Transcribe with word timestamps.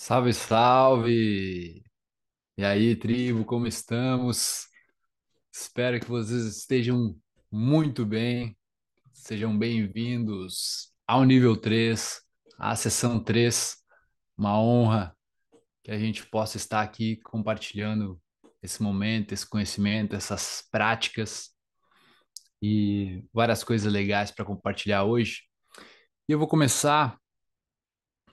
Salve, 0.00 0.32
salve! 0.32 1.82
E 2.56 2.64
aí, 2.64 2.94
tribo, 2.94 3.44
como 3.44 3.66
estamos? 3.66 4.68
Espero 5.52 5.98
que 5.98 6.08
vocês 6.08 6.44
estejam 6.44 7.18
muito 7.50 8.06
bem. 8.06 8.56
Sejam 9.12 9.58
bem-vindos 9.58 10.94
ao 11.04 11.24
nível 11.24 11.56
3, 11.56 12.22
à 12.56 12.76
sessão 12.76 13.22
3. 13.22 13.76
Uma 14.36 14.58
honra 14.58 15.16
que 15.82 15.90
a 15.90 15.98
gente 15.98 16.24
possa 16.26 16.56
estar 16.56 16.80
aqui 16.80 17.16
compartilhando 17.16 18.22
esse 18.62 18.80
momento, 18.80 19.32
esse 19.32 19.46
conhecimento, 19.46 20.14
essas 20.14 20.64
práticas 20.70 21.50
e 22.62 23.24
várias 23.34 23.64
coisas 23.64 23.92
legais 23.92 24.30
para 24.30 24.44
compartilhar 24.44 25.02
hoje. 25.02 25.42
E 26.28 26.32
eu 26.32 26.38
vou 26.38 26.46
começar 26.46 27.18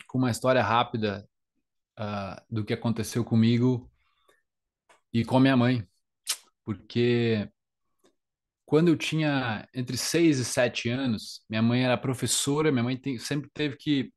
com 0.08 0.20
uma 0.20 0.30
história 0.30 0.62
rápida 0.62 1.28
uh, 2.00 2.42
do 2.50 2.64
que 2.66 2.74
aconteceu 2.74 3.24
comigo 3.24 3.90
e 5.14 5.24
com 5.24 5.38
a 5.38 5.40
minha 5.40 5.58
mãe, 5.58 5.88
porque 6.64 7.50
quando 8.66 8.90
eu 8.90 8.98
tinha 8.98 9.68
entre 9.74 9.98
6 9.98 10.40
e 10.40 10.46
7 10.46 10.90
anos, 10.90 11.44
minha 11.50 11.62
mãe 11.62 11.84
era 11.86 11.98
professora, 11.98 12.72
minha 12.72 12.84
mãe 12.84 12.98
tem, 12.98 13.18
sempre 13.20 13.50
teve 13.54 13.78
que 13.78 14.12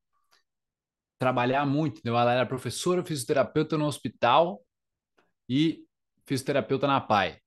trabalhar 1.18 1.66
muito, 1.66 2.00
ela 2.06 2.32
era 2.32 2.46
professora, 2.46 3.04
fisioterapeuta 3.04 3.76
no 3.76 3.86
hospital 3.86 4.64
e 5.48 5.84
fisioterapeuta 6.26 6.86
na 6.86 7.00
PAI. 7.00 7.40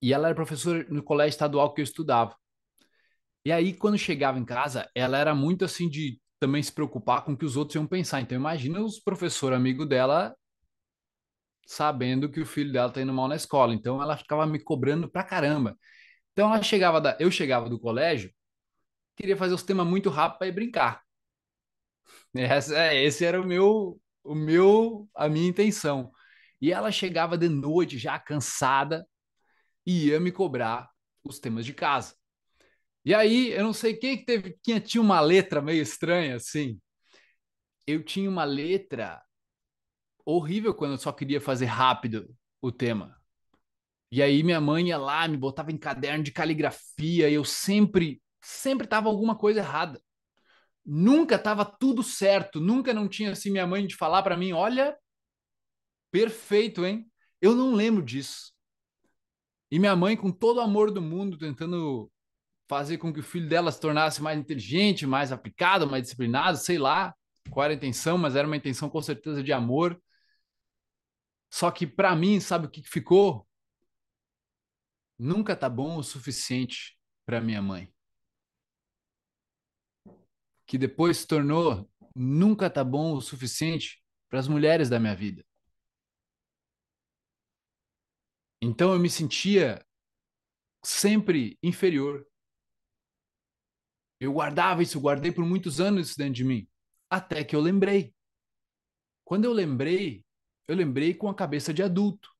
E 0.00 0.12
ela 0.12 0.28
era 0.28 0.34
professora 0.34 0.84
no 0.88 1.02
colégio 1.02 1.30
estadual 1.30 1.72
que 1.74 1.80
eu 1.80 1.84
estudava. 1.84 2.36
E 3.44 3.52
aí, 3.52 3.74
quando 3.74 3.98
chegava 3.98 4.38
em 4.38 4.44
casa, 4.44 4.90
ela 4.94 5.18
era 5.18 5.34
muito 5.34 5.64
assim 5.64 5.88
de 5.88 6.20
também 6.44 6.62
se 6.62 6.70
preocupar 6.70 7.24
com 7.24 7.32
o 7.32 7.36
que 7.36 7.44
os 7.46 7.56
outros 7.56 7.74
iam 7.74 7.86
pensar. 7.86 8.20
Então, 8.20 8.36
imagina 8.36 8.78
os 8.82 9.00
professor 9.00 9.54
amigo 9.54 9.86
dela 9.86 10.36
sabendo 11.66 12.30
que 12.30 12.38
o 12.40 12.44
filho 12.46 12.70
dela 12.70 12.92
tá 12.92 13.00
indo 13.00 13.14
mal 13.14 13.26
na 13.26 13.36
escola. 13.36 13.72
Então, 13.72 14.02
ela 14.02 14.14
ficava 14.14 14.46
me 14.46 14.58
cobrando 14.58 15.10
pra 15.10 15.24
caramba. 15.24 15.74
Então, 16.32 16.52
ela 16.52 16.62
chegava 16.62 17.00
da, 17.00 17.16
eu 17.18 17.30
chegava 17.30 17.70
do 17.70 17.80
colégio, 17.80 18.30
queria 19.16 19.36
fazer 19.36 19.54
os 19.54 19.62
temas 19.62 19.86
muito 19.86 20.10
rápido 20.10 20.38
para 20.38 20.48
ir 20.48 20.52
brincar. 20.52 21.02
Essa, 22.34 22.76
é, 22.76 23.02
esse 23.04 23.24
era 23.24 23.40
o 23.40 23.46
meu, 23.46 24.00
o 24.22 24.34
meu, 24.34 25.08
a 25.14 25.28
minha 25.28 25.48
intenção. 25.48 26.12
E 26.60 26.72
ela 26.72 26.90
chegava 26.92 27.38
de 27.38 27.48
noite 27.48 27.98
já 27.98 28.18
cansada 28.18 29.06
e 29.86 30.08
ia 30.08 30.20
me 30.20 30.32
cobrar 30.32 30.90
os 31.24 31.38
temas 31.38 31.64
de 31.66 31.72
casa. 31.74 32.14
E 33.04 33.14
aí, 33.14 33.50
eu 33.50 33.62
não 33.62 33.72
sei 33.72 33.94
quem 33.94 34.16
que 34.18 34.24
teve, 34.24 34.58
quem 34.62 34.80
tinha 34.80 35.02
uma 35.02 35.20
letra 35.20 35.60
meio 35.60 35.82
estranha 35.82 36.36
assim. 36.36 36.80
Eu 37.86 38.02
tinha 38.02 38.28
uma 38.30 38.44
letra 38.44 39.22
horrível 40.24 40.74
quando 40.74 40.92
eu 40.92 40.98
só 40.98 41.12
queria 41.12 41.40
fazer 41.40 41.66
rápido 41.66 42.34
o 42.62 42.72
tema. 42.72 43.20
E 44.10 44.22
aí 44.22 44.42
minha 44.42 44.60
mãe 44.60 44.88
ia 44.88 44.96
lá, 44.96 45.26
me 45.28 45.36
botava 45.36 45.72
em 45.72 45.76
caderno 45.76 46.24
de 46.24 46.32
caligrafia, 46.32 47.28
e 47.28 47.34
eu 47.34 47.44
sempre, 47.44 48.22
sempre 48.40 48.86
tava 48.86 49.08
alguma 49.08 49.36
coisa 49.36 49.60
errada. 49.60 50.00
Nunca 50.84 51.38
tava 51.38 51.64
tudo 51.64 52.02
certo, 52.02 52.60
nunca 52.60 52.94
não 52.94 53.08
tinha 53.08 53.32
assim 53.32 53.50
minha 53.50 53.66
mãe 53.66 53.86
de 53.86 53.96
falar 53.96 54.22
para 54.22 54.36
mim, 54.36 54.52
olha, 54.52 54.96
perfeito, 56.10 56.86
hein? 56.86 57.10
Eu 57.40 57.54
não 57.54 57.74
lembro 57.74 58.02
disso. 58.02 58.52
E 59.70 59.78
minha 59.78 59.96
mãe 59.96 60.16
com 60.16 60.30
todo 60.30 60.58
o 60.58 60.60
amor 60.60 60.90
do 60.90 61.02
mundo 61.02 61.36
tentando 61.36 62.10
fazer 62.74 62.98
com 62.98 63.12
que 63.12 63.20
o 63.20 63.22
filho 63.22 63.48
dela 63.48 63.70
se 63.70 63.80
tornasse 63.80 64.20
mais 64.20 64.38
inteligente, 64.38 65.06
mais 65.06 65.30
aplicado, 65.30 65.88
mais 65.88 66.02
disciplinado, 66.02 66.58
sei 66.58 66.76
lá 66.76 67.14
qual 67.50 67.64
era 67.64 67.74
a 67.74 67.76
intenção, 67.76 68.18
mas 68.18 68.34
era 68.34 68.46
uma 68.46 68.56
intenção 68.56 68.88
com 68.88 69.00
certeza 69.00 69.42
de 69.42 69.52
amor. 69.52 70.00
Só 71.50 71.70
que 71.70 71.86
para 71.86 72.14
mim, 72.16 72.40
sabe 72.40 72.66
o 72.66 72.70
que 72.70 72.82
ficou? 72.82 73.46
Nunca 75.18 75.54
tá 75.54 75.68
bom 75.68 75.98
o 75.98 76.02
suficiente 76.02 76.98
para 77.24 77.40
minha 77.40 77.62
mãe. 77.62 77.92
Que 80.66 80.76
depois 80.76 81.18
se 81.18 81.26
tornou 81.26 81.88
nunca 82.16 82.70
tá 82.70 82.82
bom 82.82 83.14
o 83.14 83.20
suficiente 83.20 84.02
para 84.28 84.38
as 84.38 84.48
mulheres 84.48 84.88
da 84.88 84.98
minha 84.98 85.14
vida. 85.14 85.44
Então 88.60 88.92
eu 88.92 88.98
me 88.98 89.10
sentia 89.10 89.84
sempre 90.82 91.58
inferior. 91.62 92.26
Eu 94.20 94.32
guardava 94.32 94.82
isso, 94.82 95.00
guardei 95.00 95.32
por 95.32 95.44
muitos 95.44 95.80
anos 95.80 96.08
isso 96.08 96.18
dentro 96.18 96.34
de 96.34 96.44
mim, 96.44 96.68
até 97.10 97.44
que 97.44 97.54
eu 97.54 97.60
lembrei. 97.60 98.14
Quando 99.24 99.44
eu 99.44 99.52
lembrei, 99.52 100.24
eu 100.68 100.76
lembrei 100.76 101.14
com 101.14 101.28
a 101.28 101.34
cabeça 101.34 101.72
de 101.72 101.82
adulto. 101.82 102.30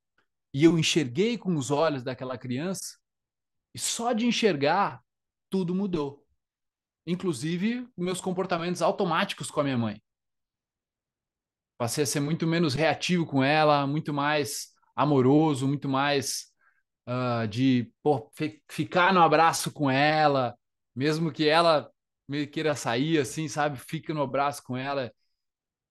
E 0.53 0.63
eu 0.63 0.79
enxerguei 0.79 1.37
com 1.37 1.57
os 1.57 1.71
olhos 1.71 2.05
daquela 2.05 2.39
criança, 2.39 2.97
e 3.75 3.79
só 3.79 4.13
de 4.13 4.25
enxergar, 4.25 5.03
tudo 5.51 5.75
mudou. 5.75 6.25
Inclusive, 7.07 7.89
meus 7.97 8.21
comportamentos 8.21 8.81
automáticos 8.81 9.51
com 9.51 9.61
a 9.61 9.65
minha 9.65 9.77
mãe. 9.77 10.01
Passei 11.77 12.05
a 12.05 12.07
ser 12.07 12.21
muito 12.21 12.47
menos 12.47 12.73
reativo 12.75 13.27
com 13.27 13.43
ela, 13.43 13.85
muito 13.87 14.15
mais 14.15 14.69
amoroso, 14.95 15.67
muito 15.67 15.89
mais 15.89 16.53
uh, 17.09 17.49
de 17.49 17.93
pô, 18.01 18.31
ficar 18.71 19.13
no 19.13 19.21
abraço 19.21 19.73
com 19.73 19.91
ela, 19.91 20.57
mesmo 20.95 21.33
que 21.33 21.49
ela 21.49 21.91
queira 22.53 22.75
sair, 22.75 23.19
assim, 23.19 23.49
sabe? 23.49 23.79
Fica 23.79 24.15
no 24.15 24.23
abraço 24.23 24.63
com 24.63 24.77
ela. 24.77 25.13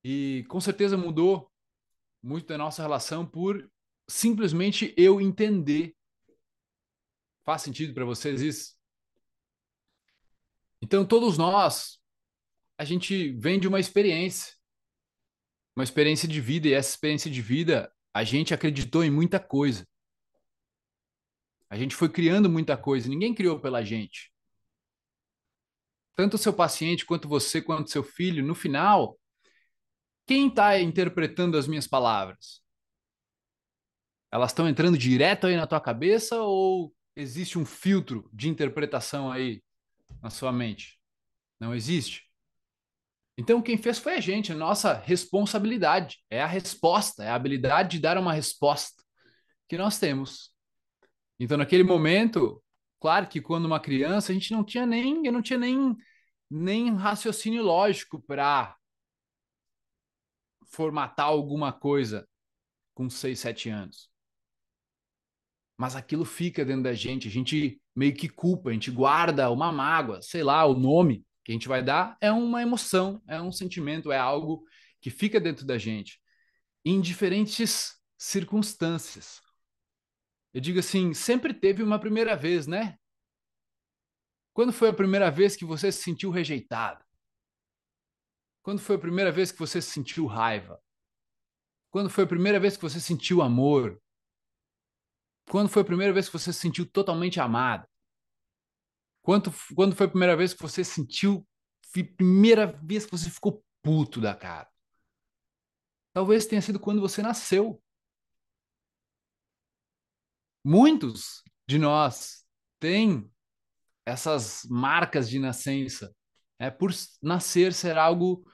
E 0.04 0.46
com 0.50 0.60
certeza 0.60 0.98
mudou 0.98 1.52
muito 2.22 2.48
da 2.48 2.58
nossa 2.58 2.82
relação 2.82 3.26
por 3.26 3.70
simplesmente 4.08 4.94
eu 4.98 5.22
entender. 5.22 5.96
Faz 7.46 7.62
sentido 7.62 7.94
para 7.94 8.06
vocês 8.06 8.42
isso? 8.42 8.76
Então, 10.82 11.06
todos 11.06 11.38
nós, 11.38 12.00
a 12.78 12.84
gente 12.84 13.32
vem 13.34 13.60
de 13.60 13.68
uma 13.68 13.80
experiência, 13.80 14.54
uma 15.76 15.84
experiência 15.84 16.28
de 16.28 16.42
vida, 16.42 16.68
e 16.68 16.74
essa 16.74 16.90
experiência 16.90 17.32
de 17.32 17.42
vida, 17.42 17.94
a 18.14 18.24
gente 18.24 18.54
acreditou 18.54 19.04
em 19.04 19.12
muita 19.12 19.40
coisa. 19.40 19.88
A 21.70 21.78
gente 21.78 21.96
foi 21.96 22.10
criando 22.10 22.50
muita 22.50 22.78
coisa, 22.78 23.08
ninguém 23.08 23.34
criou 23.34 23.60
pela 23.60 23.84
gente. 23.84 24.33
Tanto 26.16 26.36
o 26.36 26.38
seu 26.38 26.54
paciente, 26.54 27.06
quanto 27.06 27.28
você, 27.28 27.62
quanto 27.62 27.90
seu 27.90 28.04
filho, 28.04 28.44
no 28.44 28.54
final, 28.54 29.18
quem 30.26 30.48
está 30.48 30.80
interpretando 30.80 31.58
as 31.58 31.68
minhas 31.68 31.88
palavras? 31.88 32.62
Elas 34.32 34.52
estão 34.52 34.68
entrando 34.68 34.98
direto 34.98 35.48
aí 35.48 35.56
na 35.56 35.68
tua 35.68 35.82
cabeça 35.82 36.42
ou 36.42 36.94
existe 37.16 37.60
um 37.60 37.66
filtro 37.66 38.30
de 38.34 38.50
interpretação 38.50 39.32
aí 39.32 39.62
na 40.22 40.30
sua 40.30 40.52
mente? 40.52 41.00
Não 41.60 41.76
existe. 41.76 42.24
Então, 43.38 43.62
quem 43.62 43.78
fez 43.78 43.98
foi 43.98 44.14
a 44.14 44.20
gente, 44.20 44.52
a 44.52 44.56
nossa 44.56 44.94
responsabilidade. 44.94 46.24
É 46.30 46.42
a 46.42 46.48
resposta, 46.48 47.24
é 47.24 47.30
a 47.30 47.36
habilidade 47.36 47.98
de 47.98 48.00
dar 48.00 48.18
uma 48.18 48.34
resposta 48.34 49.04
que 49.68 49.78
nós 49.78 50.00
temos. 50.00 50.52
Então, 51.40 51.58
naquele 51.58 51.84
momento, 51.84 52.63
claro 53.04 53.28
que 53.28 53.42
quando 53.42 53.66
uma 53.66 53.82
criança, 53.82 54.32
a 54.32 54.34
gente 54.34 54.54
não 54.54 54.64
tinha 54.64 54.86
nem, 54.86 55.26
eu 55.26 55.34
não 55.34 55.42
tinha 55.42 55.60
nem, 55.60 55.94
nem 56.50 56.96
raciocínio 56.96 57.62
lógico 57.62 58.22
para 58.22 58.78
formatar 60.68 61.26
alguma 61.26 61.74
coisa 61.74 62.26
com 62.94 63.10
6, 63.10 63.38
7 63.38 63.70
anos. 63.70 64.10
Mas 65.78 65.98
aquilo 65.98 66.24
fica 66.24 66.64
dentro 66.64 66.84
da 66.84 66.94
gente, 66.94 67.28
a 67.28 67.32
gente 67.32 67.78
meio 67.94 68.16
que 68.16 68.30
culpa, 68.30 68.70
a 68.70 68.74
gente 68.74 68.90
guarda 68.90 69.52
uma 69.52 69.70
mágoa, 69.70 70.22
sei 70.22 70.42
lá, 70.42 70.66
o 70.66 70.74
nome 70.74 71.26
que 71.44 71.52
a 71.52 71.56
gente 71.56 71.68
vai 71.68 71.84
dar 71.84 72.16
é 72.22 72.32
uma 72.32 72.62
emoção, 72.62 73.22
é 73.28 73.42
um 73.42 73.52
sentimento, 73.52 74.14
é 74.14 74.18
algo 74.18 74.64
que 75.02 75.10
fica 75.10 75.42
dentro 75.42 75.66
da 75.66 75.78
gente 75.78 76.22
em 76.86 77.02
diferentes 77.02 77.98
circunstâncias. 78.18 79.42
Eu 80.54 80.62
digo 80.62 80.80
assim, 80.80 81.14
sempre 81.14 81.54
teve 81.54 81.84
uma 81.84 82.00
primeira 82.00 82.34
vez, 82.34 82.66
né? 82.66 82.98
Quando 84.54 84.72
foi 84.72 84.90
a 84.90 84.94
primeira 84.94 85.32
vez 85.32 85.56
que 85.56 85.66
você 85.66 85.92
se 85.92 86.04
sentiu 86.04 86.30
rejeitado? 86.30 87.04
Quando 88.62 88.80
foi 88.80 88.96
a 88.96 89.00
primeira 89.00 89.32
vez 89.32 89.52
que 89.52 89.60
você 89.60 89.82
sentiu 89.82 90.26
raiva? 90.28 90.82
Quando 91.90 92.10
foi 92.10 92.24
a 92.24 92.28
primeira 92.28 92.60
vez 92.60 92.78
que 92.78 92.84
você 92.84 93.00
sentiu 93.00 93.42
amor? 93.42 94.02
Quando 95.50 95.70
foi 95.70 95.82
a 95.82 95.86
primeira 95.86 96.14
vez 96.14 96.28
que 96.28 96.34
você 96.34 96.54
se 96.54 96.60
sentiu 96.60 96.90
totalmente 96.90 97.40
amado? 97.40 97.88
Quando, 99.22 99.52
quando 99.76 99.96
foi 99.96 100.06
a 100.06 100.10
primeira 100.10 100.36
vez 100.36 100.54
que 100.54 100.62
você 100.62 100.84
sentiu, 100.84 101.48
primeira 102.16 102.66
vez 102.66 103.06
que 103.06 103.12
você 103.12 103.30
ficou 103.30 103.64
puto 103.82 104.22
da 104.22 104.36
cara? 104.36 104.70
Talvez 106.14 106.46
tenha 106.46 106.62
sido 106.62 106.80
quando 106.80 107.02
você 107.02 107.22
nasceu. 107.22 107.82
Muitos 110.64 111.44
de 111.68 111.80
nós 111.80 112.46
têm 112.80 113.33
essas 114.06 114.62
marcas 114.70 115.30
de 115.30 115.40
nascença. 115.40 116.14
É 116.60 116.70
por 116.70 116.92
nascer 117.22 117.74
ser 117.74 117.98
algo 117.98 118.46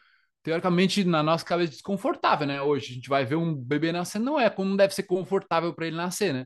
teoricamente, 0.44 1.04
na 1.04 1.22
nossa 1.22 1.46
cabeça, 1.46 1.72
desconfortável, 1.72 2.48
né? 2.48 2.62
Hoje 2.62 2.92
a 2.92 2.96
gente 2.96 3.10
vai 3.10 3.26
ver 3.26 3.36
um 3.36 3.56
bebê 3.56 3.92
nascendo, 3.92 4.26
não 4.26 4.40
é 4.40 4.50
como 4.50 4.78
deve 4.78 4.94
ser 4.96 5.04
confortável 5.04 5.74
para 5.74 5.88
ele 5.88 5.98
nascer, 5.98 6.34
né? 6.34 6.46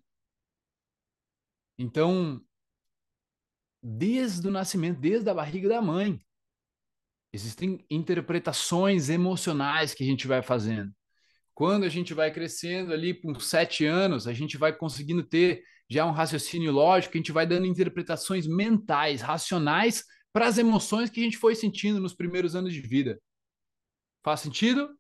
Então, 1.77 2.41
desde 3.81 4.47
o 4.47 4.51
nascimento, 4.51 4.99
desde 4.99 5.29
a 5.29 5.33
barriga 5.33 5.69
da 5.69 5.81
mãe, 5.81 6.19
existem 7.31 7.83
interpretações 7.89 9.09
emocionais 9.09 9.93
que 9.93 10.03
a 10.03 10.07
gente 10.07 10.27
vai 10.27 10.41
fazendo. 10.41 10.93
Quando 11.53 11.83
a 11.83 11.89
gente 11.89 12.13
vai 12.13 12.31
crescendo 12.31 12.93
ali 12.93 13.13
com 13.13 13.39
sete 13.39 13.85
anos, 13.85 14.27
a 14.27 14.33
gente 14.33 14.57
vai 14.57 14.75
conseguindo 14.75 15.23
ter 15.23 15.63
já 15.89 16.05
um 16.05 16.11
raciocínio 16.11 16.71
lógico, 16.71 17.15
a 17.15 17.17
gente 17.17 17.31
vai 17.31 17.45
dando 17.45 17.65
interpretações 17.65 18.47
mentais, 18.47 19.21
racionais 19.21 20.03
para 20.31 20.47
as 20.47 20.57
emoções 20.57 21.09
que 21.09 21.21
a 21.21 21.23
gente 21.23 21.37
foi 21.37 21.55
sentindo 21.55 21.99
nos 21.99 22.15
primeiros 22.15 22.55
anos 22.55 22.73
de 22.73 22.81
vida. 22.81 23.21
Faz 24.23 24.39
sentido? 24.39 24.97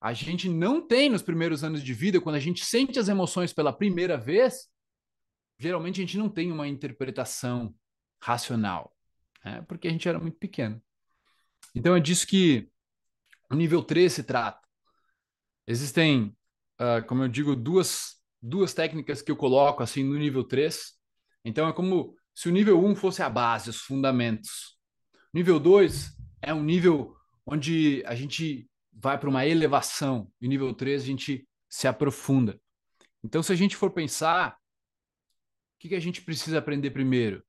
A 0.00 0.12
gente 0.12 0.48
não 0.48 0.86
tem 0.86 1.08
nos 1.08 1.22
primeiros 1.22 1.64
anos 1.64 1.82
de 1.82 1.94
vida, 1.94 2.20
quando 2.20 2.36
a 2.36 2.40
gente 2.40 2.64
sente 2.64 2.98
as 2.98 3.08
emoções 3.08 3.52
pela 3.52 3.72
primeira 3.72 4.16
vez, 4.16 4.68
geralmente 5.58 6.00
a 6.00 6.04
gente 6.04 6.18
não 6.18 6.28
tem 6.28 6.52
uma 6.52 6.68
interpretação 6.68 7.74
racional, 8.22 8.94
né? 9.44 9.62
porque 9.62 9.88
a 9.88 9.90
gente 9.90 10.08
era 10.08 10.18
muito 10.18 10.38
pequeno. 10.38 10.82
Então 11.74 11.96
é 11.96 12.00
disso 12.00 12.26
que 12.26 12.70
o 13.50 13.54
nível 13.54 13.82
3 13.82 14.12
se 14.12 14.24
trata. 14.24 14.60
Existem, 15.66 16.36
uh, 16.78 17.04
como 17.06 17.22
eu 17.22 17.28
digo, 17.28 17.56
duas, 17.56 18.13
duas 18.44 18.74
técnicas 18.74 19.22
que 19.22 19.30
eu 19.30 19.36
coloco 19.36 19.82
assim 19.82 20.04
no 20.04 20.18
nível 20.18 20.44
3. 20.44 20.92
Então 21.44 21.66
é 21.66 21.72
como 21.72 22.14
se 22.34 22.48
o 22.48 22.52
nível 22.52 22.84
1 22.84 22.94
fosse 22.94 23.22
a 23.22 23.30
base, 23.30 23.70
os 23.70 23.80
fundamentos. 23.80 24.78
Nível 25.32 25.58
2 25.58 26.10
é 26.42 26.52
um 26.52 26.62
nível 26.62 27.16
onde 27.46 28.02
a 28.06 28.14
gente 28.14 28.68
vai 28.92 29.18
para 29.18 29.28
uma 29.28 29.46
elevação, 29.46 30.30
e 30.40 30.46
nível 30.46 30.72
3 30.72 31.02
a 31.02 31.06
gente 31.06 31.48
se 31.68 31.88
aprofunda. 31.88 32.60
Então, 33.22 33.42
se 33.42 33.52
a 33.52 33.56
gente 33.56 33.76
for 33.76 33.90
pensar, 33.90 34.52
o 34.52 35.78
que, 35.80 35.88
que 35.88 35.94
a 35.94 36.00
gente 36.00 36.22
precisa 36.22 36.58
aprender 36.58 36.90
primeiro? 36.90 37.42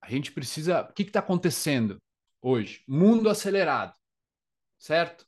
A 0.00 0.10
gente 0.10 0.32
precisa. 0.32 0.82
O 0.82 0.92
que 0.92 1.02
está 1.02 1.20
acontecendo 1.20 2.02
hoje? 2.42 2.82
Mundo 2.88 3.28
acelerado, 3.28 3.94
certo? 4.78 5.26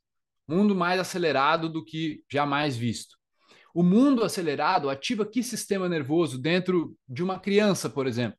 Mundo 0.48 0.74
mais 0.74 0.98
acelerado 0.98 1.68
do 1.68 1.84
que 1.84 2.24
jamais 2.30 2.76
visto. 2.76 3.16
O 3.76 3.82
mundo 3.82 4.24
acelerado 4.24 4.88
ativa 4.88 5.26
que 5.26 5.42
sistema 5.42 5.86
nervoso 5.86 6.38
dentro 6.38 6.96
de 7.06 7.22
uma 7.22 7.38
criança, 7.38 7.90
por 7.90 8.06
exemplo? 8.06 8.38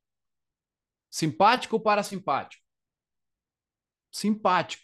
Simpático 1.12 1.76
ou 1.76 1.82
parasimpático? 1.82 2.66
simpático, 4.18 4.84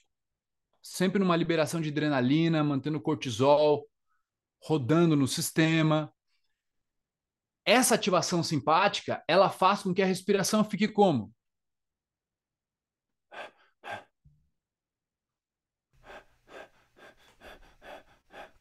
sempre 0.79 1.19
numa 1.19 1.35
liberação 1.35 1.81
de 1.81 1.89
adrenalina, 1.89 2.63
mantendo 2.63 3.01
cortisol 3.01 3.89
rodando 4.61 5.15
no 5.15 5.27
sistema. 5.27 6.13
Essa 7.65 7.95
ativação 7.95 8.43
simpática, 8.43 9.23
ela 9.27 9.49
faz 9.49 9.81
com 9.81 9.91
que 9.91 10.03
a 10.03 10.05
respiração 10.05 10.63
fique 10.63 10.87
como? 10.87 11.33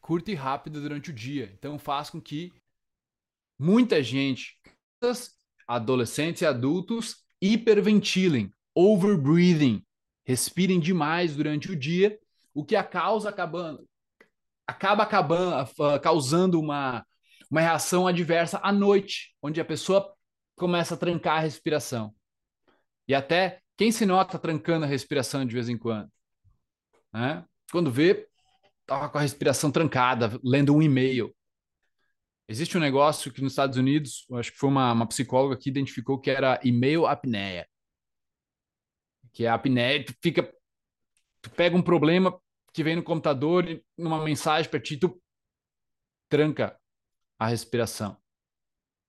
Curta 0.03 0.31
e 0.31 0.35
rápida 0.35 0.81
durante 0.81 1.11
o 1.11 1.15
dia. 1.15 1.51
Então 1.57 1.79
faz 1.79 2.11
com 2.11 2.21
que 2.21 2.53
muita 3.59 4.03
gente, 4.03 4.59
adolescentes 5.67 6.43
e 6.43 6.47
adultos, 6.47 7.25
hiperventilem, 7.41 8.53
overbreathing, 8.75 9.83
respirem 10.25 10.79
demais 10.79 11.35
durante 11.35 11.71
o 11.71 11.77
dia, 11.77 12.19
o 12.53 12.65
que 12.65 12.77
a 12.77 12.85
causa 12.85 13.31
acabando, 13.31 13.89
acaba 14.67 15.05
acabando, 15.05 15.69
causando 16.01 16.61
uma, 16.61 17.07
uma 17.51 17.61
reação 17.61 18.07
adversa 18.07 18.61
à 18.63 18.73
noite, 18.73 19.35
onde 19.41 19.61
a 19.61 19.65
pessoa 19.65 20.13
começa 20.57 20.95
a 20.95 20.99
trancar 20.99 21.39
a 21.39 21.41
respiração. 21.41 22.15
E 23.07 23.15
até 23.15 23.61
quem 23.77 23.91
se 23.91 24.05
nota 24.07 24.39
trancando 24.39 24.85
a 24.85 24.89
respiração 24.89 25.45
de 25.45 25.55
vez 25.55 25.69
em 25.69 25.79
quando? 25.79 26.11
Né? 27.13 27.45
Quando 27.71 27.91
vê, 27.91 28.29
estava 28.83 29.09
com 29.09 29.19
a 29.19 29.23
respiração 29.23 29.71
trancada, 29.71 30.39
lendo 30.45 30.75
um 30.75 30.83
e-mail. 30.83 31.35
Existe 32.49 32.77
um 32.77 32.81
negócio 32.81 33.33
que 33.33 33.41
nos 33.41 33.53
Estados 33.53 33.79
Unidos, 33.79 34.27
acho 34.35 34.53
que 34.53 34.59
foi 34.59 34.69
uma, 34.69 34.93
uma 34.93 35.07
psicóloga 35.07 35.57
que 35.57 35.71
identificou 35.71 36.21
que 36.21 36.31
era 36.31 36.61
e-mail 36.63 37.07
apneia 37.07 37.67
que 39.33 39.45
é 39.45 39.49
a 39.49 39.55
apneia, 39.55 40.05
tu 40.05 40.15
fica, 40.23 40.43
tu 41.41 41.51
pega 41.51 41.77
um 41.77 41.83
problema 41.83 42.39
que 42.73 42.85
vem 42.85 42.97
no 42.97 43.03
computador 43.03 43.69
e 43.69 43.85
numa 43.97 44.23
mensagem 44.23 44.71
para 44.71 44.81
ti, 44.81 44.97
tu 44.97 45.21
tranca 46.29 46.79
a 47.39 47.47
respiração, 47.47 48.17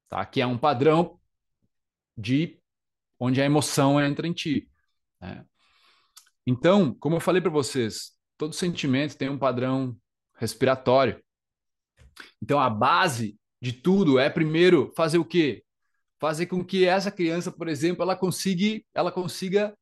tá? 0.09 0.25
Que 0.25 0.41
é 0.41 0.47
um 0.47 0.57
padrão 0.57 1.19
de 2.17 2.59
onde 3.19 3.41
a 3.41 3.45
emoção 3.45 4.01
entra 4.01 4.27
em 4.27 4.33
ti. 4.33 4.69
Né? 5.19 5.45
Então, 6.45 6.93
como 6.95 7.15
eu 7.15 7.21
falei 7.21 7.41
para 7.41 7.51
vocês, 7.51 8.12
todo 8.37 8.53
sentimento 8.53 9.17
tem 9.17 9.29
um 9.29 9.37
padrão 9.37 9.97
respiratório. 10.35 11.23
Então, 12.41 12.59
a 12.59 12.69
base 12.69 13.37
de 13.61 13.73
tudo 13.73 14.19
é 14.19 14.29
primeiro 14.29 14.91
fazer 14.95 15.17
o 15.17 15.25
quê? 15.25 15.63
Fazer 16.19 16.45
com 16.47 16.63
que 16.63 16.85
essa 16.85 17.11
criança, 17.11 17.51
por 17.51 17.67
exemplo, 17.67 18.03
ela 18.03 18.15
consiga, 18.15 18.83
ela 18.93 19.11
consiga 19.11 19.77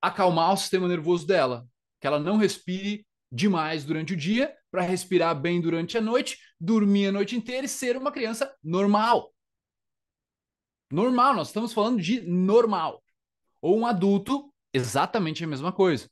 acalmar 0.00 0.52
o 0.52 0.56
sistema 0.56 0.88
nervoso 0.88 1.26
dela, 1.26 1.66
que 2.00 2.06
ela 2.06 2.18
não 2.18 2.36
respire 2.36 3.06
demais 3.30 3.84
durante 3.84 4.14
o 4.14 4.16
dia, 4.16 4.56
para 4.70 4.82
respirar 4.82 5.34
bem 5.40 5.60
durante 5.60 5.96
a 5.98 6.00
noite, 6.00 6.38
dormir 6.60 7.08
a 7.08 7.12
noite 7.12 7.34
inteira 7.34 7.66
e 7.66 7.68
ser 7.68 7.96
uma 7.96 8.12
criança 8.12 8.54
normal. 8.62 9.32
Normal, 10.90 11.34
nós 11.34 11.48
estamos 11.48 11.72
falando 11.72 12.00
de 12.00 12.20
normal. 12.20 13.02
Ou 13.60 13.78
um 13.78 13.86
adulto, 13.86 14.52
exatamente 14.72 15.42
a 15.42 15.46
mesma 15.46 15.72
coisa. 15.72 16.08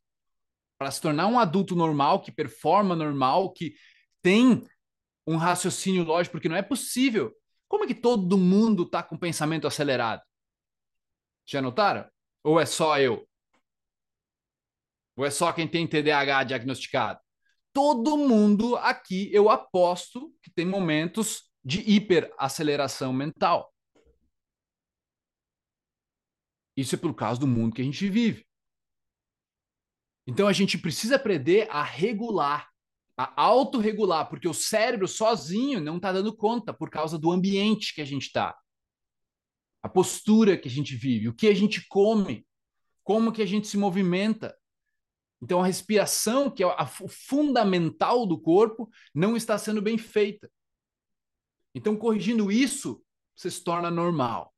Para 0.79 0.91
se 0.91 1.01
tornar 1.01 1.27
um 1.27 1.39
adulto 1.39 1.77
normal, 1.77 2.21
que 2.21 2.33
performa 2.33 2.97
normal, 2.97 3.53
que 3.53 3.75
tem 4.23 4.67
um 5.27 5.37
raciocínio 5.37 6.05
lógico, 6.05 6.33
porque 6.33 6.49
não 6.49 6.57
é 6.57 6.63
possível. 6.63 7.33
Como 7.69 7.85
é 7.85 7.87
que 7.87 7.95
todo 7.95 8.39
mundo 8.39 8.85
está 8.85 9.03
com 9.03 9.17
pensamento 9.17 9.67
acelerado? 9.67 10.23
Já 11.47 11.61
notaram? 11.63 12.09
Ou 12.43 12.61
é 12.61 12.67
só 12.67 12.99
eu? 12.99 13.27
Ou 15.17 15.25
é 15.25 15.31
só 15.31 15.53
quem 15.53 15.69
tem 15.69 15.87
TDAH 15.87 16.45
diagnosticado? 16.45 17.21
Todo 17.73 18.17
mundo 18.17 18.77
aqui, 18.77 19.29
eu 19.33 19.51
aposto 19.51 20.33
que 20.43 20.51
tem 20.51 20.65
momentos 20.67 21.51
de 21.65 21.81
hiperaceleração 21.81 23.13
mental. 23.13 23.73
Isso 26.77 26.95
é 26.95 26.99
por 26.99 27.15
causa 27.15 27.41
do 27.41 27.47
mundo 27.47 27.75
que 27.75 27.83
a 27.83 27.85
gente 27.85 28.09
vive. 28.09 28.44
Então 30.27 30.49
a 30.49 30.53
gente 30.53 30.79
precisa 30.79 31.17
aprender 31.17 31.69
a 31.71 31.83
regular, 31.83 32.69
a 33.17 33.43
autorregular, 33.43 34.29
porque 34.29 34.49
o 34.49 34.55
cérebro 34.55 35.07
sozinho 35.07 35.81
não 35.81 35.97
está 35.97 36.13
dando 36.13 36.35
conta 36.35 36.73
por 36.73 36.91
causa 36.91 37.19
do 37.19 37.31
ambiente 37.31 37.95
que 37.95 38.01
a 38.01 38.05
gente 38.05 38.27
está. 38.27 38.57
A 39.83 39.89
postura 39.89 40.57
que 40.57 40.67
a 40.67 40.71
gente 40.71 40.97
vive, 40.97 41.29
o 41.29 41.35
que 41.35 41.47
a 41.47 41.55
gente 41.55 41.87
come, 41.89 42.47
como 43.03 43.33
que 43.33 43.43
a 43.43 43.47
gente 43.47 43.69
se 43.69 43.77
movimenta. 43.77 44.57
Então, 45.43 45.63
a 45.63 45.67
respiração, 45.67 46.51
que 46.51 46.63
é 46.63 46.67
o 46.67 47.09
fundamental 47.09 48.27
do 48.27 48.41
corpo, 48.41 48.89
não 49.15 49.37
está 49.37 49.59
sendo 49.59 49.83
bem 49.83 49.99
feita. 49.99 50.51
Então, 51.75 51.97
corrigindo 51.97 52.51
isso, 52.51 53.05
você 53.37 53.51
se 53.51 53.63
torna 53.63 53.91
normal. 53.91 54.55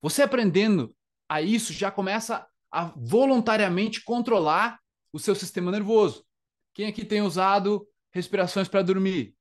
Você 0.00 0.22
aprendendo 0.22 0.94
a 1.28 1.42
isso 1.42 1.72
já 1.72 1.90
começa 1.90 2.46
a 2.70 2.92
voluntariamente 2.96 4.04
controlar 4.04 4.78
o 5.12 5.18
seu 5.18 5.34
sistema 5.34 5.70
nervoso. 5.70 6.24
Quem 6.72 6.86
aqui 6.86 7.04
tem 7.04 7.22
usado 7.22 7.86
respirações 8.12 8.68
para 8.68 8.82
dormir? 8.82 9.36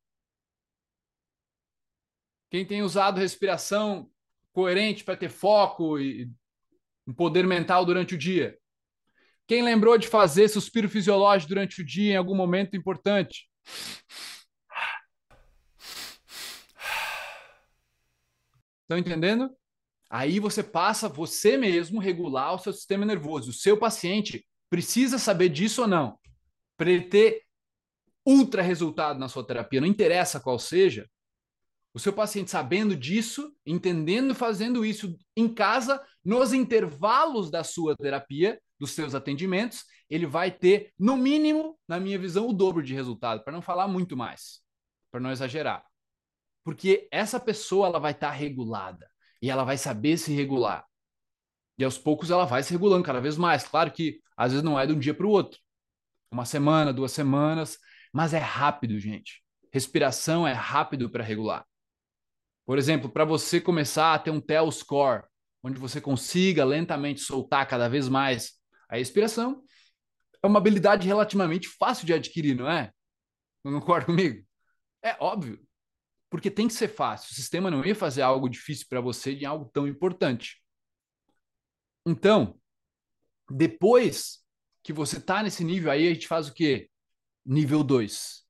Quem 2.50 2.66
tem 2.66 2.82
usado 2.82 3.20
respiração 3.20 4.10
coerente 4.52 5.04
para 5.04 5.16
ter 5.16 5.30
foco 5.30 6.00
e 6.00 6.30
um 7.08 7.14
poder 7.14 7.46
mental 7.46 7.86
durante 7.86 8.16
o 8.16 8.18
dia? 8.18 8.58
Quem 9.48 9.64
lembrou 9.64 9.98
de 9.98 10.08
fazer 10.08 10.48
suspiro 10.48 10.90
fisiológico 10.90 11.50
durante 11.50 11.82
o 11.82 11.86
dia 11.86 12.14
em 12.14 12.18
algum 12.18 12.36
momento 12.36 12.76
importante? 12.76 13.50
Estão 18.82 18.98
entendendo? 18.98 19.56
Aí 20.10 20.40
você 20.40 20.64
passa 20.64 21.08
você 21.08 21.56
mesmo 21.56 22.00
regular 22.00 22.56
o 22.56 22.60
seu 22.60 22.74
sistema 22.74 23.06
nervoso. 23.06 23.52
O 23.52 23.54
seu 23.54 23.78
paciente 23.78 24.44
precisa 24.70 25.18
saber 25.18 25.50
disso 25.50 25.82
ou 25.82 25.88
não. 25.88 26.18
Para 26.78 26.92
ele 26.92 27.06
ter 27.06 27.44
ultra 28.26 28.62
resultado 28.62 29.20
na 29.20 29.28
sua 29.28 29.46
terapia, 29.46 29.82
não 29.82 29.88
interessa 29.88 30.40
qual 30.40 30.60
seja, 30.60 31.10
o 31.94 32.00
seu 32.00 32.14
paciente 32.14 32.52
sabendo 32.52 32.96
disso, 32.96 33.52
entendendo, 33.66 34.36
fazendo 34.36 34.86
isso 34.86 35.18
em 35.36 35.52
casa, 35.52 36.02
nos 36.24 36.54
intervalos 36.54 37.50
da 37.50 37.64
sua 37.64 37.96
terapia, 37.96 38.62
dos 38.80 38.92
seus 38.92 39.16
atendimentos, 39.16 39.84
ele 40.10 40.26
vai 40.26 40.52
ter, 40.52 40.94
no 40.98 41.18
mínimo, 41.18 41.78
na 41.88 42.00
minha 42.00 42.18
visão, 42.18 42.48
o 42.48 42.54
dobro 42.54 42.82
de 42.84 42.94
resultado, 42.94 43.44
para 43.44 43.54
não 43.54 43.62
falar 43.62 43.88
muito 43.88 44.16
mais, 44.16 44.62
para 45.12 45.20
não 45.20 45.32
exagerar. 45.32 45.84
Porque 46.64 47.08
essa 47.12 47.40
pessoa 47.40 47.88
ela 47.88 48.00
vai 48.00 48.12
estar 48.12 48.30
tá 48.30 48.34
regulada 48.34 49.10
e 49.42 49.50
ela 49.50 49.64
vai 49.64 49.78
saber 49.78 50.18
se 50.18 50.32
regular. 50.34 50.86
E 51.80 51.84
aos 51.86 51.98
poucos 51.98 52.30
ela 52.30 52.46
vai 52.46 52.62
se 52.62 52.74
regulando 52.74 53.06
cada 53.06 53.22
vez 53.22 53.38
mais. 53.38 53.64
Claro 53.64 53.90
que 53.90 54.22
às 54.36 54.52
vezes 54.52 54.64
não 54.64 54.78
é 54.78 54.86
de 54.86 54.92
um 54.92 55.00
dia 55.00 55.14
para 55.14 55.26
o 55.26 55.30
outro. 55.30 55.58
Uma 56.30 56.44
semana, 56.44 56.92
duas 56.92 57.14
semanas, 57.14 57.80
mas 58.14 58.34
é 58.34 58.38
rápido, 58.38 59.00
gente. 59.00 59.42
Respiração 59.72 60.46
é 60.46 60.52
rápido 60.52 61.10
para 61.10 61.24
regular. 61.24 61.66
Por 62.66 62.78
exemplo, 62.78 63.10
para 63.10 63.24
você 63.24 63.62
começar 63.62 64.14
a 64.14 64.20
ter 64.20 64.30
um 64.30 64.42
TEL 64.42 64.70
score, 64.72 65.24
onde 65.64 65.80
você 65.80 66.02
consiga 66.02 66.66
lentamente 66.66 67.22
soltar 67.22 67.66
cada 67.66 67.88
vez 67.88 68.10
mais 68.10 68.54
a 68.90 68.98
respiração, 68.98 69.64
é 70.44 70.48
uma 70.48 70.60
habilidade 70.60 71.08
relativamente 71.08 71.68
fácil 71.68 72.06
de 72.06 72.14
adquirir, 72.14 72.56
não 72.56 72.70
é? 72.70 72.92
Não 73.64 73.80
concorda 73.80 74.06
comigo? 74.06 74.46
É 75.02 75.16
óbvio. 75.20 75.60
Porque 76.30 76.52
tem 76.52 76.68
que 76.68 76.74
ser 76.74 76.90
fácil. 76.90 77.32
O 77.32 77.36
sistema 77.36 77.72
não 77.72 77.86
ia 77.86 77.96
fazer 77.96 78.22
algo 78.22 78.50
difícil 78.50 78.86
para 78.90 79.02
você 79.02 79.34
de 79.34 79.46
algo 79.46 79.70
tão 79.74 79.88
importante. 79.88 80.62
Então, 82.10 82.60
depois 83.52 84.40
que 84.82 84.92
você 84.92 85.18
está 85.18 85.44
nesse 85.44 85.64
nível, 85.64 85.92
aí 85.92 86.08
a 86.08 86.14
gente 86.14 86.28
faz 86.28 86.48
o 86.48 86.54
quê? 86.56 86.90
Nível 87.46 87.84
2. 87.84 88.44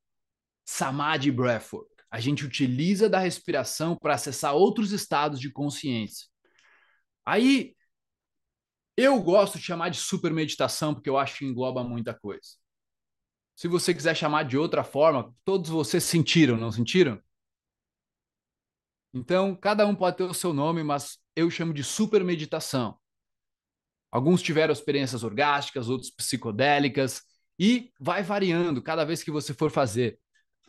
Samadhi 0.64 1.30
Breathwork. 1.30 1.90
A 2.10 2.22
gente 2.22 2.46
utiliza 2.46 3.10
da 3.10 3.20
respiração 3.20 3.98
para 3.98 4.14
acessar 4.14 4.56
outros 4.56 4.94
estados 4.94 5.42
de 5.42 5.52
consciência. 5.52 6.26
Aí, 7.26 7.76
eu 8.96 9.22
gosto 9.22 9.58
de 9.58 9.66
chamar 9.66 9.90
de 9.90 9.98
super 9.98 10.32
meditação, 10.32 10.94
porque 10.94 11.10
eu 11.10 11.18
acho 11.18 11.40
que 11.40 11.46
engloba 11.46 11.84
muita 11.84 12.14
coisa. 12.14 12.56
Se 13.58 13.68
você 13.68 13.94
quiser 13.94 14.16
chamar 14.16 14.44
de 14.44 14.58
outra 14.58 14.86
forma, 14.86 15.36
todos 15.44 15.70
vocês 15.70 16.06
sentiram, 16.06 16.56
não 16.56 16.72
sentiram? 16.72 17.22
Então, 19.14 19.54
cada 19.54 19.86
um 19.86 19.94
pode 19.94 20.16
ter 20.16 20.24
o 20.24 20.34
seu 20.34 20.54
nome, 20.54 20.82
mas 20.82 21.20
eu 21.36 21.52
chamo 21.52 21.74
de 21.74 21.84
super 21.84 22.24
meditação. 22.24 22.98
Alguns 24.12 24.42
tiveram 24.42 24.74
experiências 24.74 25.24
orgásticas, 25.24 25.90
outros 25.90 26.10
psicodélicas, 26.10 27.22
e 27.58 27.92
vai 28.00 28.24
variando 28.24 28.82
cada 28.82 29.04
vez 29.04 29.22
que 29.22 29.32
você 29.32 29.54
for 29.54 29.70
fazer. 29.70 30.20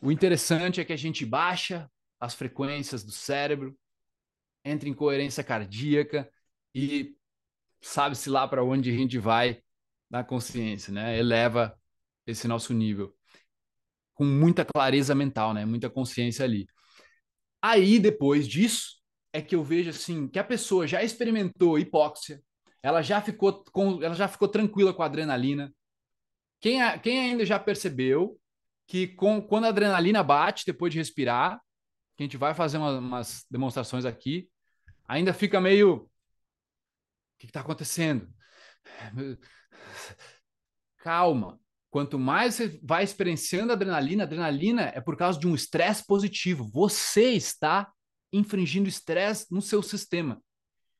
O 0.03 0.11
interessante 0.11 0.81
é 0.81 0.85
que 0.85 0.93
a 0.93 0.97
gente 0.97 1.25
baixa 1.25 1.91
as 2.19 2.35
frequências 2.35 3.05
do 3.05 3.13
cérebro, 3.13 3.77
entra 4.65 4.89
em 4.89 4.95
coerência 4.95 5.43
cardíaca 5.43 6.31
e 6.75 7.17
sabe-se 7.81 8.29
lá 8.29 8.47
para 8.47 8.63
onde 8.63 8.91
a 8.91 8.95
gente 8.95 9.19
vai 9.19 9.63
na 10.11 10.23
consciência, 10.23 10.93
né? 10.93 11.19
Eleva 11.19 11.79
esse 12.27 12.47
nosso 12.47 12.75
nível 12.75 13.15
com 14.21 14.27
muita 14.27 14.67
clareza 14.67 15.15
mental, 15.15 15.55
né? 15.55 15.65
Muita 15.65 15.89
consciência 15.89 16.45
ali. 16.45 16.67
Aí 17.63 17.99
depois 17.99 18.47
disso 18.47 19.01
é 19.33 19.41
que 19.41 19.55
eu 19.55 19.65
vejo 19.65 19.89
assim 19.89 20.29
que 20.29 20.39
a 20.39 20.45
pessoa 20.45 20.87
já 20.87 21.03
experimentou 21.03 21.79
hipóxia, 21.79 22.43
ela 22.83 23.03
já 23.03 23.21
ficou 23.21 23.65
com, 23.73 24.03
ela 24.03 24.15
já 24.15 24.29
ficou 24.29 24.49
tranquila 24.49 24.93
com 24.93 25.03
a 25.03 25.07
adrenalina. 25.07 25.73
Quem, 26.61 26.83
a, 26.83 26.99
quem 26.99 27.19
ainda 27.19 27.45
já 27.45 27.59
percebeu 27.59 28.39
que 28.87 29.09
com, 29.09 29.41
quando 29.41 29.65
a 29.65 29.69
adrenalina 29.69 30.23
bate 30.23 30.67
depois 30.67 30.93
de 30.93 30.99
respirar, 30.99 31.61
que 32.17 32.23
a 32.23 32.27
gente 32.27 32.37
vai 32.37 32.55
fazer 32.55 32.79
uma, 32.79 32.99
umas 32.99 33.47
demonstrações 33.51 34.05
aqui, 34.05 34.49
ainda 35.07 35.33
fica 35.33 35.61
meio. 35.61 35.97
O 35.97 36.09
que 37.39 37.47
está 37.47 37.61
acontecendo? 37.61 38.29
Calma. 40.99 41.59
Quanto 41.91 42.19
mais 42.19 42.55
você 42.55 42.79
vai 42.83 43.03
experienciando 43.03 43.73
adrenalina, 43.73 44.23
adrenalina 44.23 44.93
é 44.95 45.01
por 45.01 45.17
causa 45.17 45.39
de 45.39 45.49
um 45.49 45.55
estresse 45.55 46.07
positivo. 46.07 46.71
Você 46.71 47.33
está 47.33 47.91
infringindo 48.33 48.89
estresse 48.89 49.47
no 49.51 49.61
seu 49.61 49.83
sistema 49.83 50.41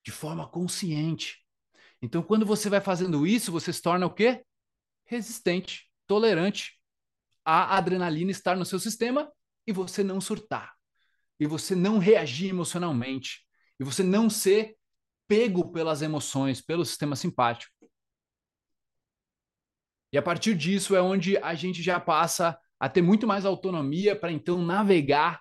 de 0.05 0.11
forma 0.11 0.49
consciente. 0.49 1.39
Então, 2.03 2.23
quando 2.23 2.47
você 2.47 2.71
vai 2.71 2.81
fazendo 2.81 3.27
isso, 3.27 3.53
você 3.53 3.73
se 3.73 3.83
torna 3.83 4.07
o 4.07 4.15
quê? 4.15 4.45
Resistente, 5.05 5.91
tolerante 6.07 6.79
à 7.45 7.77
adrenalina 7.77 8.31
estar 8.31 8.57
no 8.57 8.65
seu 8.65 8.79
sistema 8.79 9.31
e 9.67 9.73
você 9.73 10.03
não 10.03 10.21
surtar. 10.21 10.75
E 11.39 11.47
você 11.47 11.75
não 11.75 11.99
reagir 11.99 12.49
emocionalmente. 12.49 13.47
E 13.79 13.85
você 13.85 14.03
não 14.03 14.29
ser 14.31 14.77
pego 15.27 15.71
pelas 15.73 16.03
emoções, 16.03 16.61
pelo 16.61 16.85
sistema 16.85 17.17
simpático. 17.17 17.73
E 20.13 20.19
a 20.19 20.23
partir 20.23 20.55
disso 20.57 20.97
é 20.97 21.01
onde 21.01 21.37
a 21.39 21.55
gente 21.55 21.83
já 21.83 22.01
passa 22.01 22.59
a 22.79 22.89
ter 22.89 23.03
muito 23.03 23.27
mais 23.27 23.45
autonomia 23.45 24.17
para 24.17 24.33
então 24.33 24.61
navegar 24.61 25.41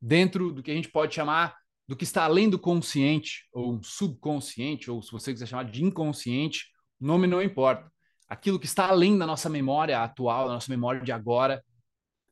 dentro 0.00 0.52
do 0.52 0.62
que 0.62 0.70
a 0.70 0.74
gente 0.74 0.90
pode 0.90 1.14
chamar 1.14 1.56
do 1.86 1.96
que 1.96 2.04
está 2.04 2.24
além 2.24 2.48
do 2.48 2.58
consciente, 2.58 3.46
ou 3.52 3.82
subconsciente, 3.82 4.90
ou 4.90 5.02
se 5.02 5.12
você 5.12 5.32
quiser 5.32 5.46
chamar 5.46 5.64
de 5.64 5.84
inconsciente, 5.84 6.66
o 7.00 7.06
nome 7.06 7.26
não 7.26 7.42
importa. 7.42 7.90
Aquilo 8.28 8.58
que 8.58 8.66
está 8.66 8.88
além 8.88 9.18
da 9.18 9.26
nossa 9.26 9.50
memória 9.50 10.02
atual, 10.02 10.48
da 10.48 10.54
nossa 10.54 10.70
memória 10.70 11.02
de 11.02 11.12
agora. 11.12 11.62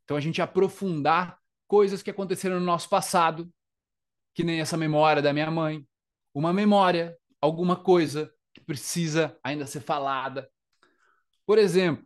Então 0.04 0.16
a 0.16 0.21
gente 0.21 0.40
aprofundar 0.40 1.38
coisas 1.66 2.02
que 2.02 2.11
aconteceram 2.11 2.59
no 2.59 2.66
nosso 2.66 2.88
passado, 2.88 3.50
que 4.35 4.42
nem 4.42 4.61
essa 4.61 4.76
memória 4.76 5.21
da 5.21 5.32
minha 5.32 5.50
mãe, 5.50 5.87
uma 6.35 6.52
memória, 6.52 7.16
alguma 7.40 7.76
coisa 7.76 8.32
que 8.54 8.61
precisa 8.61 9.38
ainda 9.44 9.66
ser 9.66 9.80
falada. 9.80 10.50
Por 11.44 11.59
exemplo, 11.59 12.04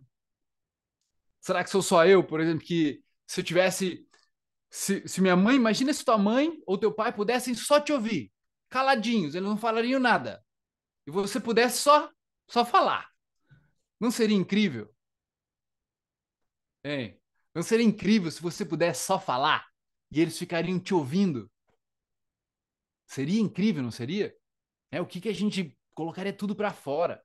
será 1.41 1.63
que 1.63 1.71
sou 1.71 1.83
só 1.83 2.05
eu, 2.07 2.25
por 2.25 2.41
exemplo, 2.41 2.65
que 2.65 3.03
se 3.27 3.41
eu 3.41 3.45
tivesse 3.45 4.06
se, 4.77 5.09
se 5.09 5.23
minha 5.23 5.35
mãe, 5.35 5.57
imagina 5.57 5.91
se 5.91 6.05
tua 6.05 6.19
mãe 6.19 6.63
ou 6.67 6.77
teu 6.77 6.93
pai 6.93 7.11
pudessem 7.11 7.55
só 7.55 7.81
te 7.81 7.95
ouvir, 7.95 8.31
caladinhos, 8.69 9.35
eles 9.35 9.49
não 9.49 9.57
falariam 9.57 9.99
nada. 9.99 10.45
E 11.07 11.11
você 11.11 11.41
pudesse 11.41 11.79
só, 11.79 12.13
só 12.47 12.63
falar. 12.63 13.11
Não 13.99 14.11
seria 14.11 14.37
incrível? 14.37 14.95
Hein? 16.85 17.19
Não 17.55 17.63
seria 17.63 17.87
incrível 17.87 18.31
se 18.31 18.43
você 18.43 18.67
pudesse 18.67 19.07
só 19.07 19.19
falar 19.19 19.67
e 20.11 20.21
eles 20.21 20.39
ficariam 20.39 20.79
te 20.79 20.93
ouvindo? 20.93 21.51
Seria 23.07 23.41
incrível, 23.41 23.83
não 23.83 23.91
seria? 23.91 24.37
É 24.91 25.01
o 25.01 25.07
que, 25.07 25.23
que 25.23 25.31
a 25.31 25.35
gente 25.35 25.75
colocaria 25.95 26.35
tudo 26.35 26.55
para 26.55 26.71
fora. 26.71 27.25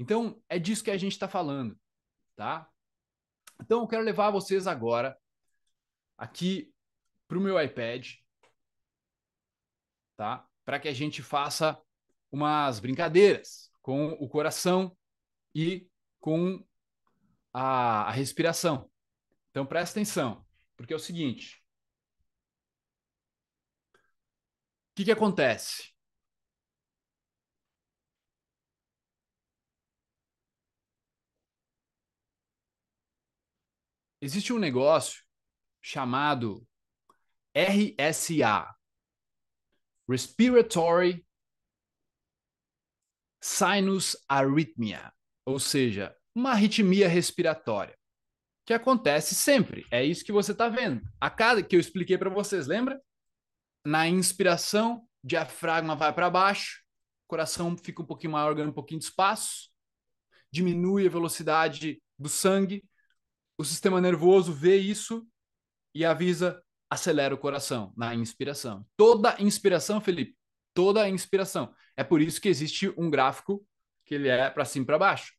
Então, 0.00 0.42
é 0.48 0.58
disso 0.58 0.82
que 0.82 0.90
a 0.90 0.98
gente 0.98 1.12
está 1.12 1.28
falando, 1.28 1.78
tá? 2.34 2.68
Então, 3.60 3.82
eu 3.82 3.86
quero 3.86 4.02
levar 4.02 4.32
vocês 4.32 4.66
agora 4.66 5.16
aqui 6.16 6.72
para 7.28 7.38
o 7.38 7.40
meu 7.40 7.60
iPad, 7.60 8.14
tá? 10.16 10.48
Para 10.64 10.80
que 10.80 10.88
a 10.88 10.92
gente 10.92 11.22
faça 11.22 11.80
umas 12.30 12.80
brincadeiras 12.80 13.70
com 13.82 14.08
o 14.12 14.28
coração 14.28 14.96
e 15.54 15.88
com 16.20 16.64
a, 17.52 18.08
a 18.08 18.10
respiração. 18.10 18.90
Então 19.50 19.66
presta 19.66 19.98
atenção, 19.98 20.44
porque 20.76 20.92
é 20.92 20.96
o 20.96 20.98
seguinte: 20.98 21.62
o 23.94 24.94
que, 24.96 25.04
que 25.04 25.12
acontece? 25.12 25.94
Existe 34.20 34.52
um 34.52 34.58
negócio 34.58 35.25
chamado 35.86 36.66
RSA 37.56 38.74
Respiratory 40.08 41.24
Sinus 43.40 44.16
Arrhythmia, 44.28 45.12
ou 45.44 45.60
seja, 45.60 46.12
uma 46.34 46.50
arritmia 46.50 47.06
respiratória, 47.06 47.96
que 48.64 48.74
acontece 48.74 49.36
sempre. 49.36 49.86
É 49.88 50.04
isso 50.04 50.24
que 50.24 50.32
você 50.32 50.50
está 50.50 50.68
vendo. 50.68 51.08
A 51.20 51.30
cada 51.30 51.62
que 51.62 51.76
eu 51.76 51.80
expliquei 51.80 52.18
para 52.18 52.30
vocês, 52.30 52.66
lembra? 52.66 53.00
Na 53.84 54.08
inspiração, 54.08 55.08
diafragma 55.22 55.94
vai 55.94 56.12
para 56.12 56.28
baixo, 56.28 56.82
coração 57.28 57.76
fica 57.78 58.02
um 58.02 58.06
pouquinho 58.06 58.32
maior, 58.32 58.56
ganha 58.56 58.68
um 58.68 58.72
pouquinho 58.72 58.98
de 58.98 59.06
espaço, 59.06 59.70
diminui 60.50 61.06
a 61.06 61.10
velocidade 61.10 62.02
do 62.18 62.28
sangue, 62.28 62.84
o 63.56 63.64
sistema 63.64 64.00
nervoso 64.00 64.52
vê 64.52 64.76
isso 64.78 65.24
e 65.96 66.04
avisa, 66.04 66.62
acelera 66.90 67.34
o 67.34 67.38
coração 67.38 67.92
na 67.96 68.14
inspiração. 68.14 68.86
Toda 68.98 69.40
inspiração, 69.40 69.98
Felipe, 69.98 70.36
toda 70.74 71.08
inspiração. 71.08 71.74
É 71.96 72.04
por 72.04 72.20
isso 72.20 72.38
que 72.38 72.50
existe 72.50 72.92
um 72.98 73.08
gráfico 73.08 73.66
que 74.04 74.14
ele 74.14 74.28
é 74.28 74.50
para 74.50 74.66
cima 74.66 74.82
e 74.82 74.86
para 74.86 74.98
baixo. 74.98 75.32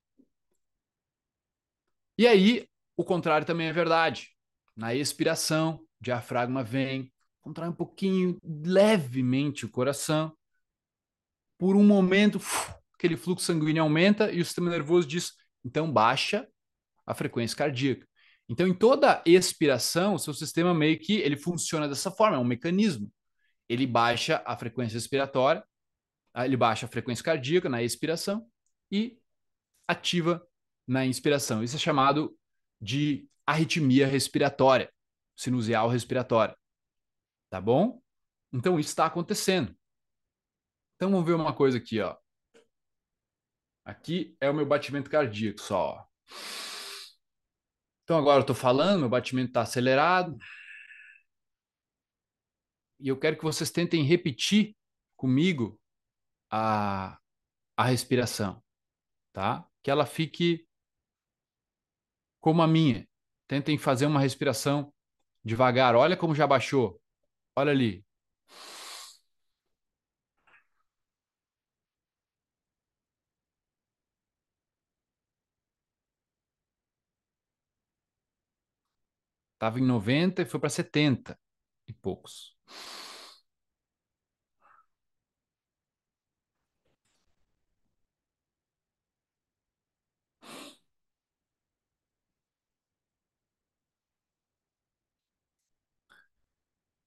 E 2.17 2.25
aí, 2.25 2.67
o 2.95 3.03
contrário 3.03 3.45
também 3.45 3.67
é 3.67 3.71
verdade. 3.71 4.29
Na 4.75 4.95
expiração, 4.95 5.75
o 5.75 6.03
diafragma 6.03 6.63
vem, 6.63 7.13
contrai 7.39 7.69
um 7.69 7.73
pouquinho, 7.73 8.39
levemente 8.43 9.63
o 9.63 9.69
coração. 9.69 10.35
Por 11.59 11.75
um 11.75 11.83
momento, 11.83 12.39
aquele 12.95 13.15
fluxo 13.15 13.45
sanguíneo 13.45 13.83
aumenta 13.83 14.31
e 14.31 14.41
o 14.41 14.45
sistema 14.45 14.71
nervoso 14.71 15.07
diz, 15.07 15.33
então 15.63 15.91
baixa 15.91 16.47
a 17.05 17.13
frequência 17.13 17.55
cardíaca. 17.55 18.06
Então, 18.49 18.65
em 18.65 18.73
toda 18.73 19.21
expiração, 19.25 20.13
o 20.13 20.19
seu 20.19 20.33
sistema 20.33 20.73
meio 20.73 20.97
que 20.97 21.17
ele 21.17 21.35
funciona 21.35 21.87
dessa 21.87 22.09
forma, 22.09 22.37
é 22.37 22.39
um 22.39 22.45
mecanismo. 22.45 23.11
Ele 23.67 23.85
baixa 23.85 24.41
a 24.45 24.55
frequência 24.55 24.95
respiratória, 24.95 25.63
ah, 26.33 26.45
ele 26.45 26.55
baixa 26.55 26.85
a 26.85 26.89
frequência 26.89 27.23
cardíaca 27.23 27.67
na 27.67 27.83
expiração 27.83 28.47
e 28.89 29.19
ativa 29.87 30.47
na 30.87 31.05
inspiração. 31.05 31.61
Isso 31.61 31.75
é 31.75 31.79
chamado 31.79 32.37
de 32.79 33.27
arritmia 33.45 34.07
respiratória, 34.07 34.89
sinusial 35.35 35.89
respiratória. 35.89 36.55
Tá 37.49 37.59
bom? 37.59 38.01
Então, 38.53 38.79
isso 38.79 38.89
está 38.89 39.05
acontecendo. 39.05 39.75
Então, 40.95 41.11
vamos 41.11 41.25
ver 41.25 41.33
uma 41.33 41.53
coisa 41.53 41.77
aqui, 41.77 41.99
ó. 41.99 42.15
Aqui 43.83 44.37
é 44.39 44.49
o 44.49 44.53
meu 44.53 44.65
batimento 44.65 45.09
cardíaco 45.09 45.61
só, 45.61 45.77
ó. 45.77 46.66
Então 48.07 48.17
agora 48.17 48.37
eu 48.37 48.41
estou 48.41 48.55
falando, 48.55 49.01
meu 49.01 49.09
batimento 49.09 49.49
está 49.49 49.63
acelerado. 49.63 50.37
E 53.01 53.09
eu 53.09 53.19
quero 53.19 53.35
que 53.35 53.43
vocês 53.43 53.69
tentem 53.69 54.01
repetir 54.05 54.77
comigo 55.17 55.77
a, 56.49 57.19
a 57.75 57.83
respiração, 57.83 58.63
tá? 59.33 59.67
Que 59.83 59.91
ela 59.91 60.05
fique 60.05 60.65
como 62.39 62.61
a 62.61 62.67
minha. 62.67 63.05
Tentem 63.45 63.77
fazer 63.77 64.05
uma 64.05 64.21
respiração 64.21 64.93
devagar. 65.43 65.93
Olha 65.93 66.15
como 66.15 66.33
já 66.33 66.47
baixou. 66.47 67.01
Olha 67.57 67.71
ali. 67.73 68.06
Estava 79.57 79.79
em 79.79 79.83
90 79.85 80.41
e 80.43 80.45
foi 80.45 80.59
para 80.59 80.69
70 80.69 81.37
e 81.87 81.93
poucos. 81.93 82.55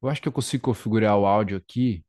Eu 0.02 0.08
acho 0.10 0.20
que 0.20 0.28
eu 0.28 0.32
consigo 0.32 0.64
configurar 0.64 1.16
o 1.18 1.24
áudio 1.26 1.56
aqui. 1.56 2.04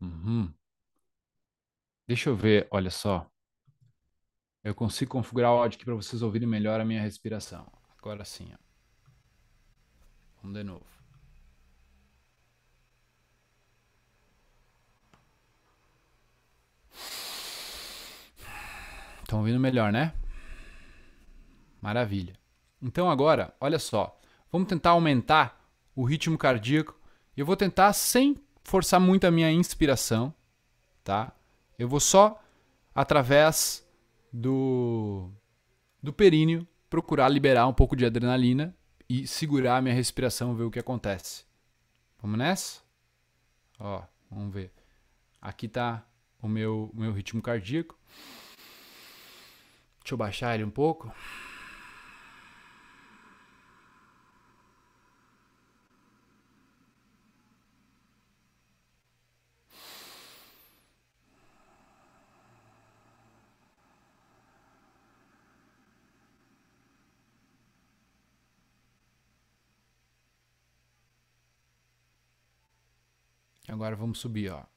Uhum. 0.00 0.54
Deixa 2.08 2.30
eu 2.30 2.36
ver, 2.36 2.66
olha 2.70 2.90
só. 2.90 3.30
Eu 4.64 4.74
consigo 4.74 5.10
configurar 5.10 5.52
o 5.52 5.58
áudio 5.58 5.76
aqui 5.76 5.84
para 5.84 5.94
vocês 5.94 6.22
ouvirem 6.22 6.48
melhor 6.48 6.80
a 6.80 6.84
minha 6.86 7.02
respiração. 7.02 7.70
Agora 7.98 8.24
sim, 8.24 8.50
ó. 8.50 8.56
Vamos 10.40 10.56
de 10.56 10.64
novo. 10.64 10.86
Estão 19.22 19.40
ouvindo 19.40 19.60
melhor, 19.60 19.92
né? 19.92 20.14
Maravilha. 21.82 22.38
Então 22.80 23.10
agora, 23.10 23.54
olha 23.60 23.78
só. 23.78 24.18
Vamos 24.50 24.68
tentar 24.68 24.90
aumentar 24.90 25.62
o 25.94 26.04
ritmo 26.04 26.38
cardíaco. 26.38 26.98
Eu 27.36 27.44
vou 27.44 27.56
tentar 27.56 27.92
sem 27.92 28.42
forçar 28.62 28.98
muito 28.98 29.26
a 29.26 29.30
minha 29.30 29.50
inspiração, 29.50 30.32
tá? 31.02 31.32
Eu 31.78 31.86
vou 31.86 32.00
só 32.00 32.42
através 32.94 33.83
do, 34.34 35.30
do 36.02 36.12
períneo, 36.12 36.66
procurar 36.90 37.28
liberar 37.28 37.68
um 37.68 37.72
pouco 37.72 37.94
de 37.94 38.04
adrenalina 38.04 38.76
e 39.08 39.28
segurar 39.28 39.76
a 39.76 39.82
minha 39.82 39.94
respiração, 39.94 40.56
ver 40.56 40.64
o 40.64 40.70
que 40.72 40.78
acontece. 40.80 41.44
Vamos 42.20 42.36
nessa? 42.36 42.82
Ó, 43.78 44.02
vamos 44.28 44.52
ver. 44.52 44.72
Aqui 45.40 45.68
tá 45.68 46.04
o 46.42 46.48
meu, 46.48 46.90
meu 46.94 47.12
ritmo 47.12 47.40
cardíaco. 47.40 47.96
Deixa 50.00 50.14
eu 50.14 50.18
baixar 50.18 50.54
ele 50.54 50.64
um 50.64 50.70
pouco. 50.70 51.14
Agora 73.74 73.96
vamos 73.96 74.18
subir, 74.20 74.50
ó. 74.50 74.73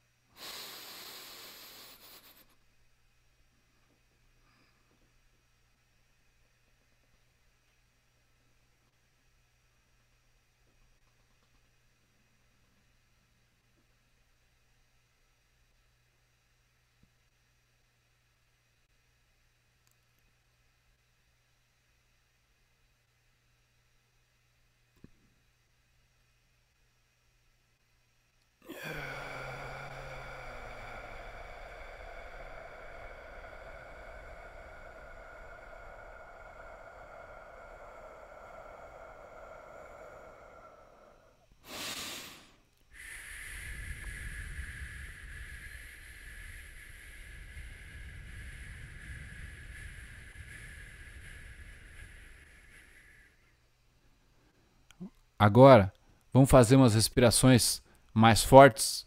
Agora, 55.39 55.93
vamos 56.33 56.49
fazer 56.49 56.75
umas 56.75 56.95
respirações 56.95 57.81
mais 58.13 58.43
fortes 58.43 59.05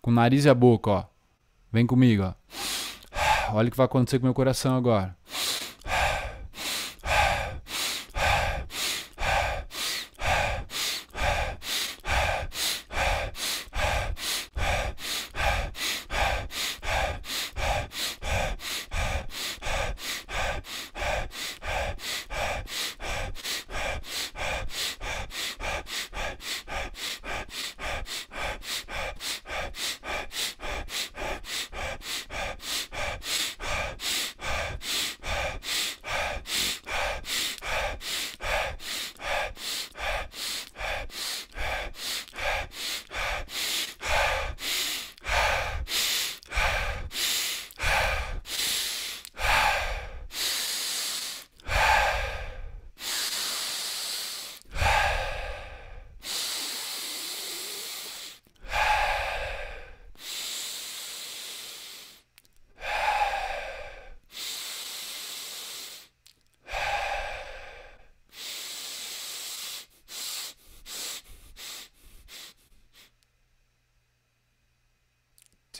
com 0.00 0.10
o 0.10 0.14
nariz 0.14 0.44
e 0.44 0.48
a 0.48 0.54
boca, 0.54 0.90
ó. 0.90 1.04
Vem 1.72 1.86
comigo, 1.86 2.22
ó. 2.22 2.34
Olha 3.54 3.68
o 3.68 3.70
que 3.70 3.76
vai 3.76 3.86
acontecer 3.86 4.18
com 4.18 4.24
o 4.24 4.28
meu 4.28 4.34
coração 4.34 4.76
agora. 4.76 5.16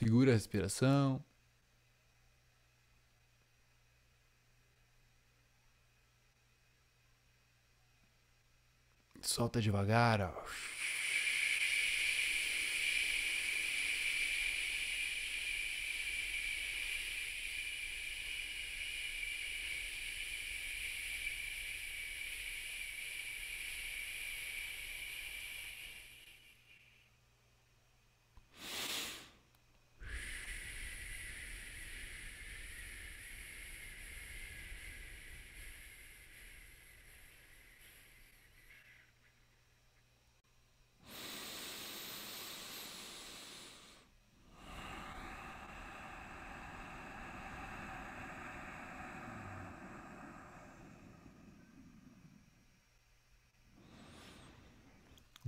Segura 0.02 0.32
a 0.32 0.34
respiração. 0.34 1.24
Solta 9.20 9.60
devagar. 9.60 10.34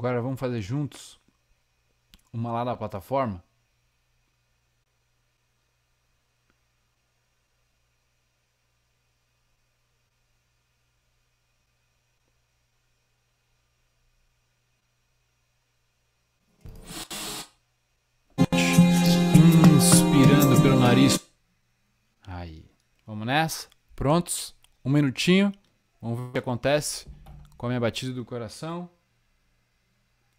Agora 0.05 0.21
vamos 0.21 0.39
fazer 0.39 0.61
juntos 0.61 1.19
uma 2.31 2.53
lá 2.53 2.63
da 2.63 2.77
plataforma. 2.77 3.43
Inspirando 19.73 20.63
pelo 20.63 20.81
nariz. 20.81 21.19
Aí. 22.27 22.71
Vamos 23.07 23.27
nessa? 23.27 23.69
Prontos? 23.97 24.55
Um 24.85 24.91
minutinho. 24.91 25.51
Vamos 25.99 26.19
ver 26.19 26.27
o 26.27 26.33
que 26.33 26.39
acontece 26.41 27.07
com 27.57 27.65
a 27.65 27.69
minha 27.71 27.81
batida 27.81 28.13
do 28.13 28.23
coração 28.23 28.91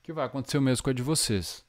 que 0.06 0.13
vai 0.13 0.26
acontecer 0.28 0.60
o 0.60 0.62
mesmo 0.62 0.84
com 0.84 0.91
a 0.91 0.94
de 0.94 1.02
vocês. 1.02 1.65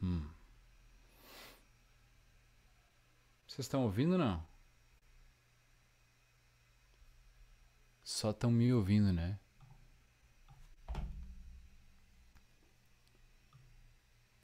Hum. 0.00 0.28
Vocês 3.48 3.66
estão 3.66 3.82
ouvindo 3.82 4.16
não? 4.16 4.46
Só 8.04 8.30
estão 8.30 8.50
me 8.50 8.72
ouvindo, 8.72 9.12
né? 9.12 9.40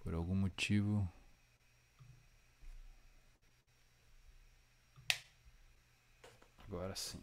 Por 0.03 0.15
algum 0.15 0.35
motivo. 0.35 1.09
Agora 6.67 6.97
sim. 6.97 7.23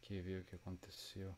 Quer 0.00 0.22
ver 0.22 0.40
o 0.40 0.44
que 0.44 0.54
aconteceu? 0.56 1.36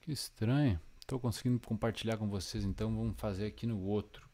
Que 0.00 0.10
estranho. 0.10 0.80
Estou 0.98 1.20
conseguindo 1.20 1.60
compartilhar 1.60 2.16
com 2.16 2.28
vocês, 2.28 2.64
então 2.64 2.96
vamos 2.96 3.16
fazer 3.20 3.46
aqui 3.46 3.66
no 3.66 3.80
outro 3.80 4.25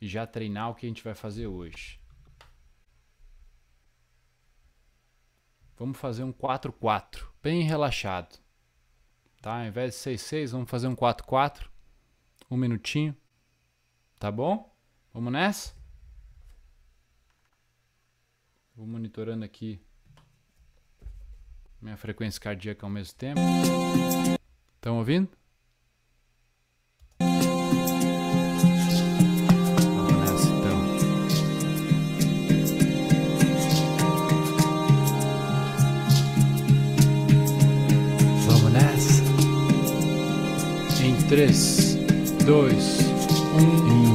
e 0.00 0.08
já 0.08 0.26
treinar 0.26 0.70
o 0.70 0.74
que 0.74 0.86
a 0.86 0.88
gente 0.88 1.04
vai 1.04 1.14
fazer 1.14 1.46
hoje. 1.46 2.00
Vamos 5.76 5.98
fazer 5.98 6.24
um 6.24 6.32
4-4, 6.32 7.26
bem 7.42 7.62
relaxado. 7.62 8.38
Tá? 9.40 9.60
Ao 9.60 9.66
invés 9.66 9.94
de 9.94 10.00
6-6, 10.10 10.50
vamos 10.50 10.70
fazer 10.70 10.88
um 10.88 10.96
4-4. 10.96 11.68
Um 12.50 12.56
minutinho. 12.56 13.16
Tá 14.18 14.30
bom? 14.30 14.70
Vamos 15.14 15.32
nessa? 15.32 15.74
Vou 18.76 18.86
monitorando 18.86 19.44
aqui 19.44 19.80
minha 21.80 21.96
frequência 21.96 22.40
cardíaca 22.40 22.84
ao 22.84 22.90
mesmo 22.90 23.16
tempo. 23.16 23.40
Estão 24.76 24.98
ouvindo? 24.98 25.39
3, 41.30 41.46
2, 42.44 42.70
1. 43.54 44.09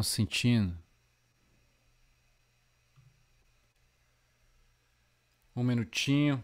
Estão 0.00 0.02
se 0.02 0.10
sentindo. 0.10 0.76
Um 5.54 5.62
minutinho. 5.62 6.42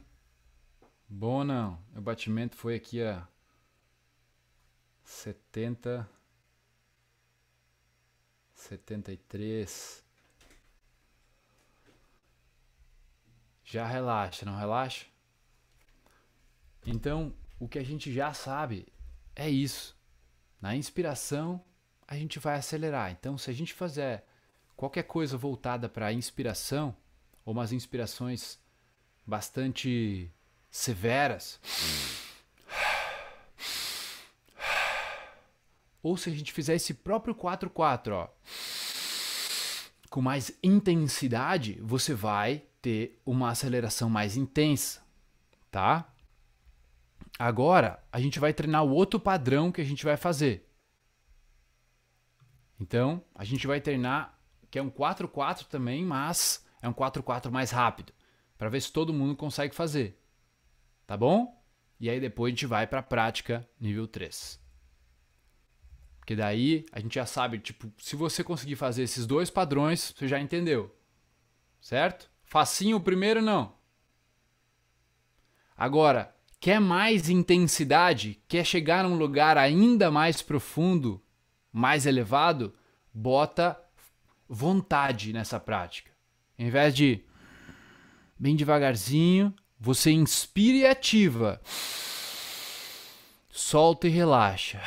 Bom 1.08 1.44
não. 1.44 1.82
O 1.94 2.00
batimento 2.00 2.54
foi 2.56 2.74
aqui 2.76 3.02
a 3.02 3.26
70 5.04 6.08
73 8.54 10.04
Já 13.64 13.86
relaxa, 13.86 14.46
não 14.46 14.56
relaxa? 14.56 15.06
Então, 16.86 17.34
o 17.58 17.68
que 17.68 17.78
a 17.78 17.84
gente 17.84 18.12
já 18.12 18.32
sabe 18.32 18.86
é 19.34 19.50
isso. 19.50 19.96
Na 20.60 20.76
inspiração, 20.76 21.64
a 22.08 22.16
gente 22.16 22.38
vai 22.38 22.56
acelerar. 22.56 23.10
Então, 23.10 23.36
se 23.36 23.50
a 23.50 23.52
gente 23.52 23.74
fizer 23.74 24.24
qualquer 24.76 25.04
coisa 25.04 25.36
voltada 25.36 25.88
para 25.88 26.12
inspiração, 26.12 26.94
ou 27.44 27.52
umas 27.52 27.72
inspirações 27.72 28.58
bastante 29.26 30.30
severas, 30.70 31.60
ou 36.02 36.16
se 36.16 36.30
a 36.30 36.32
gente 36.32 36.52
fizer 36.52 36.74
esse 36.76 36.94
próprio 36.94 37.34
4-4, 37.34 38.12
ó, 38.12 38.28
com 40.08 40.22
mais 40.22 40.52
intensidade, 40.62 41.80
você 41.82 42.14
vai 42.14 42.62
ter 42.80 43.20
uma 43.26 43.50
aceleração 43.50 44.08
mais 44.08 44.36
intensa, 44.36 45.02
tá? 45.70 46.08
Agora, 47.38 48.02
a 48.12 48.20
gente 48.20 48.38
vai 48.38 48.54
treinar 48.54 48.84
o 48.84 48.90
outro 48.90 49.18
padrão 49.18 49.72
que 49.72 49.80
a 49.80 49.84
gente 49.84 50.04
vai 50.04 50.16
fazer. 50.16 50.66
Então, 52.78 53.22
a 53.34 53.44
gente 53.44 53.66
vai 53.66 53.80
treinar 53.80 54.38
que 54.70 54.78
é 54.78 54.82
um 54.82 54.90
4-4 54.90 55.64
também, 55.64 56.04
mas 56.04 56.64
é 56.82 56.88
um 56.88 56.92
4-4 56.92 57.50
mais 57.50 57.70
rápido, 57.70 58.12
para 58.58 58.68
ver 58.68 58.80
se 58.80 58.92
todo 58.92 59.12
mundo 59.12 59.36
consegue 59.36 59.74
fazer. 59.74 60.20
Tá 61.06 61.16
bom? 61.16 61.62
E 61.98 62.10
aí 62.10 62.20
depois 62.20 62.50
a 62.50 62.54
gente 62.54 62.66
vai 62.66 62.86
para 62.86 63.00
a 63.00 63.02
prática 63.02 63.66
nível 63.80 64.06
3. 64.06 64.60
Porque 66.18 66.34
daí 66.34 66.84
a 66.90 66.98
gente 67.00 67.14
já 67.14 67.24
sabe, 67.24 67.58
tipo, 67.58 67.90
se 67.98 68.16
você 68.16 68.42
conseguir 68.42 68.76
fazer 68.76 69.04
esses 69.04 69.26
dois 69.26 69.48
padrões, 69.48 70.12
você 70.14 70.26
já 70.26 70.40
entendeu. 70.40 70.94
Certo? 71.80 72.28
Facinho 72.42 72.96
o 72.96 73.00
primeiro, 73.00 73.40
não. 73.40 73.76
Agora, 75.76 76.34
quer 76.58 76.80
mais 76.80 77.28
intensidade? 77.28 78.42
Quer 78.48 78.64
chegar 78.66 79.04
num 79.04 79.16
lugar 79.16 79.56
ainda 79.56 80.10
mais 80.10 80.42
profundo, 80.42 81.22
mais 81.76 82.06
elevado? 82.06 82.74
Bota 83.12 83.78
vontade 84.48 85.30
nessa 85.30 85.60
prática. 85.60 86.10
Em 86.58 86.70
vez 86.70 86.94
de 86.94 87.22
bem 88.38 88.56
devagarzinho, 88.56 89.54
você 89.78 90.10
inspira 90.10 90.78
e 90.78 90.86
ativa. 90.86 91.60
Solta 93.50 94.06
e 94.06 94.10
relaxa. 94.10 94.80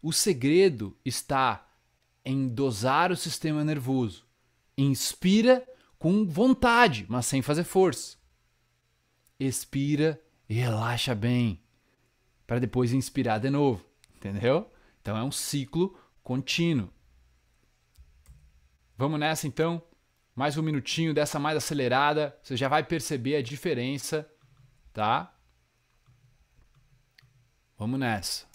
O 0.00 0.10
segredo 0.10 0.96
está 1.04 1.68
em 2.24 2.48
dosar 2.48 3.12
o 3.12 3.16
sistema 3.16 3.62
nervoso. 3.62 4.26
Inspira 4.76 5.68
com 5.98 6.24
vontade, 6.24 7.04
mas 7.10 7.26
sem 7.26 7.42
fazer 7.42 7.64
força. 7.64 8.17
Expira 9.38 10.20
e 10.48 10.54
relaxa 10.54 11.14
bem, 11.14 11.62
para 12.46 12.58
depois 12.58 12.92
inspirar 12.92 13.38
de 13.38 13.50
novo, 13.50 13.84
entendeu? 14.16 14.70
Então 15.00 15.16
é 15.16 15.22
um 15.22 15.30
ciclo 15.30 15.96
contínuo. 16.22 16.90
Vamos 18.96 19.20
nessa 19.20 19.46
então? 19.46 19.80
Mais 20.34 20.56
um 20.56 20.62
minutinho 20.62 21.14
dessa 21.14 21.38
mais 21.38 21.56
acelerada, 21.56 22.36
você 22.42 22.56
já 22.56 22.68
vai 22.68 22.82
perceber 22.82 23.36
a 23.36 23.42
diferença, 23.42 24.28
tá? 24.92 25.34
Vamos 27.76 28.00
nessa. 28.00 28.46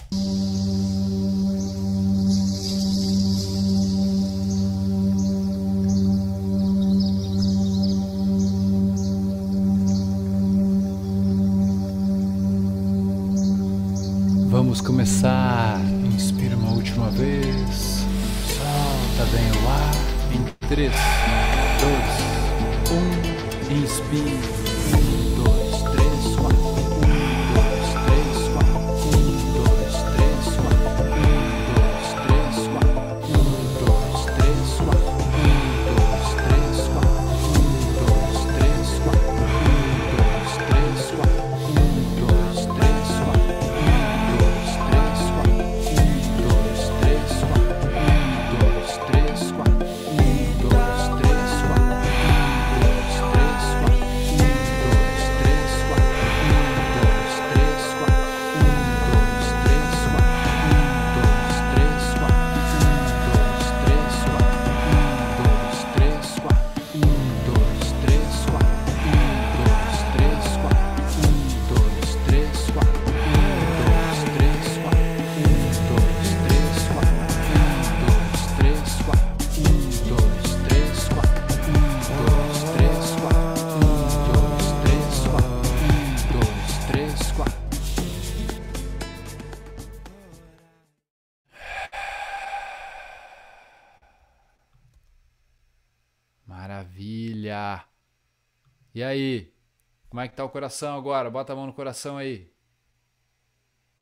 Que 100.34 100.38
tá 100.38 100.43
o 100.43 100.50
coração 100.50 100.98
agora? 100.98 101.30
Bota 101.30 101.54
a 101.54 101.56
mão 101.56 101.67
no 101.67 101.74
coração 101.74 102.17
aí. 102.17 102.52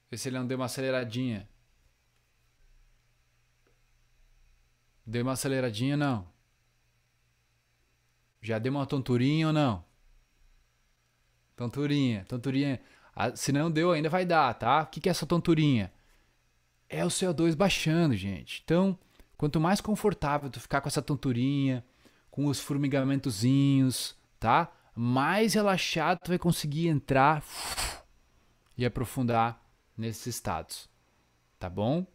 Vê 0.10 0.18
se 0.18 0.30
ele 0.30 0.40
não 0.40 0.48
deu 0.48 0.58
uma 0.58 0.66
aceleradinha. 0.66 1.48
Deu 5.06 5.24
uma 5.24 5.34
aceleradinha 5.34 5.98
não? 5.98 6.32
Já 8.42 8.58
deu 8.58 8.72
uma 8.72 8.86
tonturinha 8.86 9.48
ou 9.48 9.54
não? 9.54 9.84
Tonturinha, 11.56 12.26
tonturinha. 12.26 12.80
Ah, 13.14 13.36
se 13.36 13.52
não 13.52 13.70
deu, 13.70 13.92
ainda 13.92 14.10
vai 14.10 14.26
dar, 14.26 14.54
tá? 14.54 14.84
O 14.84 14.88
que 14.88 15.10
é 15.10 15.12
essa 15.12 15.26
tonturinha? 15.26 15.92
É 16.88 17.06
o 17.06 17.10
CO2 17.10 17.56
baixando, 17.56 18.16
gente. 18.16 18.62
Então, 18.64 18.98
quanto 19.38 19.60
mais 19.60 19.82
confortável 19.82 20.50
tu 20.50 20.62
ficar 20.62 20.80
com 20.80 20.88
essa 20.88 21.02
tonturinha, 21.02 21.86
com 22.30 22.46
os 22.46 22.60
formigamentozinhos, 22.60 24.16
tá? 24.40 24.72
Mais 24.96 25.54
relaxado 25.54 26.20
tu 26.24 26.30
vai 26.30 26.38
conseguir 26.38 26.88
entrar 26.88 27.44
e 28.78 28.86
aprofundar 28.86 29.64
nesses 29.98 30.28
estados, 30.28 30.90
tá 31.60 31.70
bom? 31.70 32.06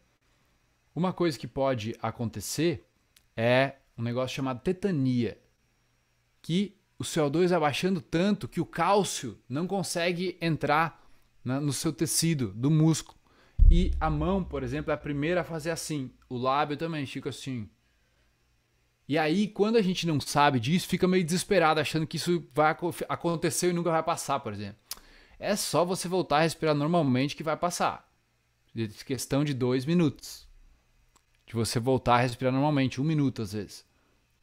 Uma 0.93 1.13
coisa 1.13 1.37
que 1.37 1.47
pode 1.47 1.95
acontecer 2.01 2.87
é 3.35 3.75
um 3.97 4.03
negócio 4.03 4.35
chamado 4.35 4.61
tetania, 4.61 5.39
que 6.41 6.77
o 6.99 7.03
CO2 7.03 7.51
abaixando 7.51 8.01
tanto 8.01 8.47
que 8.47 8.59
o 8.59 8.65
cálcio 8.65 9.39
não 9.47 9.67
consegue 9.67 10.37
entrar 10.41 11.03
no 11.43 11.71
seu 11.71 11.93
tecido 11.93 12.51
do 12.53 12.69
músculo. 12.69 13.17
E 13.69 13.91
a 13.99 14.09
mão, 14.09 14.43
por 14.43 14.63
exemplo, 14.63 14.91
é 14.91 14.93
a 14.93 14.97
primeira 14.97 15.41
a 15.41 15.43
fazer 15.43 15.71
assim. 15.71 16.11
O 16.29 16.37
lábio 16.37 16.75
também 16.75 17.05
fica 17.05 17.29
assim. 17.29 17.69
E 19.07 19.17
aí, 19.17 19.47
quando 19.47 19.77
a 19.77 19.81
gente 19.81 20.05
não 20.05 20.19
sabe 20.19 20.59
disso, 20.59 20.87
fica 20.87 21.07
meio 21.07 21.23
desesperado, 21.23 21.79
achando 21.79 22.05
que 22.05 22.17
isso 22.17 22.45
vai 22.53 22.75
acontecer 23.07 23.69
e 23.69 23.73
nunca 23.73 23.89
vai 23.89 24.03
passar, 24.03 24.39
por 24.41 24.51
exemplo. 24.51 24.77
É 25.39 25.55
só 25.55 25.85
você 25.85 26.07
voltar 26.07 26.37
a 26.37 26.41
respirar 26.41 26.75
normalmente 26.75 27.35
que 27.35 27.43
vai 27.43 27.55
passar. 27.55 28.11
Questão 29.05 29.43
de 29.43 29.53
dois 29.53 29.85
minutos. 29.85 30.47
De 31.45 31.53
você 31.53 31.79
voltar 31.79 32.15
a 32.15 32.21
respirar 32.21 32.51
normalmente, 32.51 32.99
um 32.99 33.03
minuto 33.03 33.41
às 33.41 33.53
vezes. 33.53 33.85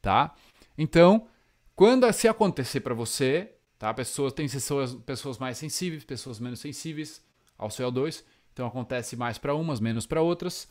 Tá? 0.01 0.33
Então, 0.77 1.27
quando 1.75 2.11
se 2.13 2.27
acontecer 2.27 2.79
para 2.79 2.93
você, 2.93 3.51
tá? 3.77 3.93
Pessoas, 3.93 4.33
tem 4.33 4.47
pessoas, 4.47 4.95
pessoas 4.95 5.37
mais 5.37 5.57
sensíveis, 5.57 6.03
pessoas 6.03 6.39
menos 6.39 6.59
sensíveis 6.59 7.21
ao 7.57 7.69
CO2. 7.69 8.23
Então 8.53 8.65
acontece 8.65 9.15
mais 9.15 9.37
para 9.37 9.53
umas, 9.53 9.79
menos 9.79 10.05
para 10.05 10.21
outras. 10.21 10.67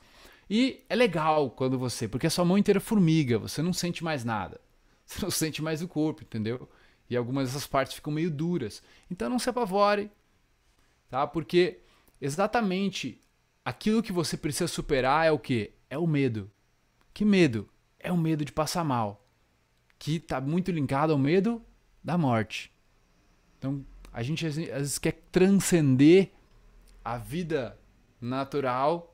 E 0.48 0.84
é 0.88 0.94
legal 0.94 1.50
quando 1.50 1.78
você, 1.78 2.06
porque 2.06 2.26
a 2.26 2.30
sua 2.30 2.44
mão 2.44 2.58
inteira 2.58 2.80
formiga, 2.80 3.38
você 3.38 3.62
não 3.62 3.72
sente 3.72 4.04
mais 4.04 4.24
nada. 4.24 4.60
Você 5.06 5.20
não 5.20 5.30
sente 5.30 5.60
mais 5.60 5.82
o 5.82 5.88
corpo, 5.88 6.22
entendeu? 6.22 6.66
e 7.08 7.16
algumas 7.16 7.48
dessas 7.48 7.66
partes 7.66 7.94
ficam 7.94 8.12
meio 8.12 8.30
duras. 8.30 8.82
Então 9.10 9.28
não 9.28 9.38
se 9.38 9.48
apavore, 9.50 10.10
tá? 11.08 11.26
Porque 11.26 11.80
exatamente 12.20 13.20
aquilo 13.64 14.02
que 14.02 14.12
você 14.12 14.36
precisa 14.36 14.68
superar 14.68 15.26
é 15.26 15.32
o 15.32 15.38
que? 15.38 15.72
É 15.88 15.98
o 15.98 16.06
medo. 16.06 16.50
Que 17.12 17.24
medo? 17.24 17.68
É 17.98 18.10
o 18.10 18.16
medo 18.16 18.44
de 18.44 18.52
passar 18.52 18.84
mal, 18.84 19.26
que 19.98 20.16
está 20.16 20.40
muito 20.40 20.70
linkado 20.70 21.12
ao 21.12 21.18
medo 21.18 21.62
da 22.02 22.18
morte. 22.18 22.72
Então 23.58 23.84
a 24.12 24.22
gente 24.22 24.46
às 24.46 24.56
vezes 24.56 24.98
quer 24.98 25.12
transcender 25.30 26.30
a 27.04 27.18
vida 27.18 27.78
natural, 28.20 29.13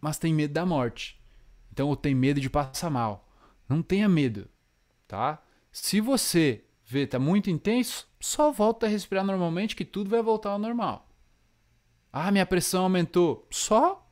mas 0.00 0.18
tem 0.18 0.32
medo 0.32 0.54
da 0.54 0.64
morte. 0.64 1.20
Então 1.72 1.88
ou 1.88 1.96
tem 1.96 2.14
medo 2.14 2.40
de 2.40 2.50
passar 2.50 2.90
mal. 2.90 3.28
Não 3.68 3.82
tenha 3.82 4.08
medo, 4.08 4.48
tá? 5.06 5.42
Se 5.70 6.00
você 6.00 6.64
vê 6.84 7.06
tá 7.06 7.18
muito 7.18 7.50
intenso, 7.50 8.08
só 8.18 8.50
volta 8.50 8.86
a 8.86 8.88
respirar 8.88 9.24
normalmente 9.24 9.76
que 9.76 9.84
tudo 9.84 10.10
vai 10.10 10.22
voltar 10.22 10.50
ao 10.50 10.58
normal. 10.58 11.08
Ah, 12.12 12.30
minha 12.32 12.46
pressão 12.46 12.82
aumentou. 12.82 13.46
Só 13.50 14.04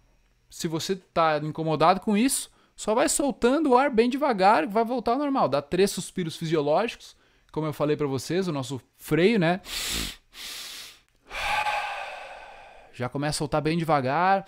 se 0.49 0.69
você 0.69 0.95
está 0.95 1.39
incomodado 1.39 2.01
com 2.01 2.17
isso, 2.17 2.51
só 2.75 2.95
vai 2.95 3.09
soltando 3.09 3.71
o 3.71 3.77
ar 3.77 3.91
bem 3.91 4.09
devagar, 4.09 4.67
vai 4.67 4.85
voltar 4.85 5.13
ao 5.13 5.19
normal. 5.19 5.49
Dá 5.49 5.61
três 5.61 5.91
suspiros 5.91 6.37
fisiológicos, 6.37 7.17
como 7.51 7.67
eu 7.67 7.73
falei 7.73 7.97
para 7.97 8.07
vocês, 8.07 8.47
o 8.49 8.53
nosso 8.53 8.81
freio, 8.97 9.39
né? 9.39 9.61
Já 12.93 13.09
começa 13.09 13.37
a 13.37 13.39
soltar 13.39 13.61
bem 13.61 13.77
devagar. 13.77 14.45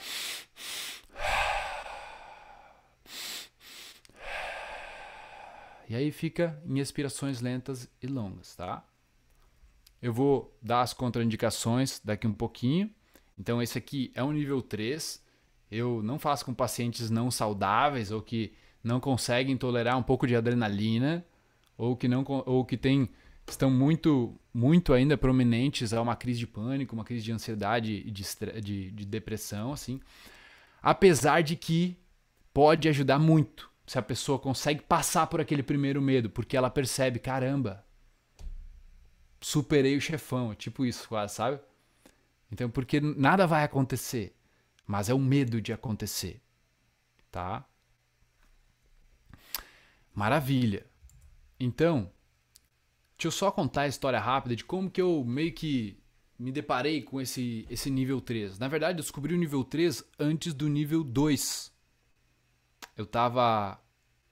E 5.91 5.97
aí 5.97 6.13
fica 6.13 6.57
em 6.65 6.79
expirações 6.79 7.41
lentas 7.41 7.91
e 8.01 8.07
longas, 8.07 8.55
tá? 8.55 8.87
Eu 10.01 10.13
vou 10.13 10.57
dar 10.63 10.83
as 10.83 10.93
contraindicações 10.93 12.01
daqui 12.05 12.29
um 12.29 12.33
pouquinho. 12.33 12.89
Então 13.37 13.61
esse 13.61 13.77
aqui 13.77 14.13
é 14.15 14.23
um 14.23 14.31
nível 14.31 14.63
3. 14.63 15.21
Eu 15.69 16.01
não 16.01 16.17
faço 16.17 16.45
com 16.45 16.55
pacientes 16.55 17.11
não 17.11 17.29
saudáveis 17.29 18.13
ou 18.13 18.23
que 18.23 18.53
não 18.85 19.01
conseguem 19.01 19.57
tolerar 19.57 19.99
um 19.99 20.03
pouco 20.05 20.29
de 20.29 20.37
adrenalina 20.37 21.27
ou 21.77 21.97
que 21.97 22.07
não 22.07 22.25
ou 22.47 22.65
que 22.65 22.77
tem 22.77 23.09
estão 23.49 23.69
muito 23.69 24.39
muito 24.55 24.93
ainda 24.93 25.19
prominentes 25.19 25.93
a 25.93 26.01
uma 26.01 26.15
crise 26.15 26.39
de 26.39 26.47
pânico, 26.47 26.95
uma 26.95 27.05
crise 27.05 27.25
de 27.25 27.33
ansiedade 27.33 28.05
e 28.07 28.13
de, 28.13 28.25
de, 28.63 28.91
de 28.93 29.05
depressão, 29.07 29.73
assim. 29.73 30.01
Apesar 30.81 31.41
de 31.41 31.57
que 31.57 31.99
pode 32.55 32.89
ajudar 32.89 33.19
muito 33.19 33.70
se 33.91 33.99
a 33.99 34.03
pessoa 34.03 34.39
consegue 34.39 34.83
passar 34.83 35.27
por 35.27 35.41
aquele 35.41 35.65
primeiro 35.65 36.01
medo, 36.01 36.31
porque 36.31 36.57
ela 36.57 36.71
percebe, 36.71 37.19
caramba, 37.19 37.85
superei 39.41 39.97
o 39.97 40.01
chefão, 40.01 40.55
tipo 40.55 40.87
isso 40.87 41.09
quase, 41.09 41.35
sabe? 41.35 41.59
Então, 42.53 42.71
porque 42.71 43.01
nada 43.01 43.49
vai 43.49 43.65
acontecer, 43.65 44.33
mas 44.87 45.09
é 45.09 45.13
o 45.13 45.19
medo 45.19 45.61
de 45.61 45.73
acontecer, 45.73 46.41
tá? 47.33 47.67
Maravilha. 50.15 50.87
Então, 51.59 52.13
deixa 53.19 53.27
eu 53.27 53.33
só 53.33 53.51
contar 53.51 53.83
a 53.83 53.89
história 53.89 54.21
rápida 54.21 54.55
de 54.55 54.65
como 54.65 54.89
que 54.89 55.03
eu 55.03 55.25
meio 55.25 55.53
que 55.53 56.01
me 56.39 56.53
deparei 56.53 57.03
com 57.03 57.21
esse, 57.21 57.67
esse 57.69 57.91
nível 57.91 58.21
3. 58.21 58.57
Na 58.57 58.69
verdade, 58.69 59.01
eu 59.01 59.03
descobri 59.03 59.35
o 59.35 59.37
nível 59.37 59.65
3 59.65 60.05
antes 60.17 60.55
do 60.55 60.69
nível 60.69 61.03
2 61.03 61.80
eu 63.01 63.07
tava. 63.07 63.81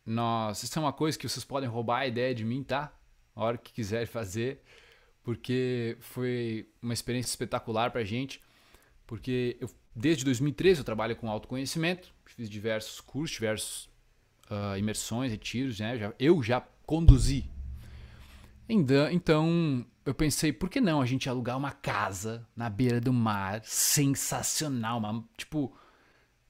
Nós, 0.05 0.63
isso 0.63 0.79
é 0.79 0.83
uma 0.83 0.93
coisa 0.93 1.19
que 1.19 1.29
vocês 1.29 1.45
podem 1.45 1.69
roubar 1.69 2.01
a 2.01 2.07
ideia 2.07 2.35
de 2.35 2.45
mim, 2.45 2.63
tá? 2.63 2.93
A 3.35 3.45
hora 3.45 3.59
que 3.59 3.73
quiserem 3.73 4.07
fazer, 4.07 4.63
porque 5.23 5.97
foi 6.01 6.69
uma 6.81 6.95
experiência 6.95 7.31
espetacular 7.31 7.91
pra 7.91 8.05
gente. 8.05 8.43
Porque 9.07 9.57
eu, 9.61 9.71
desde 9.95 10.25
2013 10.25 10.81
eu 10.81 10.85
trabalho 10.85 11.17
com 11.17 11.31
autoconhecimento, 11.31 12.13
fiz 12.27 12.49
diversos 12.49 13.01
cursos, 13.01 13.35
diversos 13.35 13.85
uh, 14.51 14.77
imersões, 14.79 15.31
retiros, 15.31 15.81
né? 15.81 15.99
Já, 15.99 16.13
eu 16.19 16.43
já 16.43 16.61
conduzi. 16.87 17.51
Então, 18.69 19.87
eu 20.05 20.15
pensei, 20.15 20.53
por 20.53 20.69
que 20.69 20.79
não 20.79 21.01
a 21.01 21.07
gente 21.07 21.29
alugar 21.29 21.57
uma 21.57 21.73
casa 21.73 22.47
na 22.55 22.69
beira 22.69 23.01
do 23.01 23.15
mar, 23.15 23.63
sensacional, 23.65 24.99
uma, 24.99 25.25
tipo, 25.39 25.75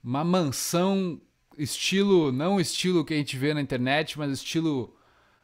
uma 0.02 0.24
mansão 0.24 1.20
estilo, 1.58 2.32
não 2.32 2.60
estilo 2.60 3.04
que 3.04 3.14
a 3.14 3.16
gente 3.16 3.36
vê 3.36 3.52
na 3.52 3.60
internet, 3.60 4.18
mas 4.18 4.30
estilo 4.30 4.96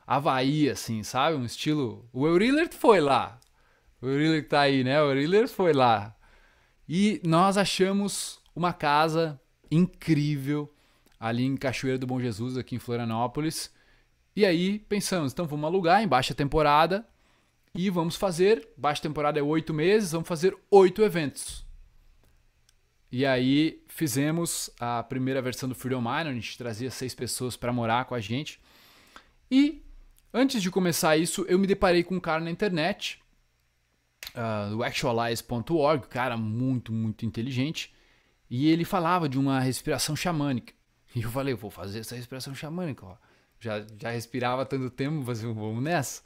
Havaí, 0.06 0.68
assim, 0.68 1.02
sabe? 1.02 1.36
Um 1.36 1.44
estilo. 1.44 2.08
O 2.12 2.26
Euriller 2.26 2.72
foi 2.72 3.00
lá. 3.00 3.40
O 4.00 4.06
Euriller 4.06 4.46
tá 4.48 4.60
aí, 4.60 4.84
né? 4.84 5.00
O 5.02 5.06
Euriller 5.06 5.48
foi 5.48 5.72
lá. 5.72 6.14
E 6.88 7.20
nós 7.24 7.56
achamos 7.56 8.38
uma 8.54 8.72
casa 8.72 9.40
incrível 9.70 10.72
ali 11.18 11.44
em 11.44 11.56
Cachoeira 11.56 11.98
do 11.98 12.06
Bom 12.06 12.20
Jesus, 12.20 12.58
aqui 12.58 12.76
em 12.76 12.78
Florianópolis. 12.78 13.72
E 14.36 14.44
aí 14.44 14.78
pensamos, 14.78 15.32
então 15.32 15.46
vamos 15.46 15.64
alugar 15.64 16.02
em 16.02 16.08
baixa 16.08 16.34
temporada 16.34 17.06
e 17.74 17.88
vamos 17.88 18.16
fazer. 18.16 18.68
Baixa 18.76 19.02
temporada 19.02 19.40
é 19.40 19.42
oito 19.42 19.72
meses, 19.72 20.12
vamos 20.12 20.28
fazer 20.28 20.56
oito 20.70 21.02
eventos. 21.02 21.63
E 23.16 23.24
aí 23.24 23.80
fizemos 23.86 24.70
a 24.76 25.00
primeira 25.04 25.40
versão 25.40 25.68
do 25.68 25.74
Freedom 25.76 26.00
Miner, 26.00 26.26
a 26.26 26.32
gente 26.32 26.58
trazia 26.58 26.90
seis 26.90 27.14
pessoas 27.14 27.56
para 27.56 27.72
morar 27.72 28.06
com 28.06 28.14
a 28.16 28.18
gente. 28.18 28.60
E 29.48 29.84
antes 30.32 30.60
de 30.60 30.68
começar 30.68 31.16
isso, 31.16 31.46
eu 31.48 31.56
me 31.56 31.64
deparei 31.64 32.02
com 32.02 32.16
um 32.16 32.20
cara 32.20 32.42
na 32.42 32.50
internet, 32.50 33.22
uh, 34.30 34.68
do 34.70 34.82
actualize.org, 34.82 36.08
cara 36.08 36.36
muito, 36.36 36.92
muito 36.92 37.24
inteligente, 37.24 37.94
e 38.50 38.68
ele 38.68 38.84
falava 38.84 39.28
de 39.28 39.38
uma 39.38 39.60
respiração 39.60 40.16
xamânica. 40.16 40.74
E 41.14 41.22
eu 41.22 41.30
falei, 41.30 41.54
vou 41.54 41.70
fazer 41.70 42.00
essa 42.00 42.16
respiração 42.16 42.52
xamânica, 42.52 43.06
ó. 43.06 43.16
Já, 43.60 43.86
já 43.96 44.10
respirava 44.10 44.66
tanto 44.66 44.90
tempo, 44.90 45.22
vamos 45.22 45.84
nessa. 45.84 46.20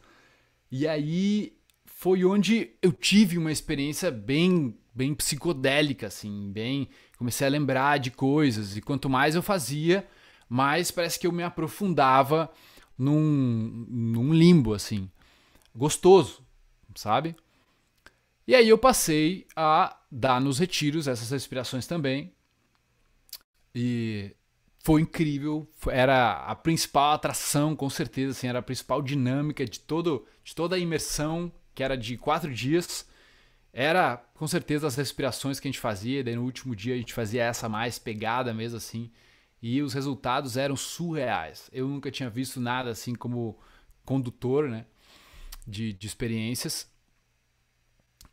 E 0.73 0.89
aí 0.89 1.55
foi 1.85 2.25
onde 2.25 2.71
eu 2.81 2.93
tive 2.93 3.37
uma 3.37 3.53
experiência 3.53 4.11
bem 4.11 4.75
bem 4.99 5.15
psicodélica, 5.15 6.09
assim, 6.09 6.51
bem. 6.51 6.89
Comecei 7.17 7.47
a 7.47 7.51
lembrar 7.51 7.99
de 7.99 8.11
coisas, 8.11 8.77
e 8.77 8.83
quanto 8.83 9.09
mais 9.09 9.37
eu 9.37 9.43
fazia, 9.43 10.07
mais 10.49 10.91
parece 10.91 11.21
que 11.21 11.27
eu 11.27 11.31
me 11.33 11.45
aprofundava 11.45 12.51
num, 12.99 13.87
num 13.89 14.35
limbo, 14.35 14.75
assim, 14.75 15.09
gostoso, 15.73 16.43
sabe? 16.97 17.37
E 18.45 18.57
aí 18.57 18.69
eu 18.69 18.77
passei 18.77 19.47
a 19.55 19.97
dar 20.11 20.41
nos 20.41 20.59
retiros 20.59 21.07
essas 21.07 21.31
respirações 21.31 21.87
também. 21.87 22.33
E 23.73 24.35
foi 24.83 25.03
incrível, 25.03 25.71
era 25.89 26.45
a 26.45 26.57
principal 26.57 27.13
atração, 27.13 27.77
com 27.77 27.89
certeza, 27.89 28.33
assim, 28.33 28.49
era 28.49 28.59
a 28.59 28.63
principal 28.63 29.01
dinâmica 29.01 29.65
de, 29.65 29.79
todo, 29.79 30.27
de 30.43 30.57
toda 30.57 30.75
a 30.75 30.79
imersão, 30.79 31.53
que 31.73 31.85
era 31.85 31.97
de 31.97 32.17
quatro 32.17 32.53
dias 32.53 33.07
era 33.73 34.17
com 34.35 34.47
certeza 34.47 34.87
as 34.87 34.97
respirações 34.97 35.61
que 35.61 35.69
a 35.69 35.71
gente 35.71 35.81
fazia, 35.81 36.25
daí 36.25 36.37
no 36.37 36.45
último 36.45 36.75
dia 36.75 36.95
a 36.95 36.97
gente 36.99 37.13
fazia 37.13 37.45
essa 37.45 37.69
mais 37.69 37.99
pegada 37.99 38.53
mesmo 38.55 38.77
assim, 38.77 39.11
e 39.61 39.83
os 39.83 39.93
resultados 39.93 40.57
eram 40.57 40.77
surreais. 40.77 41.69
Eu 41.73 41.89
nunca 41.89 42.11
tinha 42.11 42.31
visto 42.31 42.61
nada 42.61 42.91
assim 42.91 43.15
como 43.15 43.59
condutor, 44.05 44.69
né, 44.69 44.87
de, 45.67 45.93
de 45.93 46.07
experiências. 46.07 46.91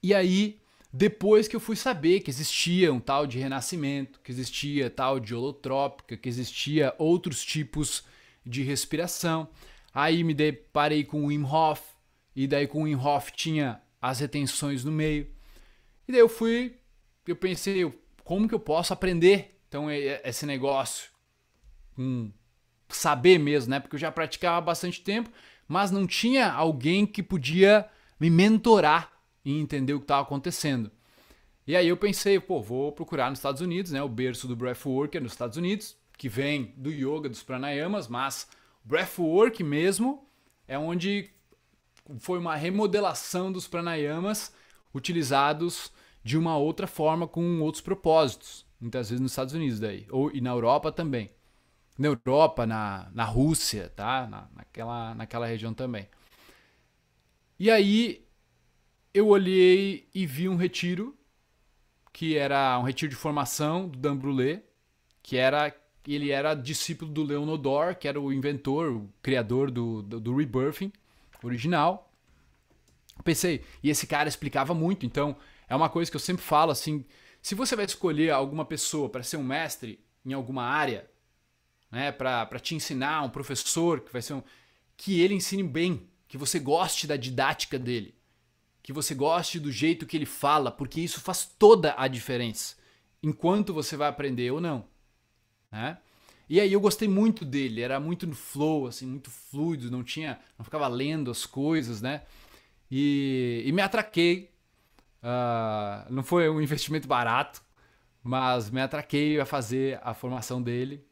E 0.02 0.13
aí, 0.13 0.60
depois 0.93 1.48
que 1.48 1.56
eu 1.56 1.60
fui 1.60 1.76
saber 1.76 2.21
que 2.21 2.30
existia 2.30 2.93
um 2.93 3.00
tal 3.00 3.28
de 3.28 3.39
renascimento, 3.39 4.19
que 4.24 4.32
existia 4.32 4.89
tal 4.89 5.19
de 5.19 5.36
holotrópica, 5.36 6.16
que 6.16 6.30
existia 6.30 6.95
outros 6.97 7.43
tipos 7.43 8.03
de 8.45 8.62
respiração, 8.62 9.49
aí 9.93 10.24
me 10.24 10.34
deparei 10.34 11.03
com 11.03 11.24
o 11.24 11.28
Wim 11.28 11.43
Hof, 11.43 11.82
e 12.36 12.47
daí 12.47 12.68
com 12.68 12.82
o 12.82 12.84
Wim 12.84 12.95
Hof 12.95 13.32
tinha 13.32 13.82
as 14.01 14.20
retenções 14.20 14.84
no 14.84 14.91
meio. 14.91 15.28
E 16.08 16.12
daí 16.12 16.22
eu 16.22 16.30
fui, 16.30 16.78
eu 17.28 17.36
pensei, 17.36 17.91
como 18.24 18.47
que 18.47 18.56
eu 18.56 18.60
posso 18.60 18.93
aprender 18.93 19.60
então 19.68 19.89
esse 19.91 20.45
negócio? 20.45 21.10
Um 21.97 22.32
saber 22.89 23.39
mesmo, 23.39 23.72
né? 23.72 23.80
Porque 23.80 23.95
eu 23.95 23.99
já 23.99 24.12
praticava 24.12 24.58
há 24.58 24.62
bastante 24.62 25.01
tempo, 25.01 25.30
mas 25.68 25.91
não 25.91 26.06
tinha 26.06 26.51
alguém 26.51 27.06
que 27.06 27.24
podia 27.24 27.89
me 28.20 28.30
mentorar 28.30 29.12
e 29.43 29.60
entender 29.60 29.93
o 29.93 29.99
que 29.99 30.03
estava 30.03 30.22
acontecendo. 30.22 30.91
E 31.68 31.76
aí 31.76 31.88
eu 31.88 31.97
pensei, 31.97 32.39
pô, 32.39 32.62
vou 32.62 32.91
procurar 32.91 33.30
nos 33.30 33.39
Estados 33.39 33.62
Unidos, 33.62 33.91
né? 33.91 34.01
O 34.03 34.10
berço 34.10 34.47
do 34.47 34.56
breathwork 34.56 35.18
é 35.18 35.20
nos 35.20 35.32
Estados 35.32 35.58
Unidos, 35.58 35.97
que 36.18 36.30
vem 36.30 36.74
do 36.78 36.91
yoga, 36.91 37.28
dos 37.28 37.41
pranayamas, 37.41 38.08
mas 38.08 38.47
breathwork 38.84 39.64
mesmo 39.64 40.30
é 40.68 40.78
onde 40.78 41.32
foi 42.20 42.38
uma 42.38 42.56
remodelação 42.56 43.51
dos 43.51 43.68
pranayamas 43.68 44.53
utilizados 44.96 45.91
de 46.24 46.38
uma 46.38 46.58
outra 46.58 46.88
forma 46.88 47.28
com 47.28 47.62
outros 47.62 47.82
propósitos. 47.82 48.66
Muitas 48.80 49.10
vezes 49.10 49.22
nos 49.22 49.32
Estados 49.32 49.54
Unidos 49.54 49.80
daí, 49.80 50.08
ou 50.10 50.32
e 50.34 50.41
na 50.41 50.50
Europa 50.52 50.91
também. 50.91 51.30
Na 51.98 52.08
Europa, 52.08 52.66
na, 52.66 53.10
na 53.14 53.24
Rússia, 53.24 53.91
tá? 53.96 54.28
Na, 54.28 54.50
naquela, 54.56 55.14
naquela 55.14 55.46
região 55.46 55.74
também. 55.74 56.08
E 57.60 57.70
aí 57.70 58.26
eu 59.14 59.28
olhei 59.28 60.10
e 60.14 60.26
vi 60.26 60.50
um 60.50 60.56
retiro, 60.56 61.16
que 62.12 62.36
era 62.36 62.78
um 62.80 62.84
retiro 62.84 63.10
de 63.10 63.16
formação 63.16 63.88
do 63.88 63.98
Dan 63.98 64.18
Brulé, 64.18 64.64
que 65.22 65.38
era 65.38 65.74
ele 66.08 66.30
era 66.30 66.54
discípulo 66.54 67.12
do 67.12 67.24
Leon 67.24 67.48
Odor, 67.48 67.96
que 67.96 68.08
era 68.08 68.22
o 68.22 68.32
inventor, 68.32 68.91
o 68.91 69.10
criador 69.24 69.72
do, 69.72 70.04
do, 70.04 70.20
do 70.20 70.36
rebirthing 70.36 70.91
original. 71.43 72.05
Pensei, 73.24 73.63
e 73.82 73.89
esse 73.89 74.05
cara 74.05 74.30
explicava 74.30 74.74
muito, 74.74 75.05
então 75.05 75.36
é 75.68 75.76
uma 75.76 75.89
coisa 75.89 76.11
que 76.11 76.16
eu 76.16 76.22
sempre 76.22 76.43
falo 76.43 76.72
assim, 76.72 77.05
se 77.41 77.55
você 77.55 77.76
vai 77.76 77.86
escolher 77.86 78.32
alguma 78.32 78.66
pessoa 78.66 79.09
para 79.09 79.24
ser 79.24 79.38
um 79.38 79.43
mestre 79.43 79.99
em 80.26 80.34
alguma 80.34 80.63
área, 80.63 81.09
né, 81.91 82.11
para 82.11 82.59
te 82.59 82.76
ensinar, 82.76 83.24
um 83.24 83.30
professor 83.30 84.01
que 84.01 84.11
vai 84.11 84.22
ser 84.22 84.34
um, 84.34 84.43
que 84.97 85.22
ele 85.22 85.34
ensine 85.34 85.63
bem, 85.63 86.07
que 86.28 86.38
você 86.38 86.59
goste 86.59 87.07
da 87.07 87.16
didática 87.16 87.80
dele, 87.80 88.16
que 88.84 88.93
você 88.93 89.16
goste 89.16 89.59
do 89.59 89.72
jeito 89.72 90.05
que 90.05 90.18
ele 90.18 90.26
fala, 90.26 90.72
porque 90.72 91.01
isso 91.01 91.22
faz 91.22 91.45
toda 91.57 91.95
a 91.97 92.07
diferença, 92.07 92.76
enquanto 93.24 93.74
você 93.74 93.95
vai 93.95 94.07
aprender 94.07 94.51
ou 94.51 94.61
não. 94.61 94.86
Né? 95.72 95.97
E 96.47 96.59
aí 96.59 96.72
eu 96.72 96.80
gostei 96.80 97.07
muito 97.07 97.43
dele, 97.43 97.82
era 97.82 97.99
muito 97.99 98.28
no 98.28 98.36
flow, 98.36 98.86
assim, 98.86 99.07
muito 99.07 99.32
fluido, 99.32 99.89
não 99.89 100.03
tinha, 100.03 100.39
não 100.57 100.63
ficava 100.63 100.88
lendo 100.88 101.32
as 101.32 101.45
coisas, 101.45 102.01
né? 102.01 102.22
E, 102.89 103.63
e 103.65 103.71
me 103.71 103.81
atraquei. 103.81 104.51
Uh, 105.23 106.13
não 106.13 106.23
foi 106.23 106.49
um 106.49 106.61
investimento 106.61 107.07
barato, 107.07 107.63
mas 108.23 108.69
me 108.69 108.81
atraquei 108.81 109.39
a 109.39 109.45
fazer 109.45 109.99
a 110.03 110.13
formação 110.13 110.61
dele. 110.61 111.05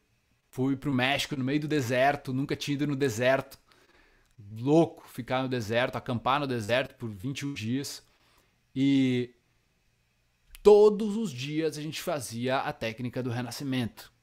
Fui 0.50 0.76
para 0.76 0.90
o 0.90 0.94
México, 0.94 1.36
no 1.36 1.44
meio 1.44 1.60
do 1.60 1.68
deserto, 1.68 2.32
nunca 2.32 2.54
tinha 2.54 2.74
ido 2.74 2.86
no 2.86 2.94
deserto. 2.94 3.58
Louco 4.56 5.06
ficar 5.08 5.42
no 5.42 5.48
deserto, 5.48 5.96
acampar 5.96 6.40
no 6.40 6.46
deserto 6.46 6.94
por 6.94 7.08
21 7.08 7.52
dias. 7.54 8.06
E 8.74 9.34
todos 10.62 11.16
os 11.16 11.32
dias 11.32 11.76
a 11.76 11.82
gente 11.82 12.00
fazia 12.00 12.58
a 12.58 12.72
técnica 12.72 13.22
do 13.22 13.30
renascimento 13.30 14.14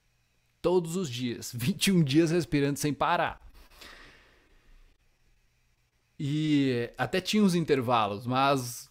todos 0.62 0.96
os 0.96 1.10
dias, 1.10 1.52
21 1.54 2.04
dias 2.04 2.32
respirando 2.32 2.78
sem 2.78 2.94
parar. 2.94 3.42
E 6.24 6.88
até 7.00 7.20
tinha 7.20 7.44
uns 7.44 7.56
intervalos, 7.56 8.28
mas 8.28 8.88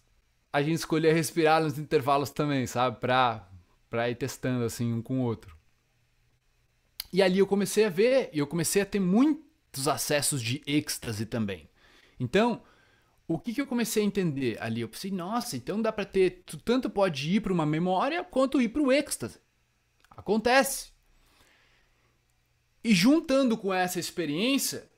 a 0.51 0.61
gente 0.61 0.75
escolhia 0.75 1.13
respirar 1.13 1.63
nos 1.63 1.79
intervalos 1.79 2.29
também, 2.29 2.67
sabe? 2.67 2.99
Pra, 2.99 3.49
pra 3.89 4.09
ir 4.09 4.15
testando 4.15 4.65
assim 4.65 4.91
um 4.91 5.01
com 5.01 5.21
o 5.21 5.23
outro. 5.23 5.55
E 7.13 7.21
ali 7.21 7.39
eu 7.39 7.47
comecei 7.47 7.85
a 7.85 7.89
ver, 7.89 8.29
e 8.33 8.39
eu 8.39 8.45
comecei 8.45 8.81
a 8.81 8.85
ter 8.85 8.99
muitos 8.99 9.87
acessos 9.87 10.41
de 10.41 10.61
êxtase 10.67 11.25
também. 11.25 11.69
Então, 12.19 12.63
o 13.25 13.39
que, 13.39 13.53
que 13.53 13.61
eu 13.61 13.67
comecei 13.67 14.03
a 14.03 14.05
entender 14.05 14.57
ali? 14.59 14.81
Eu 14.81 14.89
pensei, 14.89 15.09
nossa, 15.09 15.55
então 15.55 15.81
dá 15.81 15.89
pra 15.89 16.03
ter. 16.03 16.43
Tu 16.45 16.57
tanto 16.57 16.89
pode 16.89 17.33
ir 17.33 17.39
para 17.39 17.53
uma 17.53 17.65
memória 17.65 18.25
quanto 18.25 18.61
ir 18.61 18.67
para 18.67 18.93
êxtase. 18.93 19.39
Acontece. 20.09 20.91
E 22.83 22.93
juntando 22.93 23.57
com 23.57 23.73
essa 23.73 24.01
experiência, 24.01 24.90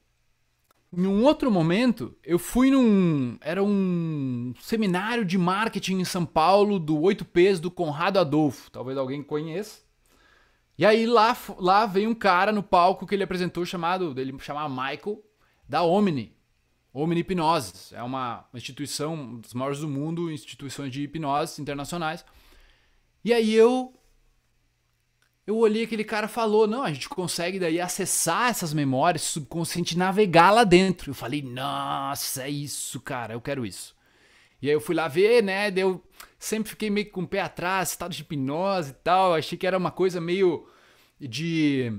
em 0.96 1.08
um 1.08 1.24
outro 1.24 1.50
momento, 1.50 2.16
eu 2.24 2.38
fui 2.38 2.70
num. 2.70 3.38
Era 3.41 3.64
um 3.64 4.54
seminário 4.60 5.26
de 5.26 5.38
marketing 5.38 6.00
em 6.00 6.06
São 6.06 6.26
Paulo 6.26 6.80
do 6.80 6.96
8Ps 6.96 7.60
do 7.60 7.72
Conrado 7.72 8.20
Adolfo. 8.20 8.70
Talvez 8.70 8.98
alguém 8.98 9.24
conheça. 9.24 9.82
E 10.78 10.86
aí 10.86 11.06
lá, 11.06 11.36
lá 11.58 11.86
veio 11.86 12.10
um 12.10 12.16
cara 12.16 12.52
no 12.52 12.62
palco 12.62 13.08
que 13.08 13.16
ele 13.16 13.24
apresentou 13.24 13.66
chamado. 13.66 14.14
Ele 14.20 14.38
chamava 14.39 14.70
Michael, 14.70 15.22
da 15.68 15.84
Omni. 15.84 16.36
Omni 16.94 17.22
Hipnose. 17.22 17.96
É 17.96 18.04
uma 18.04 18.48
instituição, 18.54 19.16
uma 19.16 19.39
das 19.39 19.54
maiores 19.54 19.80
do 19.80 19.88
mundo, 19.88 20.32
instituições 20.32 20.91
de 20.91 21.02
hipnose 21.02 21.62
internacionais. 21.62 22.24
E 23.26 23.34
aí 23.34 23.54
eu 23.54 23.94
eu 25.46 25.58
olhei 25.58 25.84
aquele 25.84 26.06
cara 26.06 26.28
falou, 26.28 26.66
não, 26.66 26.84
a 26.84 26.94
gente 26.94 27.10
consegue 27.10 27.60
daí 27.60 27.80
acessar 27.80 28.50
essas 28.50 28.74
memórias, 28.74 29.24
subconsciente, 29.24 29.98
navegar 29.98 30.52
lá 30.52 30.64
dentro. 30.64 31.12
Eu 31.12 31.16
falei, 31.16 31.41
nossa, 31.41 32.44
é 32.44 32.50
isso, 32.50 33.02
cara, 33.02 33.34
eu 33.34 33.41
quero 33.41 33.66
isso. 33.66 33.94
E 34.62 34.70
aí 34.70 34.74
eu 34.74 34.80
fui 34.80 34.96
lá 34.96 35.10
ver, 35.10 35.44
né, 35.44 35.72
eu 35.76 36.02
sempre 36.39 36.70
fiquei 36.70 36.89
meio 36.89 37.12
com 37.12 37.24
o 37.24 37.28
pé 37.28 37.41
atrás, 37.41 37.89
estado 37.89 38.14
de 38.14 38.22
hipnose 38.22 38.91
e 38.91 38.94
tal, 38.94 39.34
achei 39.34 39.58
que 39.58 39.68
era 39.68 39.78
uma 39.78 39.91
coisa 39.91 40.22
meio 40.22 40.66
de... 41.20 41.94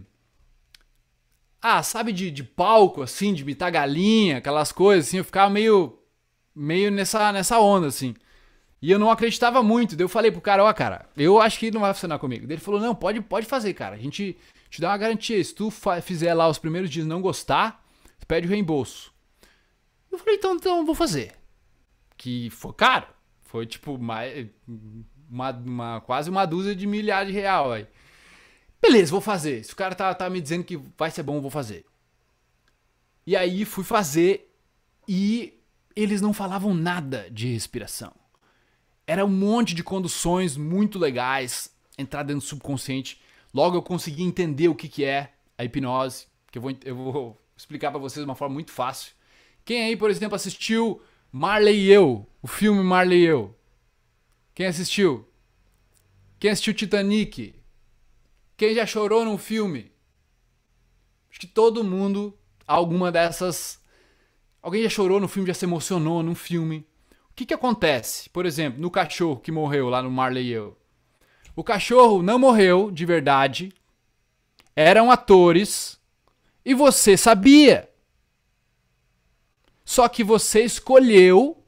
Ah, 1.60 1.82
sabe, 1.82 2.12
de, 2.12 2.30
de 2.30 2.42
palco, 2.42 3.02
assim, 3.02 3.34
de 3.34 3.42
imitar 3.42 3.70
galinha, 3.70 4.38
aquelas 4.38 4.72
coisas, 4.72 5.08
assim, 5.08 5.18
eu 5.18 5.24
ficava 5.24 5.50
meio, 5.50 5.98
meio 6.54 6.90
nessa, 6.90 7.32
nessa 7.32 7.58
onda, 7.58 7.88
assim. 7.88 8.14
E 8.84 8.90
eu 8.90 8.98
não 8.98 9.10
acreditava 9.10 9.62
muito. 9.62 9.96
Daí 9.96 10.04
eu 10.04 10.10
falei 10.10 10.30
pro 10.30 10.42
cara, 10.42 10.62
ó, 10.62 10.70
cara, 10.74 11.08
eu 11.16 11.40
acho 11.40 11.58
que 11.58 11.70
não 11.70 11.80
vai 11.80 11.94
funcionar 11.94 12.18
comigo. 12.18 12.46
Daí 12.46 12.56
ele 12.56 12.60
falou, 12.60 12.78
não, 12.78 12.94
pode, 12.94 13.18
pode 13.22 13.46
fazer, 13.46 13.72
cara. 13.72 13.96
A 13.96 13.98
gente 13.98 14.36
te 14.68 14.78
dá 14.78 14.90
uma 14.90 14.98
garantia. 14.98 15.42
Se 15.42 15.54
tu 15.54 15.72
fizer 16.02 16.34
lá 16.34 16.46
os 16.50 16.58
primeiros 16.58 16.90
dias 16.90 17.06
não 17.06 17.22
gostar, 17.22 17.82
tu 18.20 18.26
pede 18.26 18.46
o 18.46 18.50
reembolso. 18.50 19.10
Eu 20.12 20.18
falei, 20.18 20.34
então, 20.34 20.54
então 20.56 20.84
vou 20.84 20.94
fazer. 20.94 21.32
Que 22.14 22.50
foi 22.50 22.74
caro. 22.74 23.06
Foi 23.44 23.64
tipo 23.64 23.96
mais, 23.96 24.48
uma, 25.30 25.50
uma, 25.50 26.00
quase 26.02 26.28
uma 26.28 26.44
dúzia 26.44 26.76
de 26.76 26.86
milhares 26.86 27.32
de 27.32 27.40
real 27.40 27.72
aí. 27.72 27.86
Beleza, 28.82 29.10
vou 29.10 29.22
fazer. 29.22 29.64
Se 29.64 29.72
o 29.72 29.76
cara 29.76 29.94
tá, 29.94 30.12
tá 30.12 30.28
me 30.28 30.42
dizendo 30.42 30.62
que 30.62 30.76
vai 30.98 31.10
ser 31.10 31.22
bom, 31.22 31.40
vou 31.40 31.50
fazer. 31.50 31.86
E 33.26 33.34
aí 33.34 33.64
fui 33.64 33.82
fazer 33.82 34.54
e 35.08 35.58
eles 35.96 36.20
não 36.20 36.34
falavam 36.34 36.74
nada 36.74 37.30
de 37.30 37.46
respiração. 37.46 38.12
Era 39.06 39.24
um 39.24 39.28
monte 39.28 39.74
de 39.74 39.82
conduções 39.82 40.56
muito 40.56 40.98
legais, 40.98 41.74
entrar 41.98 42.22
dentro 42.22 42.40
do 42.40 42.46
subconsciente. 42.46 43.20
Logo 43.52 43.76
eu 43.76 43.82
consegui 43.82 44.22
entender 44.22 44.68
o 44.68 44.74
que, 44.74 44.88
que 44.88 45.04
é 45.04 45.32
a 45.56 45.64
hipnose, 45.64 46.26
que 46.50 46.58
eu 46.58 46.62
vou, 46.62 46.76
eu 46.84 46.96
vou 46.96 47.40
explicar 47.56 47.90
para 47.90 48.00
vocês 48.00 48.24
de 48.24 48.28
uma 48.28 48.34
forma 48.34 48.54
muito 48.54 48.72
fácil. 48.72 49.12
Quem 49.64 49.84
aí, 49.84 49.96
por 49.96 50.10
exemplo, 50.10 50.34
assistiu 50.34 51.00
Marley 51.30 51.86
e 51.86 51.90
Eu, 51.90 52.26
o 52.42 52.46
filme 52.46 52.82
Marley 52.82 53.20
e 53.20 53.26
Eu? 53.26 53.56
Quem 54.54 54.66
assistiu? 54.66 55.28
Quem 56.38 56.50
assistiu 56.50 56.74
Titanic? 56.74 57.54
Quem 58.56 58.74
já 58.74 58.86
chorou 58.86 59.24
num 59.24 59.38
filme? 59.38 59.92
Acho 61.30 61.40
que 61.40 61.46
todo 61.46 61.82
mundo, 61.82 62.38
alguma 62.66 63.10
dessas. 63.10 63.82
Alguém 64.62 64.82
já 64.82 64.88
chorou 64.88 65.18
no 65.18 65.26
filme, 65.26 65.48
já 65.48 65.54
se 65.54 65.64
emocionou 65.64 66.22
num 66.22 66.34
filme. 66.34 66.86
O 67.34 67.36
que, 67.36 67.46
que 67.46 67.54
acontece, 67.54 68.30
por 68.30 68.46
exemplo, 68.46 68.80
no 68.80 68.88
cachorro 68.88 69.40
que 69.40 69.50
morreu 69.50 69.88
lá 69.88 70.00
no 70.00 70.08
Marley 70.08 70.46
e 70.46 70.52
eu? 70.52 70.78
O 71.56 71.64
cachorro 71.64 72.22
não 72.22 72.38
morreu 72.38 72.92
de 72.92 73.04
verdade, 73.04 73.72
eram 74.76 75.10
atores 75.10 76.00
e 76.64 76.72
você 76.74 77.16
sabia. 77.16 77.90
Só 79.84 80.08
que 80.08 80.22
você 80.22 80.62
escolheu, 80.62 81.60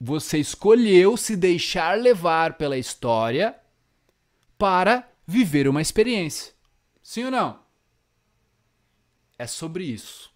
você 0.00 0.38
escolheu 0.38 1.18
se 1.18 1.36
deixar 1.36 1.98
levar 1.98 2.54
pela 2.54 2.78
história 2.78 3.54
para 4.56 5.06
viver 5.26 5.68
uma 5.68 5.82
experiência. 5.82 6.54
Sim 7.02 7.24
ou 7.24 7.30
não? 7.30 7.60
É 9.38 9.46
sobre 9.46 9.84
isso. 9.84 10.32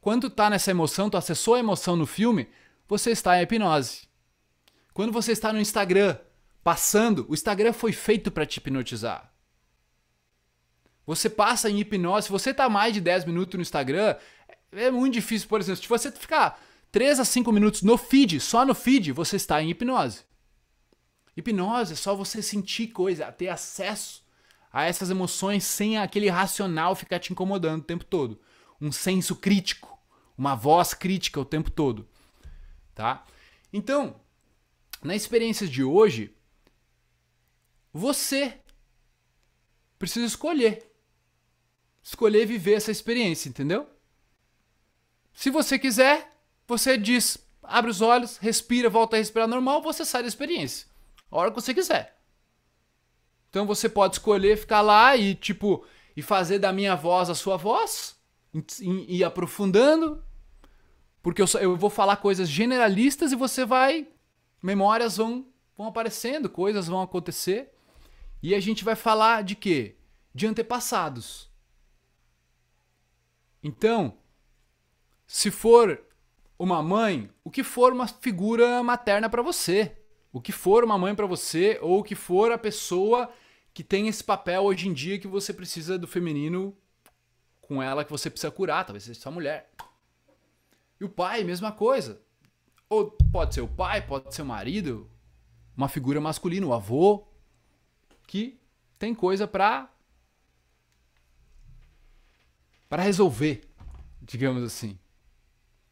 Quando 0.00 0.30
tá 0.30 0.48
nessa 0.48 0.70
emoção, 0.70 1.10
tu 1.10 1.16
acessou 1.16 1.54
a 1.54 1.58
emoção 1.58 1.96
no 1.96 2.06
filme, 2.06 2.48
você 2.88 3.10
está 3.10 3.38
em 3.38 3.42
hipnose. 3.42 4.02
Quando 4.92 5.12
você 5.12 5.32
está 5.32 5.52
no 5.52 5.60
Instagram 5.60 6.16
passando, 6.62 7.26
o 7.28 7.34
Instagram 7.34 7.72
foi 7.72 7.92
feito 7.92 8.30
para 8.30 8.46
te 8.46 8.58
hipnotizar. 8.58 9.32
Você 11.06 11.28
passa 11.28 11.68
em 11.68 11.80
hipnose, 11.80 12.26
se 12.26 12.32
você 12.32 12.50
está 12.50 12.68
mais 12.68 12.94
de 12.94 13.00
10 13.00 13.26
minutos 13.26 13.56
no 13.56 13.62
Instagram, 13.62 14.16
é 14.72 14.90
muito 14.90 15.14
difícil, 15.14 15.48
por 15.48 15.60
exemplo, 15.60 15.82
se 15.82 15.88
você 15.88 16.10
ficar 16.10 16.62
3 16.90 17.20
a 17.20 17.24
5 17.24 17.52
minutos 17.52 17.82
no 17.82 17.98
feed, 17.98 18.40
só 18.40 18.64
no 18.64 18.74
feed, 18.74 19.12
você 19.12 19.36
está 19.36 19.62
em 19.62 19.70
hipnose. 19.70 20.22
Hipnose 21.36 21.94
é 21.94 21.96
só 21.96 22.14
você 22.14 22.40
sentir 22.40 22.88
coisa, 22.88 23.30
ter 23.32 23.48
acesso 23.48 24.24
a 24.72 24.84
essas 24.84 25.10
emoções 25.10 25.64
sem 25.64 25.98
aquele 25.98 26.28
racional 26.28 26.94
ficar 26.94 27.18
te 27.18 27.32
incomodando 27.32 27.82
o 27.82 27.84
tempo 27.84 28.04
todo. 28.04 28.40
Um 28.80 28.92
senso 28.92 29.36
crítico, 29.36 29.98
uma 30.38 30.54
voz 30.54 30.94
crítica 30.94 31.40
o 31.40 31.44
tempo 31.44 31.70
todo 31.70 32.08
tá? 32.94 33.24
Então, 33.72 34.20
na 35.02 35.14
experiência 35.14 35.66
de 35.66 35.82
hoje, 35.82 36.34
você 37.92 38.58
precisa 39.98 40.26
escolher. 40.26 40.90
Escolher 42.02 42.46
viver 42.46 42.74
essa 42.74 42.90
experiência, 42.90 43.48
entendeu? 43.48 43.88
Se 45.32 45.50
você 45.50 45.78
quiser, 45.78 46.32
você 46.66 46.96
diz, 46.96 47.38
abre 47.62 47.90
os 47.90 48.00
olhos, 48.00 48.36
respira, 48.36 48.88
volta 48.88 49.16
a 49.16 49.18
respirar 49.18 49.48
normal, 49.48 49.82
você 49.82 50.04
sai 50.04 50.22
da 50.22 50.28
experiência. 50.28 50.86
A 51.30 51.36
hora 51.36 51.50
que 51.50 51.60
você 51.60 51.74
quiser. 51.74 52.18
Então 53.50 53.66
você 53.66 53.88
pode 53.88 54.16
escolher 54.16 54.56
ficar 54.56 54.80
lá 54.80 55.16
e 55.16 55.34
tipo 55.34 55.84
e 56.16 56.22
fazer 56.22 56.58
da 56.58 56.72
minha 56.72 56.94
voz 56.94 57.28
a 57.28 57.34
sua 57.34 57.56
voz, 57.56 58.16
e 58.80 59.18
ir 59.18 59.24
aprofundando, 59.24 60.22
Porque 61.24 61.40
eu, 61.40 61.46
só, 61.46 61.58
eu 61.58 61.74
vou 61.74 61.88
falar 61.88 62.18
coisas 62.18 62.50
generalistas 62.50 63.32
e 63.32 63.34
você 63.34 63.64
vai. 63.64 64.06
Memórias 64.62 65.16
vão, 65.16 65.46
vão 65.74 65.86
aparecendo, 65.86 66.50
coisas 66.50 66.86
vão 66.86 67.00
acontecer. 67.00 67.72
E 68.42 68.54
a 68.54 68.60
gente 68.60 68.84
vai 68.84 68.94
falar 68.94 69.42
de 69.42 69.54
quê? 69.54 69.96
De 70.34 70.46
antepassados. 70.46 71.50
Então, 73.62 74.18
se 75.26 75.50
for 75.50 75.98
uma 76.58 76.82
mãe, 76.82 77.30
o 77.42 77.50
que 77.50 77.64
for 77.64 77.90
uma 77.94 78.06
figura 78.06 78.82
materna 78.82 79.26
para 79.26 79.40
você, 79.40 79.96
o 80.30 80.42
que 80.42 80.52
for 80.52 80.84
uma 80.84 80.98
mãe 80.98 81.14
para 81.14 81.24
você 81.24 81.78
ou 81.80 82.00
o 82.00 82.04
que 82.04 82.14
for 82.14 82.52
a 82.52 82.58
pessoa 82.58 83.32
que 83.72 83.82
tem 83.82 84.08
esse 84.08 84.22
papel 84.22 84.60
hoje 84.64 84.88
em 84.90 84.92
dia 84.92 85.18
que 85.18 85.26
você 85.26 85.54
precisa 85.54 85.98
do 85.98 86.06
feminino 86.06 86.76
com 87.62 87.82
ela 87.82 88.04
que 88.04 88.10
você 88.10 88.28
precisa 88.28 88.50
curar, 88.50 88.84
talvez 88.84 89.04
seja 89.04 89.18
sua 89.18 89.32
mulher. 89.32 89.70
E 91.00 91.04
o 91.04 91.08
pai, 91.08 91.44
mesma 91.44 91.72
coisa. 91.72 92.20
Ou 92.88 93.10
pode 93.32 93.54
ser 93.54 93.60
o 93.60 93.68
pai, 93.68 94.06
pode 94.06 94.34
ser 94.34 94.42
o 94.42 94.46
marido, 94.46 95.10
uma 95.76 95.88
figura 95.88 96.20
masculina, 96.20 96.66
o 96.66 96.72
avô, 96.72 97.26
que 98.26 98.60
tem 98.98 99.14
coisa 99.14 99.46
para 99.46 99.90
para 102.88 103.02
resolver, 103.02 103.68
digamos 104.22 104.62
assim. 104.62 104.98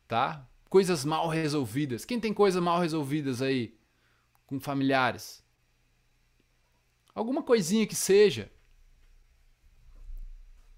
Tá? 0.07 0.46
Coisas 0.68 1.05
mal 1.05 1.28
resolvidas. 1.28 2.05
Quem 2.05 2.20
tem 2.20 2.32
coisas 2.32 2.62
mal 2.62 2.78
resolvidas 2.78 3.42
aí 3.42 3.76
com 4.46 4.61
familiares? 4.61 5.42
Alguma 7.14 7.42
coisinha 7.42 7.86
que 7.86 7.96
seja. 7.96 8.50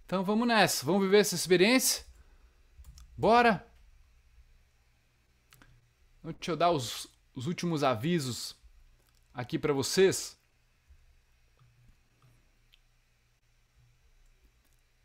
Então 0.06 0.24
vamos 0.24 0.48
nessa, 0.48 0.84
vamos 0.84 1.02
viver 1.02 1.18
essa 1.18 1.34
experiência? 1.34 2.04
Bora! 3.16 3.73
Deixa 6.32 6.52
eu 6.52 6.56
dar 6.56 6.70
os, 6.70 7.06
os 7.34 7.46
últimos 7.46 7.84
avisos 7.84 8.56
aqui 9.34 9.58
para 9.58 9.74
vocês. 9.74 10.38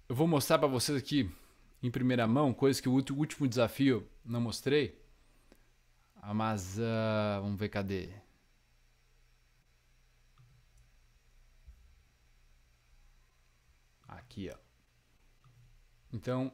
Eu 0.08 0.16
vou 0.16 0.26
mostrar 0.26 0.58
para 0.58 0.68
vocês 0.70 0.98
aqui 0.98 1.30
em 1.84 1.92
primeira 1.92 2.26
mão 2.26 2.54
coisas 2.54 2.80
que 2.80 2.88
o 2.88 2.94
último 2.94 3.50
desafio 3.50 4.10
não 4.24 4.40
mostrei. 4.40 4.98
Ah, 6.16 6.34
mas 6.34 6.78
uh, 6.78 7.42
vamos 7.42 7.60
ver 7.60 7.68
cadê. 7.68 8.14
Aqui, 14.08 14.50
ó. 14.50 14.58
Então, 16.14 16.54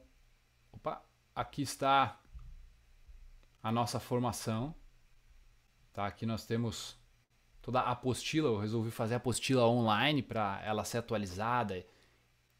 opa, 0.71 1.05
aqui 1.35 1.61
está 1.61 2.19
a 3.65 3.71
nossa 3.71 3.99
formação. 3.99 4.75
Tá? 5.91 6.05
Aqui 6.05 6.23
nós 6.23 6.45
temos 6.45 6.99
toda 7.63 7.79
a 7.79 7.93
apostila. 7.93 8.47
Eu 8.49 8.59
resolvi 8.59 8.91
fazer 8.91 9.15
a 9.15 9.17
apostila 9.17 9.67
online 9.67 10.21
para 10.21 10.61
ela 10.63 10.83
ser 10.83 10.99
atualizada. 10.99 11.83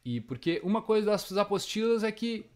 E 0.04 0.20
porque 0.20 0.60
uma 0.64 0.82
coisa 0.82 1.06
das 1.06 1.32
apostilas 1.36 2.02
é 2.02 2.10
que 2.10 2.50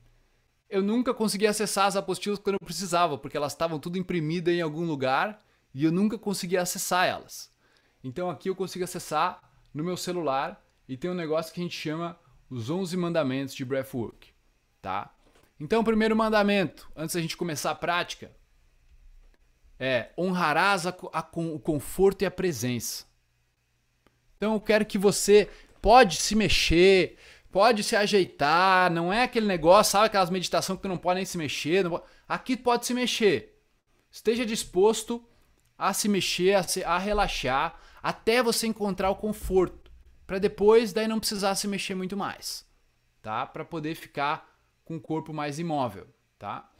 eu 0.68 0.82
nunca 0.82 1.14
conseguia 1.14 1.51
acessar 1.51 1.86
as 1.86 1.94
apostilas 1.94 2.40
quando 2.40 2.55
eu 2.55 2.66
precisava, 2.66 3.16
porque 3.16 3.36
elas 3.36 3.53
estavam 3.53 3.78
tudo 3.78 3.96
imprimidas 3.96 4.53
em 4.53 4.61
algum 4.61 4.84
lugar 4.84 5.46
e 5.72 5.84
eu 5.84 5.92
nunca 5.92 6.18
conseguia 6.18 6.61
acessar 6.61 7.07
elas. 7.07 7.55
Então 8.03 8.28
aqui 8.28 8.51
eu 8.51 8.57
consigo 8.57 8.82
acessar 8.82 9.48
no 9.72 9.84
meu 9.84 9.96
celular 9.96 10.61
e 10.88 10.96
tem 10.96 11.09
um 11.09 11.14
negócio 11.14 11.55
que 11.55 11.61
a 11.61 11.62
gente 11.62 11.78
chama 11.78 12.18
os 12.51 12.68
11 12.68 12.96
mandamentos 12.96 13.55
de 13.55 13.64
breathwork, 13.64 14.34
tá? 14.82 15.14
Então, 15.61 15.84
primeiro 15.84 16.16
mandamento, 16.16 16.90
antes 16.96 17.14
da 17.14 17.20
gente 17.20 17.36
começar 17.36 17.70
a 17.70 17.74
prática, 17.74 18.32
é 19.80 20.10
honrarás 20.16 20.86
a, 20.86 20.94
a, 21.12 21.26
o 21.36 21.58
conforto 21.58 22.20
e 22.20 22.26
a 22.26 22.30
presença. 22.30 23.06
Então, 24.36 24.52
eu 24.52 24.60
quero 24.60 24.84
que 24.84 24.98
você 24.98 25.48
pode 25.80 26.16
se 26.16 26.34
mexer, 26.36 27.16
pode 27.50 27.82
se 27.82 27.96
ajeitar, 27.96 28.92
não 28.92 29.10
é 29.10 29.22
aquele 29.22 29.46
negócio, 29.46 29.92
sabe 29.92 30.06
aquelas 30.06 30.28
meditações 30.28 30.76
que 30.76 30.82
tu 30.82 30.88
não 30.88 30.98
pode 30.98 31.16
nem 31.16 31.24
se 31.24 31.38
mexer, 31.38 31.88
pode... 31.88 32.04
aqui 32.28 32.56
pode 32.58 32.84
se 32.84 32.92
mexer. 32.92 33.58
Esteja 34.10 34.44
disposto 34.44 35.26
a 35.78 35.94
se 35.94 36.08
mexer, 36.08 36.54
a, 36.54 36.62
se, 36.62 36.84
a 36.84 36.98
relaxar, 36.98 37.80
até 38.02 38.42
você 38.42 38.66
encontrar 38.66 39.08
o 39.08 39.16
conforto 39.16 39.90
para 40.26 40.38
depois 40.38 40.92
daí 40.92 41.08
não 41.08 41.18
precisar 41.18 41.54
se 41.54 41.66
mexer 41.66 41.94
muito 41.94 42.16
mais, 42.16 42.64
tá? 43.20 43.46
Para 43.46 43.64
poder 43.64 43.94
ficar 43.94 44.48
com 44.84 44.96
o 44.96 45.00
corpo 45.00 45.32
mais 45.32 45.58
imóvel, 45.58 46.06
tá? 46.38 46.70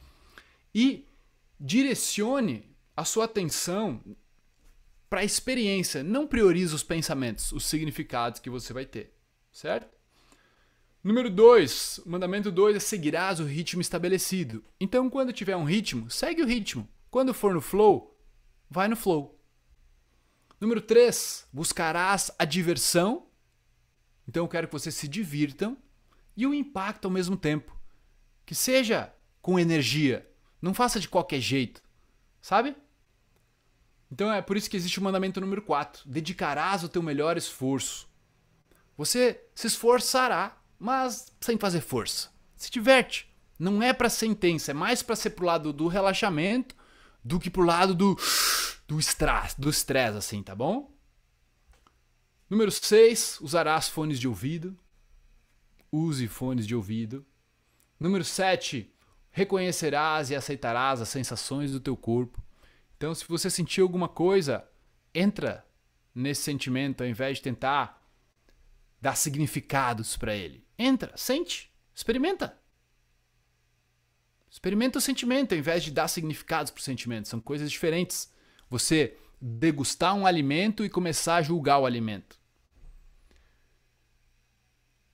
E 0.73 1.05
direcione 1.59 2.70
a 3.01 3.05
sua 3.05 3.25
atenção 3.25 4.01
para 5.09 5.21
a 5.21 5.25
experiência, 5.25 6.03
não 6.03 6.25
priorize 6.25 6.73
os 6.73 6.83
pensamentos, 6.83 7.51
os 7.51 7.65
significados 7.65 8.39
que 8.39 8.49
você 8.49 8.71
vai 8.71 8.85
ter, 8.85 9.13
certo? 9.51 9.97
Número 11.03 11.29
2, 11.29 12.01
mandamento 12.05 12.51
2 12.51 12.75
é 12.75 12.79
seguirás 12.79 13.39
o 13.39 13.43
ritmo 13.43 13.81
estabelecido. 13.81 14.63
Então, 14.79 15.09
quando 15.09 15.33
tiver 15.33 15.55
um 15.55 15.63
ritmo, 15.63 16.09
segue 16.09 16.43
o 16.43 16.47
ritmo. 16.47 16.87
Quando 17.09 17.33
for 17.33 17.53
no 17.53 17.59
flow, 17.59 18.17
vai 18.69 18.87
no 18.87 18.95
flow. 18.95 19.37
Número 20.59 20.79
3, 20.79 21.47
buscarás 21.51 22.31
a 22.37 22.45
diversão 22.45 23.31
então 24.27 24.45
eu 24.45 24.47
quero 24.47 24.67
que 24.67 24.73
vocês 24.73 24.95
se 24.95 25.07
divirtam 25.09 25.77
e 26.35 26.47
o 26.47 26.53
impacto 26.53 27.05
ao 27.05 27.11
mesmo 27.11 27.35
tempo. 27.35 27.77
Que 28.45 28.55
seja 28.55 29.13
com 29.41 29.59
energia. 29.59 30.25
Não 30.61 30.73
faça 30.73 31.01
de 31.01 31.09
qualquer 31.09 31.41
jeito. 31.41 31.81
Sabe? 32.41 32.75
Então 34.11 34.31
é 34.31 34.41
por 34.41 34.57
isso 34.57 34.69
que 34.69 34.75
existe 34.75 34.99
o 34.99 35.03
mandamento 35.03 35.39
número 35.39 35.61
4. 35.61 36.03
Dedicarás 36.05 36.83
o 36.83 36.89
teu 36.89 37.01
melhor 37.01 37.37
esforço. 37.37 38.09
Você 38.97 39.41
se 39.55 39.67
esforçará, 39.67 40.57
mas 40.77 41.31
sem 41.39 41.57
fazer 41.57 41.81
força. 41.81 42.29
Se 42.55 42.69
diverte. 42.69 43.31
Não 43.57 43.81
é 43.81 43.93
para 43.93 44.09
ser 44.09 44.25
intenso, 44.25 44.71
é 44.71 44.73
mais 44.73 45.01
para 45.01 45.15
ser 45.15 45.31
pro 45.31 45.45
lado 45.45 45.71
do 45.71 45.87
relaxamento 45.87 46.75
do 47.23 47.39
que 47.39 47.49
pro 47.49 47.63
lado 47.63 47.93
do 47.93 48.17
do 48.87 48.99
estresse, 48.99 49.61
do 49.61 49.69
estresse 49.69 50.17
assim, 50.17 50.43
tá 50.43 50.53
bom? 50.53 50.91
Número 52.49 52.69
6, 52.69 53.39
usarás 53.39 53.87
fones 53.87 54.19
de 54.19 54.27
ouvido. 54.27 54.77
Use 55.89 56.27
fones 56.27 56.67
de 56.67 56.75
ouvido. 56.75 57.25
Número 57.97 58.25
7, 58.25 58.93
reconhecerás 59.31 60.29
e 60.29 60.35
aceitarás 60.35 60.99
as 60.99 61.07
sensações 61.07 61.71
do 61.71 61.79
teu 61.79 61.95
corpo. 61.95 62.43
Então, 63.01 63.15
se 63.15 63.27
você 63.27 63.49
sentir 63.49 63.81
alguma 63.81 64.07
coisa, 64.07 64.63
entra 65.11 65.65
nesse 66.13 66.43
sentimento 66.43 67.01
ao 67.01 67.09
invés 67.09 67.37
de 67.37 67.43
tentar 67.43 67.99
dar 69.01 69.15
significados 69.15 70.15
para 70.15 70.35
ele. 70.35 70.63
Entra, 70.77 71.11
sente, 71.17 71.73
experimenta. 71.95 72.55
Experimenta 74.47 74.99
o 74.99 75.01
sentimento 75.01 75.53
ao 75.53 75.57
invés 75.57 75.83
de 75.83 75.89
dar 75.89 76.07
significados 76.07 76.71
para 76.71 76.79
o 76.79 76.83
sentimento. 76.83 77.27
São 77.27 77.41
coisas 77.41 77.71
diferentes. 77.71 78.31
Você 78.69 79.17
degustar 79.41 80.13
um 80.13 80.27
alimento 80.27 80.85
e 80.85 80.89
começar 80.89 81.37
a 81.37 81.41
julgar 81.41 81.79
o 81.79 81.87
alimento. 81.87 82.39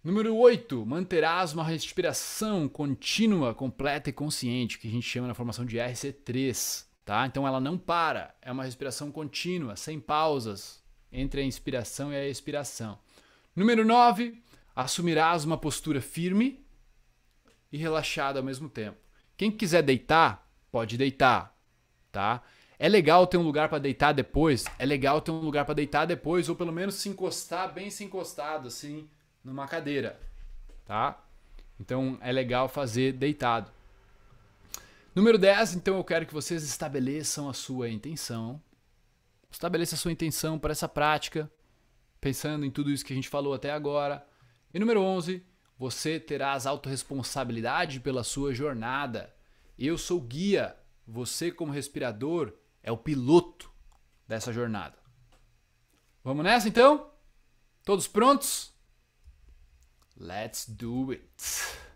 Número 0.04 0.36
8, 0.36 0.86
manterás 0.86 1.54
uma 1.54 1.64
respiração 1.64 2.68
contínua, 2.68 3.56
completa 3.56 4.10
e 4.10 4.14
consciente, 4.14 4.78
que 4.78 4.90
a 4.90 4.92
gente 4.92 5.08
chama 5.08 5.30
na 5.30 5.34
formação 5.34 5.66
de 5.66 5.78
RC3, 5.78 6.87
tá? 7.08 7.26
Então 7.26 7.48
ela 7.48 7.62
não 7.62 7.78
para, 7.78 8.36
é 8.42 8.52
uma 8.52 8.66
respiração 8.66 9.10
contínua, 9.10 9.78
sem 9.78 9.98
pausas 9.98 10.84
entre 11.10 11.40
a 11.40 11.44
inspiração 11.46 12.12
e 12.12 12.18
a 12.18 12.28
expiração. 12.28 13.00
Número 13.56 13.86
9, 13.86 14.44
assumirás 14.76 15.46
uma 15.46 15.58
postura 15.58 16.02
firme 16.02 16.68
e 17.72 17.78
relaxada 17.78 18.40
ao 18.40 18.44
mesmo 18.44 18.68
tempo. 18.68 18.98
Quem 19.38 19.50
quiser 19.50 19.84
deitar, 19.84 20.52
pode 20.70 20.98
deitar, 20.98 21.58
tá? 22.12 22.44
É 22.78 22.90
legal 22.90 23.26
ter 23.26 23.38
um 23.38 23.44
lugar 23.44 23.70
para 23.70 23.80
deitar 23.80 24.12
depois, 24.12 24.66
é 24.78 24.86
legal 24.86 25.22
ter 25.22 25.32
um 25.32 25.40
lugar 25.40 25.64
para 25.64 25.76
deitar 25.76 26.04
depois 26.04 26.50
ou 26.50 26.58
pelo 26.58 26.74
menos 26.74 26.96
se 26.96 27.08
encostar 27.08 27.74
bem 27.74 27.90
se 27.90 28.04
encostado 28.04 28.68
assim 28.68 29.10
numa 29.42 29.66
cadeira, 29.66 30.20
tá? 30.86 31.18
Então 31.80 32.18
é 32.20 32.34
legal 32.34 32.68
fazer 32.68 33.14
deitado. 33.14 33.77
Número 35.18 35.40
10, 35.40 35.74
então 35.74 35.98
eu 35.98 36.04
quero 36.04 36.28
que 36.28 36.34
vocês 36.34 36.62
estabeleçam 36.62 37.50
a 37.50 37.54
sua 37.54 37.90
intenção. 37.90 38.62
Estabeleça 39.50 39.96
a 39.96 39.98
sua 39.98 40.12
intenção 40.12 40.60
para 40.60 40.72
essa 40.72 40.88
prática, 40.88 41.52
pensando 42.22 42.64
em 42.64 42.70
tudo 42.70 42.92
isso 42.92 43.04
que 43.04 43.14
a 43.14 43.16
gente 43.16 43.28
falou 43.28 43.56
até 43.56 43.72
agora. 43.72 44.24
E 44.72 44.78
número 44.78 45.02
11, 45.02 45.44
você 45.76 46.20
terás 46.20 46.68
autorresponsabilidade 46.68 48.00
pela 48.00 48.24
sua 48.24 48.54
jornada. 48.54 49.34
Eu 49.76 49.98
sou 49.98 50.22
guia, 50.22 50.78
você 51.08 51.52
como 51.52 51.72
respirador 51.72 52.54
é 52.84 52.92
o 52.92 52.98
piloto 52.98 53.72
dessa 54.28 54.54
jornada. 54.54 55.00
Vamos 56.24 56.44
nessa 56.44 56.68
então? 56.68 57.10
Todos 57.84 58.08
prontos? 58.08 58.72
Let's 60.16 60.68
do 60.70 61.10
it. 61.10 61.87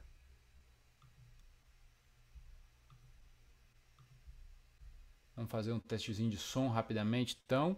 Vamos 5.41 5.51
fazer 5.51 5.71
um 5.71 5.79
testezinho 5.79 6.29
de 6.29 6.37
som 6.37 6.67
rapidamente, 6.67 7.35
então. 7.43 7.75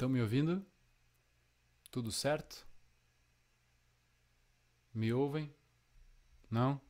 Estão 0.00 0.08
me 0.08 0.22
ouvindo? 0.22 0.64
Tudo 1.90 2.10
certo? 2.10 2.66
Me 4.94 5.12
ouvem? 5.12 5.54
Não? 6.50 6.80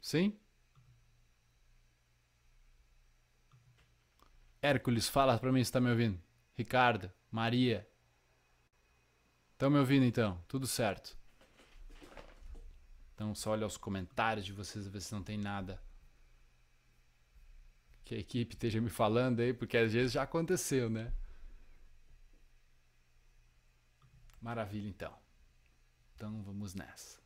Sim? 0.00 0.34
Hércules, 4.62 5.10
fala 5.10 5.38
para 5.38 5.52
mim 5.52 5.58
se 5.58 5.68
está 5.68 5.78
me 5.78 5.90
ouvindo. 5.90 6.18
Ricardo, 6.56 7.12
Maria. 7.30 7.86
Estão 9.52 9.68
me 9.68 9.78
ouvindo 9.78 10.06
então? 10.06 10.42
Tudo 10.48 10.66
certo. 10.66 11.14
Então 13.14 13.34
só 13.34 13.50
olha 13.50 13.66
os 13.66 13.76
comentários 13.76 14.46
de 14.46 14.54
vocês 14.54 14.88
ver 14.88 15.02
se 15.02 15.12
não 15.12 15.22
tem 15.22 15.36
nada 15.36 15.78
que 18.08 18.14
a 18.14 18.18
equipe 18.18 18.54
esteja 18.54 18.80
me 18.80 18.88
falando 18.88 19.40
aí, 19.40 19.52
porque 19.52 19.76
às 19.76 19.92
vezes 19.92 20.12
já 20.12 20.22
aconteceu, 20.22 20.88
né? 20.88 21.12
Maravilha, 24.40 24.88
então. 24.88 25.12
Então 26.14 26.42
vamos 26.42 26.74
nessa. 26.74 27.20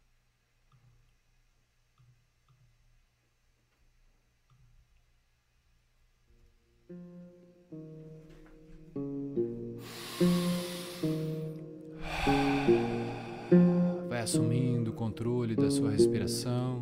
Vai 14.08 14.20
assumindo 14.20 14.90
o 14.90 14.94
controle 14.94 15.54
da 15.54 15.70
sua 15.70 15.92
respiração. 15.92 16.80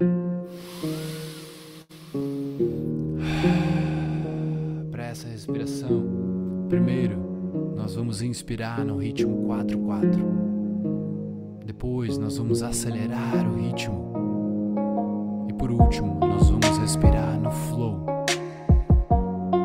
Essa 5.11 5.27
respiração, 5.27 6.07
primeiro 6.69 7.19
nós 7.75 7.97
vamos 7.97 8.23
inspirar 8.23 8.85
no 8.85 8.99
ritmo 8.99 9.49
4-4. 9.49 10.07
Depois 11.67 12.17
nós 12.17 12.39
vamos 12.39 12.63
acelerar 12.63 13.45
o 13.49 13.57
ritmo. 13.61 15.47
E 15.49 15.53
por 15.55 15.73
último, 15.73 16.17
nós 16.21 16.49
vamos 16.49 16.79
respirar 16.79 17.41
no 17.41 17.51
flow. 17.51 18.07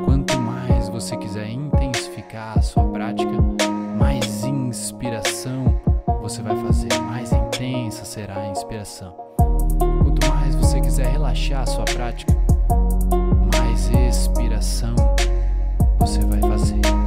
Quanto 0.05 0.39
mais 0.41 0.89
você 0.89 1.15
quiser 1.17 1.47
intensificar 1.51 2.57
a 2.57 2.61
sua 2.63 2.85
prática, 2.85 3.33
mais 3.99 4.43
inspiração 4.45 5.79
você 6.23 6.41
vai 6.41 6.55
fazer, 6.55 6.91
mais 7.01 7.31
intensa 7.31 8.03
será 8.03 8.39
a 8.39 8.49
inspiração. 8.49 9.13
Quanto 9.77 10.27
mais 10.27 10.55
você 10.55 10.81
quiser 10.81 11.05
relaxar 11.05 11.61
a 11.61 11.67
sua 11.67 11.85
prática, 11.85 12.33
mais 13.59 13.89
expiração 13.89 14.95
você 16.05 16.19
vai 16.23 16.39
fazer. 16.39 17.04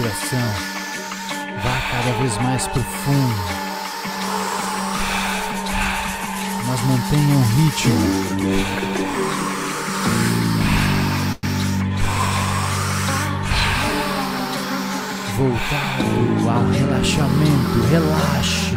Respiração. 0.00 0.38
Vá 1.62 1.80
cada 1.90 2.18
vez 2.18 2.36
mais 2.38 2.66
profundo. 2.68 3.34
Mas 6.66 6.80
mantenha 6.82 7.36
um 7.36 7.42
ritmo. 7.42 7.94
Voltado 15.36 16.48
ao 16.48 16.70
relaxamento, 16.70 17.80
relaxe. 17.90 18.69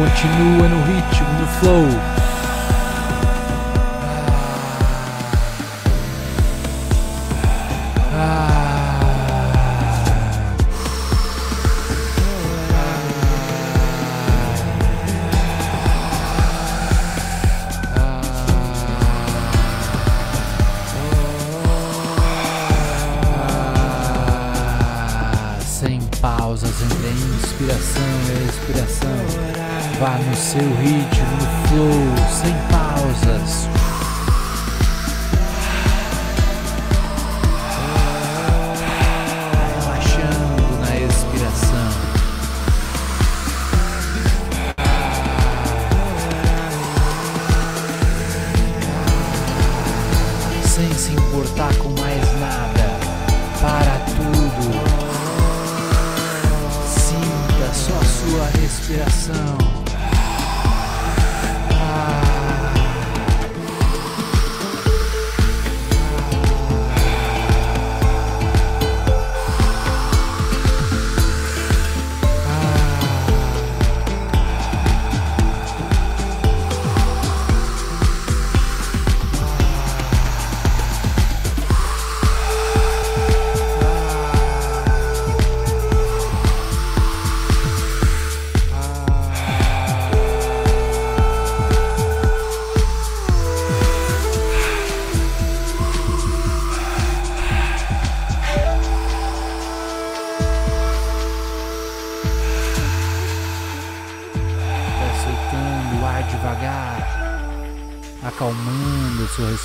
Continua 0.00 0.66
no 0.66 0.82
ritmo, 0.86 1.28
no 1.38 1.46
flow. 1.60 2.09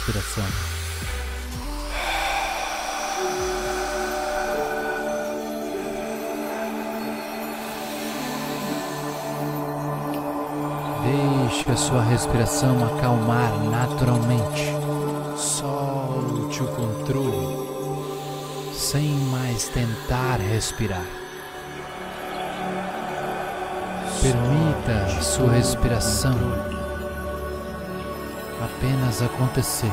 Respiração. 0.06 0.44
Deixe 11.04 11.72
a 11.72 11.76
sua 11.76 12.04
respiração 12.04 12.86
acalmar 12.86 13.52
naturalmente. 13.70 14.74
Solte 15.36 16.64
o 16.64 16.68
controle, 16.68 18.74
sem 18.74 19.10
mais 19.32 19.68
tentar 19.70 20.38
respirar. 20.38 21.06
Permita 24.22 25.22
sua 25.22 25.52
respiração 25.52 26.65
apenas 28.86 29.22
acontecer. 29.22 29.92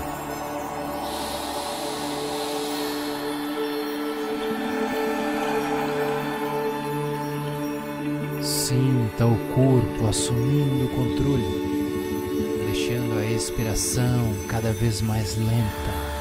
Sinta 8.43 9.26
o 9.26 9.36
corpo 9.55 10.09
assumindo 10.09 10.84
o 10.84 10.88
controle, 10.90 12.66
deixando 12.66 13.18
a 13.18 13.24
expiração 13.24 14.34
cada 14.49 14.72
vez 14.72 15.01
mais 15.01 15.36
lenta. 15.38 16.12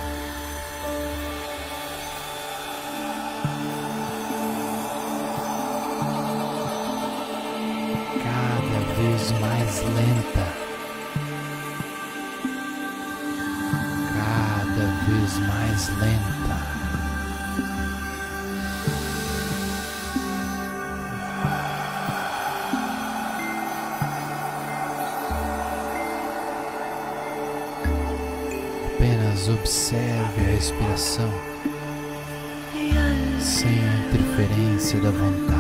Interferência 34.92 35.00
da 35.00 35.51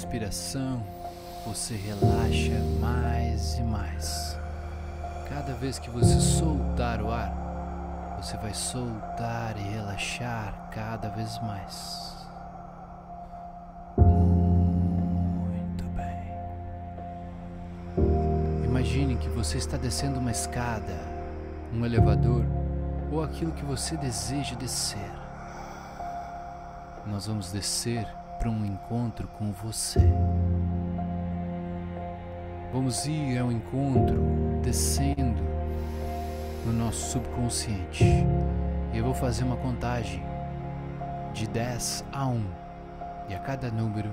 respiração, 0.00 0.82
você 1.46 1.74
relaxa 1.74 2.58
mais 2.80 3.58
e 3.58 3.62
mais. 3.62 4.38
Cada 5.28 5.52
vez 5.52 5.78
que 5.78 5.90
você 5.90 6.18
soltar 6.18 7.02
o 7.02 7.12
ar, 7.12 8.16
você 8.18 8.34
vai 8.38 8.54
soltar 8.54 9.58
e 9.58 9.62
relaxar 9.62 10.70
cada 10.70 11.10
vez 11.10 11.38
mais. 11.42 12.16
Muito 13.98 15.84
bem. 15.94 16.32
Imagine 18.64 19.16
que 19.16 19.28
você 19.28 19.58
está 19.58 19.76
descendo 19.76 20.18
uma 20.18 20.30
escada, 20.30 20.98
um 21.74 21.84
elevador 21.84 22.46
ou 23.12 23.22
aquilo 23.22 23.52
que 23.52 23.66
você 23.66 23.98
deseja 23.98 24.54
descer. 24.54 25.10
nós 27.06 27.26
vamos 27.26 27.52
descer 27.52 28.06
para 28.40 28.50
um 28.50 28.64
encontro 28.64 29.28
com 29.28 29.52
você. 29.52 30.00
Vamos 32.72 33.04
ir 33.04 33.38
ao 33.38 33.52
encontro 33.52 34.58
descendo 34.62 35.42
no 36.64 36.72
nosso 36.72 37.10
subconsciente. 37.10 38.04
Eu 38.94 39.04
vou 39.04 39.12
fazer 39.12 39.44
uma 39.44 39.58
contagem 39.58 40.22
de 41.34 41.46
10 41.48 42.06
a 42.10 42.26
1 42.26 42.44
e 43.28 43.34
a 43.34 43.38
cada 43.40 43.70
número 43.70 44.10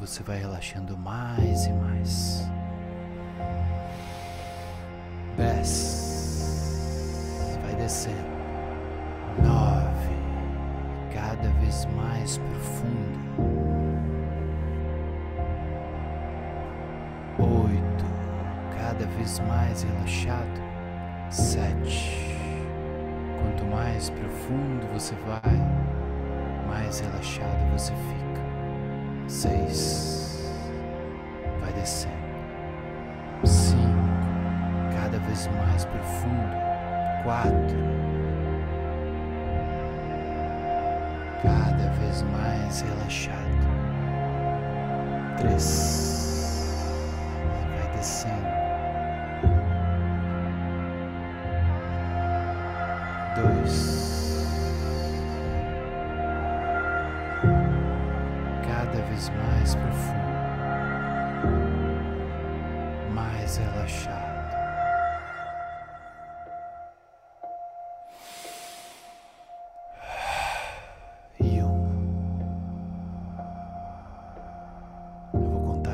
você 0.00 0.24
vai 0.24 0.40
relaxando 0.40 0.98
mais 0.98 1.66
e 1.66 1.72
mais. 1.72 2.50
10 5.36 7.30
vai 7.62 7.76
descendo. 7.76 8.37
Cada 11.38 11.50
vez 11.60 11.86
mais 11.96 12.38
profunda. 12.38 13.18
8 17.38 18.04
cada 18.76 19.06
vez 19.06 19.38
mais 19.40 19.82
relaxado. 19.82 20.68
7 21.30 22.26
Quanto 23.40 23.64
mais 23.66 24.10
profundo 24.10 24.86
você 24.92 25.14
vai, 25.26 25.56
mais 26.66 26.98
relaxado 27.00 27.72
você 27.72 27.92
fica. 27.92 29.28
6 29.28 30.52
vai 31.60 31.72
descendo. 31.74 32.14
5 33.44 33.78
cada 35.00 35.18
vez 35.20 35.48
mais 35.62 35.84
profundo. 35.84 36.58
4 37.22 38.07
cada 41.42 41.90
vez 42.00 42.22
mais 42.22 42.80
relaxado. 42.82 43.38
3 45.38 46.74
vai 47.76 47.96
descendo. 47.96 48.47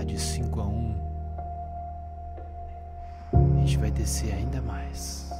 De 0.05 0.19
cinco 0.19 0.61
a 0.61 0.67
um. 0.67 0.95
A 3.33 3.61
gente 3.61 3.79
vai 3.79 3.91
descer 3.91 4.35
ainda 4.35 4.61
mais. 4.61 5.31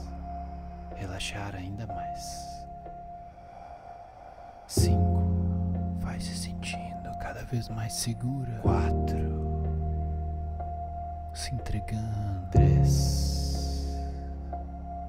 Relaxar 0.95 1.55
ainda 1.55 1.87
mais. 1.87 2.67
Cinco. 4.67 5.23
Vai 5.99 6.19
se 6.21 6.35
sentindo 6.37 7.11
cada 7.21 7.45
vez 7.45 7.69
mais 7.69 7.93
segura. 7.93 8.59
Quatro. 8.63 9.63
Se 11.33 11.55
entregando. 11.55 12.49
Três. 12.51 13.99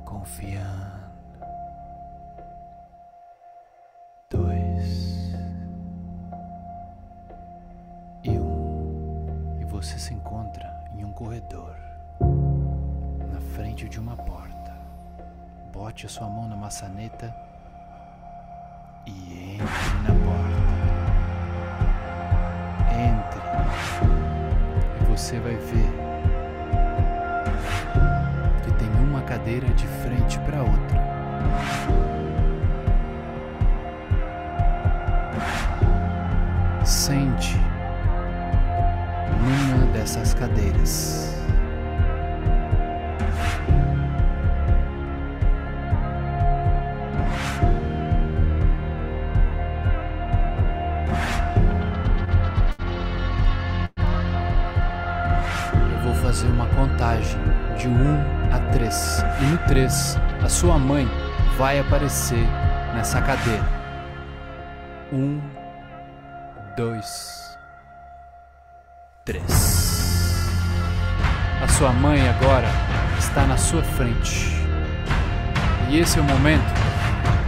Confiando. 0.03 1.04
De 13.83 13.99
uma 13.99 14.15
porta. 14.15 14.73
Bote 15.73 16.05
a 16.05 16.09
sua 16.09 16.29
mão 16.29 16.47
na 16.47 16.55
maçaneta 16.55 17.35
e 19.05 19.55
entre 19.55 19.97
na 20.01 20.15
porta. 20.23 20.75
Entre. 22.93 23.41
E 25.01 25.03
você 25.11 25.41
vai 25.41 25.55
ver 25.55 25.91
que 28.63 28.71
tem 28.75 28.89
uma 29.03 29.21
cadeira 29.23 29.67
de 29.73 29.85
frente 29.85 30.39
para 30.39 30.61
outra. 30.63 31.03
Sente 36.85 37.57
numa 39.41 39.85
dessas 39.91 40.33
cadeiras. 40.33 41.24
Sua 60.65 60.79
mãe 60.79 61.07
vai 61.59 61.77
aparecer 61.77 62.43
nessa 62.95 63.21
cadeira. 63.21 63.63
1, 65.13 65.39
2, 66.75 67.57
3. 69.25 70.47
A 71.61 71.67
sua 71.67 71.91
mãe 71.91 72.27
agora 72.27 72.67
está 73.19 73.45
na 73.45 73.57
sua 73.57 73.83
frente. 73.83 74.55
E 75.87 75.99
esse 75.99 76.17
é 76.17 76.21
o 76.23 76.25
momento 76.25 76.73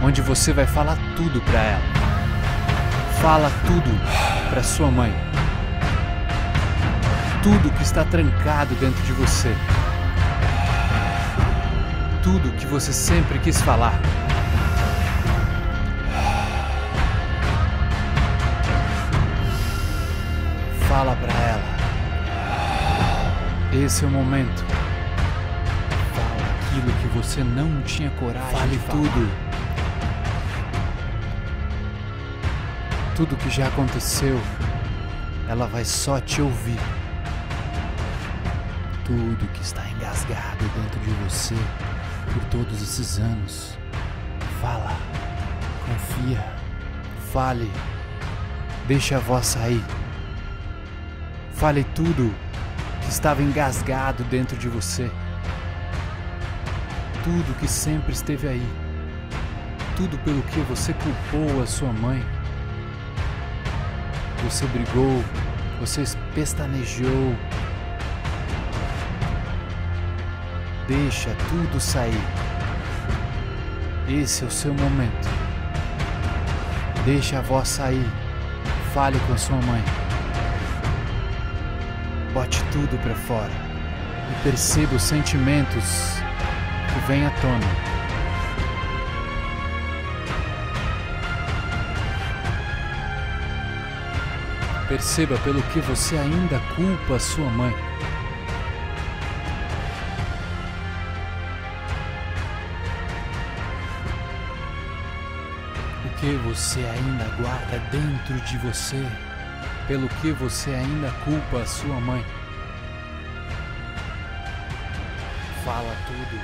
onde 0.00 0.22
você 0.22 0.52
vai 0.52 0.68
falar 0.68 0.96
tudo 1.16 1.40
para 1.40 1.60
ela. 1.60 1.82
Fala 3.20 3.50
tudo 3.66 3.90
para 4.48 4.62
sua 4.62 4.92
mãe 4.92 5.12
tudo 7.42 7.72
que 7.72 7.82
está 7.82 8.04
trancado 8.04 8.74
dentro 8.74 9.02
de 9.04 9.12
você. 9.12 9.54
Tudo 12.30 12.52
que 12.58 12.66
você 12.66 12.92
sempre 12.92 13.38
quis 13.38 13.58
falar. 13.62 13.98
Fala 20.86 21.16
para 21.16 21.32
ela. 21.32 21.62
Esse 23.72 24.04
é 24.04 24.08
o 24.08 24.10
momento. 24.10 24.62
Fala 26.12 26.44
aquilo 26.60 26.92
que 27.00 27.08
você 27.16 27.42
não 27.42 27.80
tinha 27.80 28.10
coragem 28.10 28.58
Fale 28.58 28.76
de 28.76 28.78
falar. 28.78 28.98
tudo. 28.98 29.30
Tudo 33.16 33.36
que 33.36 33.48
já 33.48 33.68
aconteceu, 33.68 34.38
ela 35.48 35.66
vai 35.66 35.86
só 35.86 36.20
te 36.20 36.42
ouvir. 36.42 36.78
Tudo 39.06 39.50
que 39.54 39.62
está 39.62 39.82
engasgado 39.88 40.62
dentro 40.76 41.00
de 41.00 41.10
você 41.24 41.56
por 42.38 42.44
todos 42.46 42.80
esses 42.82 43.18
anos. 43.18 43.76
Fala, 44.60 44.96
confia, 45.86 46.44
fale, 47.32 47.70
deixa 48.86 49.16
a 49.16 49.20
voz 49.20 49.46
sair. 49.46 49.82
Fale 51.52 51.82
tudo 51.94 52.32
que 53.02 53.08
estava 53.08 53.42
engasgado 53.42 54.22
dentro 54.24 54.56
de 54.56 54.68
você. 54.68 55.10
Tudo 57.24 57.58
que 57.58 57.66
sempre 57.66 58.12
esteve 58.12 58.48
aí. 58.48 58.68
Tudo 59.96 60.16
pelo 60.18 60.42
que 60.42 60.60
você 60.60 60.94
culpou 60.94 61.62
a 61.62 61.66
sua 61.66 61.92
mãe. 61.92 62.24
Você 64.44 64.64
brigou, 64.66 65.24
você 65.80 66.04
pestanejou. 66.34 67.34
Deixa 70.88 71.28
tudo 71.50 71.78
sair. 71.78 72.18
Esse 74.08 74.42
é 74.42 74.46
o 74.46 74.50
seu 74.50 74.72
momento. 74.72 75.28
Deixa 77.04 77.40
a 77.40 77.42
voz 77.42 77.68
sair. 77.68 78.06
Fale 78.94 79.20
com 79.26 79.34
a 79.34 79.36
sua 79.36 79.56
mãe. 79.56 79.84
Bote 82.32 82.64
tudo 82.72 82.98
para 83.02 83.14
fora 83.14 83.52
e 84.30 84.42
perceba 84.42 84.96
os 84.96 85.02
sentimentos 85.02 86.14
que 86.94 87.06
vêm 87.06 87.26
à 87.26 87.30
tona. 87.32 87.66
Perceba 94.88 95.36
pelo 95.40 95.62
que 95.64 95.80
você 95.80 96.16
ainda 96.16 96.58
culpa 96.74 97.16
a 97.16 97.20
sua 97.20 97.50
mãe. 97.50 97.87
Você 106.48 106.80
ainda 106.80 107.24
guarda 107.36 107.78
dentro 107.90 108.34
de 108.46 108.56
você, 108.58 109.04
pelo 109.86 110.08
que 110.08 110.32
você 110.32 110.70
ainda 110.70 111.10
culpa 111.22 111.58
a 111.58 111.66
sua 111.66 112.00
mãe. 112.00 112.24
Fala 115.62 115.94
tudo, 116.06 116.40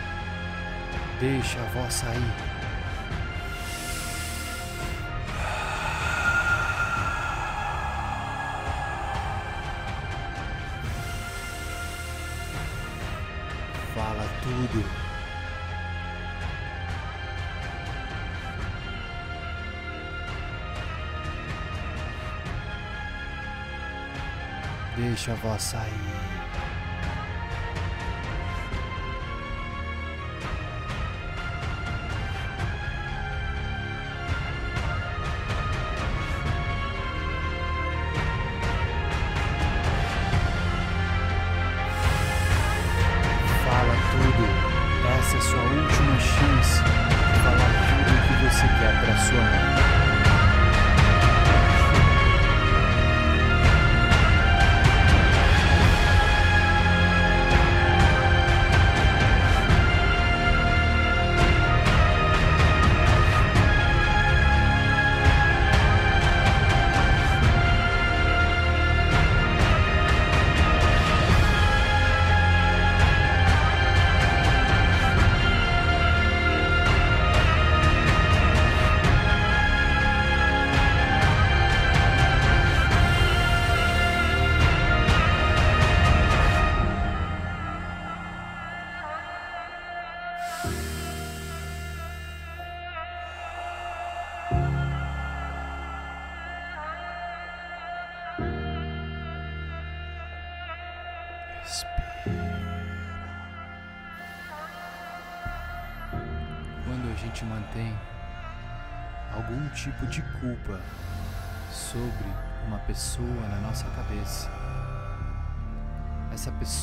deixa 1.21 1.59
a 1.59 1.65
voz 1.71 1.95
sair. 1.95 2.54
Deixa 25.25 25.41
a 25.41 25.49
voz 25.49 25.62
sair. 25.62 26.14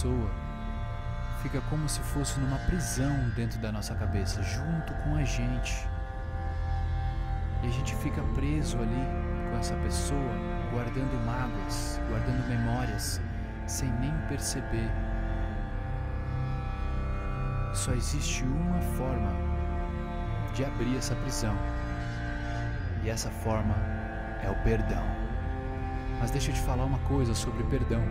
Pessoa 0.02 0.32
fica 1.44 1.62
como 1.70 1.88
se 1.88 2.00
fosse 2.00 2.40
numa 2.40 2.58
prisão 2.60 3.16
dentro 3.36 3.60
da 3.60 3.72
nossa 3.72 3.94
cabeça, 3.94 4.42
junto 4.42 4.94
com 5.04 5.16
a 5.16 5.24
gente. 5.24 5.88
E 7.62 7.68
a 7.68 7.72
gente 7.72 7.96
fica 7.98 8.22
preso 8.34 8.78
ali 8.80 9.06
com 9.52 9.60
essa 9.60 9.76
pessoa, 9.76 10.34
guardando 10.72 11.24
mágoas, 11.26 12.00
guardando 12.10 12.48
memórias, 12.48 13.22
sem 13.68 13.90
nem 14.00 14.12
perceber. 14.28 14.90
Só 17.74 17.92
existe 17.94 18.44
uma 18.44 18.82
forma 18.98 19.32
de 20.56 20.66
abrir 20.66 20.98
essa 20.98 21.16
prisão. 21.16 21.56
E 23.04 23.10
essa 23.10 23.30
forma 23.30 23.76
é 24.44 24.50
o 24.50 24.64
perdão. 24.64 25.04
Mas 26.20 26.32
deixa 26.32 26.50
eu 26.50 26.56
te 26.56 26.62
falar 26.62 26.86
uma 26.86 27.00
coisa 27.00 27.36
sobre 27.36 27.64
perdão. 27.66 28.02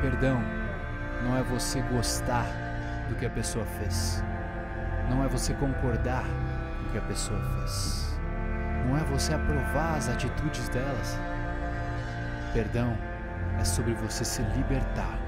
Perdão 0.00 0.57
não 1.22 1.36
é 1.36 1.42
você 1.42 1.80
gostar 1.82 2.46
do 3.08 3.14
que 3.16 3.26
a 3.26 3.30
pessoa 3.30 3.64
fez. 3.64 4.22
Não 5.08 5.24
é 5.24 5.28
você 5.28 5.54
concordar 5.54 6.24
com 6.24 6.88
o 6.88 6.92
que 6.92 6.98
a 6.98 7.02
pessoa 7.02 7.40
fez. 7.56 8.18
Não 8.86 8.96
é 8.96 9.00
você 9.04 9.34
aprovar 9.34 9.96
as 9.96 10.08
atitudes 10.08 10.68
delas. 10.68 11.18
Perdão 12.52 12.96
é 13.58 13.64
sobre 13.64 13.94
você 13.94 14.24
se 14.24 14.42
libertar. 14.42 15.18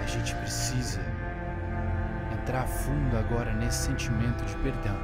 A 0.00 0.06
gente 0.06 0.34
precisa 0.36 1.00
entrar 2.32 2.66
fundo 2.66 3.16
agora 3.16 3.52
nesse 3.54 3.86
sentimento 3.86 4.44
de 4.44 4.56
perdão. 4.56 4.96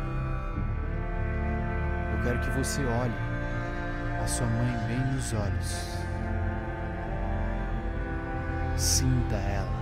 Eu 2.13 2.25
quero 2.25 2.41
que 2.41 2.51
você 2.51 2.85
olhe 2.85 3.38
a 4.23 4.27
sua 4.27 4.47
mãe 4.47 4.77
bem 4.87 5.01
nos 5.13 5.33
olhos. 5.33 5.99
Sinta 8.77 9.37
ela. 9.37 9.79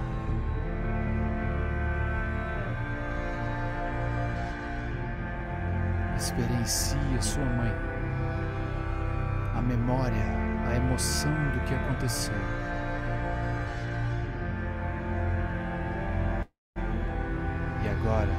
Experiencie 6.17 6.99
a 7.17 7.23
sua 7.23 7.45
mãe, 7.45 7.73
a 9.55 9.63
memória, 9.63 10.25
a 10.67 10.75
emoção 10.75 11.33
do 11.53 11.61
que 11.65 11.75
aconteceu. 11.75 12.35
E 17.85 17.89
agora, 17.89 18.33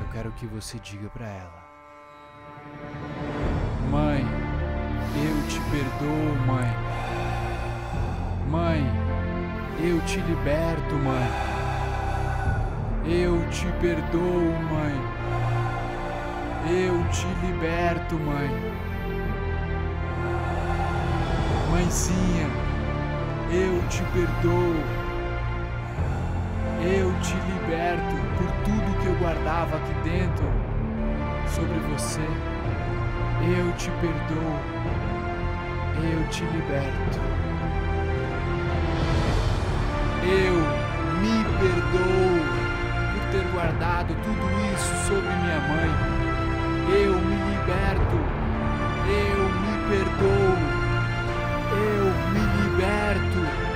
eu 0.00 0.08
quero 0.12 0.32
que 0.32 0.46
você 0.46 0.78
diga 0.78 1.10
para 1.10 1.26
ela: 1.26 1.63
perdoo, 5.74 6.36
mãe. 6.46 6.76
Mãe, 8.48 8.86
eu 9.80 10.00
te 10.02 10.20
liberto, 10.20 10.94
mãe. 10.94 11.28
Eu 13.04 13.44
te 13.50 13.66
perdoo, 13.80 14.52
mãe. 14.70 14.94
Eu 16.70 17.04
te 17.10 17.26
liberto, 17.44 18.14
mãe. 18.14 18.48
Mãezinha, 21.72 22.48
eu 23.50 23.88
te 23.88 24.02
perdoo. 24.12 24.76
Eu 26.86 27.12
te 27.20 27.34
liberto 27.34 28.14
por 28.36 28.50
tudo 28.64 29.00
que 29.00 29.06
eu 29.06 29.14
guardava 29.16 29.76
aqui 29.76 29.94
dentro 30.04 30.46
sobre 31.48 31.78
você. 31.90 32.20
Eu 33.58 33.72
te 33.76 33.90
perdoo. 34.00 35.03
Eu 35.96 36.28
te 36.28 36.44
liberto. 36.44 37.20
Eu 40.24 40.54
me 41.20 41.44
perdoo 41.58 42.40
por 43.12 43.24
ter 43.30 43.44
guardado 43.52 44.14
tudo 44.22 44.44
isso 44.72 44.92
sobre 45.06 45.28
minha 45.28 45.60
mãe. 45.60 45.90
Eu 47.02 47.12
me 47.14 47.36
liberto. 47.50 48.16
Eu 49.06 49.40
me 49.60 49.74
perdoo. 49.88 50.56
Eu 51.72 52.04
me 52.32 52.42
liberto. 52.62 53.73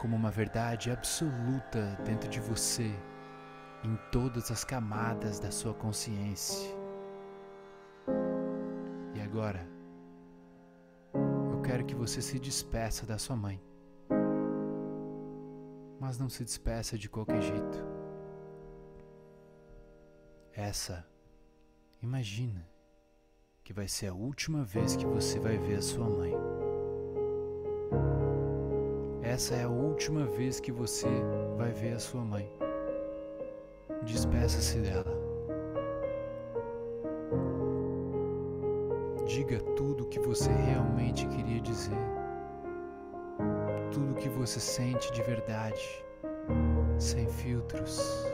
Como 0.00 0.16
uma 0.16 0.30
verdade 0.30 0.90
absoluta 0.90 1.96
dentro 2.04 2.28
de 2.28 2.40
você, 2.40 2.90
em 3.84 3.96
todas 4.10 4.50
as 4.50 4.64
camadas 4.64 5.38
da 5.38 5.50
sua 5.50 5.74
consciência. 5.74 6.80
Agora, 9.30 9.64
eu 11.14 11.62
quero 11.62 11.86
que 11.86 11.94
você 11.94 12.20
se 12.20 12.36
despeça 12.40 13.06
da 13.06 13.16
sua 13.16 13.36
mãe. 13.36 13.62
Mas 16.00 16.18
não 16.18 16.28
se 16.28 16.42
despeça 16.42 16.98
de 16.98 17.08
qualquer 17.08 17.40
jeito. 17.40 17.78
Essa, 20.52 21.06
imagina 22.02 22.68
que 23.62 23.72
vai 23.72 23.86
ser 23.86 24.08
a 24.08 24.14
última 24.14 24.64
vez 24.64 24.96
que 24.96 25.06
você 25.06 25.38
vai 25.38 25.56
ver 25.58 25.76
a 25.76 25.82
sua 25.82 26.08
mãe. 26.10 26.34
Essa 29.30 29.54
é 29.54 29.62
a 29.62 29.68
última 29.68 30.26
vez 30.26 30.58
que 30.58 30.72
você 30.72 31.06
vai 31.56 31.70
ver 31.70 31.92
a 31.92 32.00
sua 32.00 32.20
mãe. 32.20 32.52
Despeça-se 34.02 34.80
dela. 34.80 35.06
Diga 39.28 39.60
tudo 39.76 40.02
o 40.02 40.08
que 40.08 40.18
você 40.18 40.50
realmente 40.50 41.28
queria 41.28 41.60
dizer. 41.60 41.96
Tudo 43.92 44.10
o 44.10 44.16
que 44.16 44.28
você 44.28 44.58
sente 44.58 45.12
de 45.12 45.22
verdade, 45.22 46.04
sem 46.98 47.28
filtros. 47.28 48.26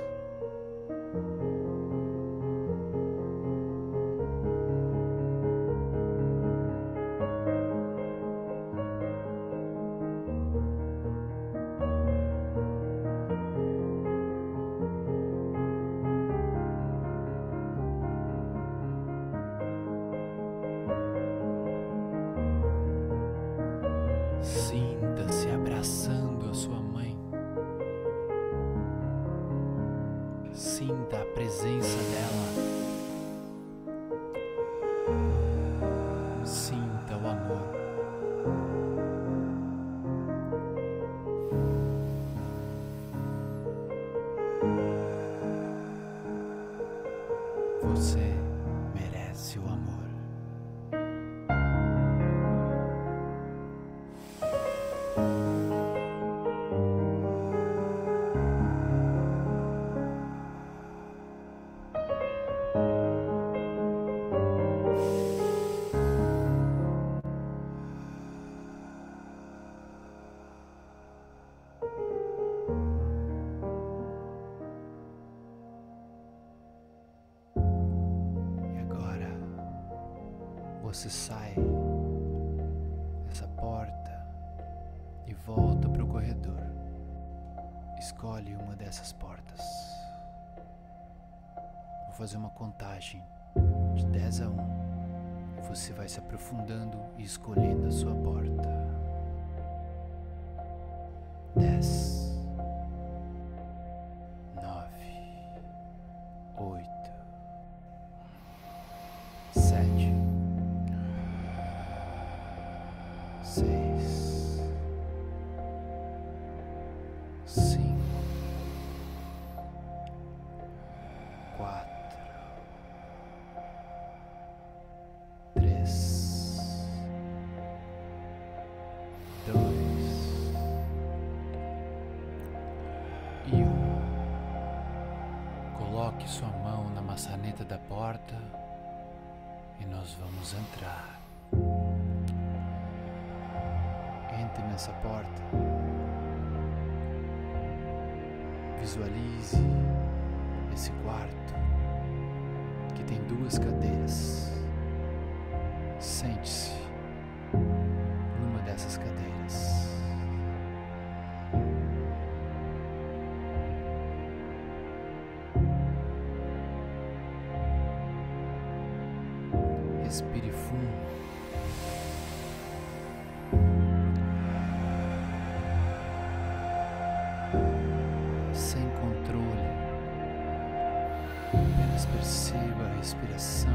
Apenas 181.49 182.07
perceba 182.07 182.85
a 182.85 182.97
respiração. 182.99 183.73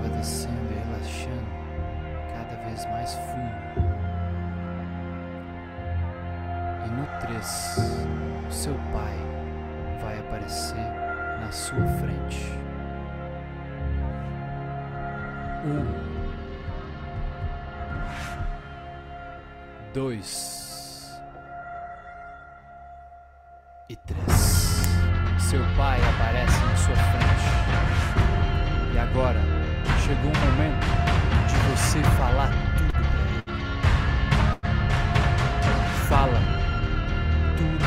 Vai 0.00 0.10
descendo 0.16 0.70
e 0.70 0.74
relaxando 0.84 1.50
cada 2.34 2.56
vez 2.64 2.84
mais 2.86 3.14
fundo. 3.14 4.00
E 6.86 6.90
no 6.90 7.06
3, 7.20 7.76
o 8.48 8.52
seu 8.52 8.74
pai 8.92 9.16
vai 10.02 10.18
aparecer 10.18 11.10
na 11.40 11.52
sua 11.52 11.86
frente. 11.98 12.58
Um, 15.64 16.10
dois 19.92 21.20
e 23.88 23.96
três. 23.96 24.39
Seu 25.50 25.64
pai 25.76 25.98
aparece 26.00 26.60
na 26.64 26.76
sua 26.76 26.94
frente. 26.94 27.48
E 28.94 28.98
agora 29.00 29.40
chegou 30.06 30.30
o 30.30 30.38
momento 30.46 30.86
de 31.48 31.56
você 31.72 32.00
falar 32.16 32.50
tudo 32.78 32.92
pra 32.92 33.00
ele. 34.60 34.78
Fala 36.08 36.40
tudo 37.56 37.84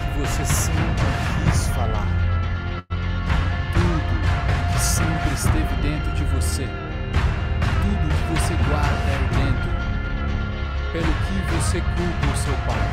que 0.00 0.18
você 0.18 0.44
sempre 0.44 1.06
quis 1.44 1.68
falar. 1.68 2.08
Tudo 3.72 4.12
que 4.72 4.80
sempre 4.80 5.34
esteve 5.34 5.74
dentro 5.80 6.10
de 6.16 6.24
você 6.24 6.66
tudo 7.80 8.08
que 8.08 8.40
você 8.40 8.54
guarda 8.68 9.08
aí 9.08 9.24
dentro, 9.36 9.70
pelo 10.92 11.12
que 11.14 11.36
você 11.54 11.80
culpa 11.80 12.26
o 12.26 12.36
seu 12.36 12.54
pai. 12.66 12.88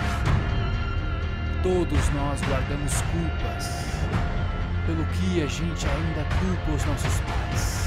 Todos 1.64 2.10
nós 2.14 2.40
guardamos 2.42 3.02
culpas, 3.12 3.95
pelo 4.86 5.04
que 5.06 5.42
a 5.42 5.48
gente 5.48 5.88
ainda 5.88 6.24
culpa 6.40 6.72
os 6.72 6.86
nossos 6.86 7.20
pais. 7.22 7.86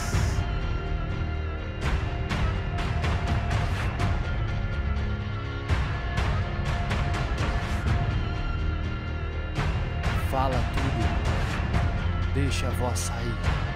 Fala 10.31 10.61
tudo, 10.75 12.35
deixa 12.35 12.67
a 12.67 12.71
voz 12.71 12.99
sair. 12.99 13.68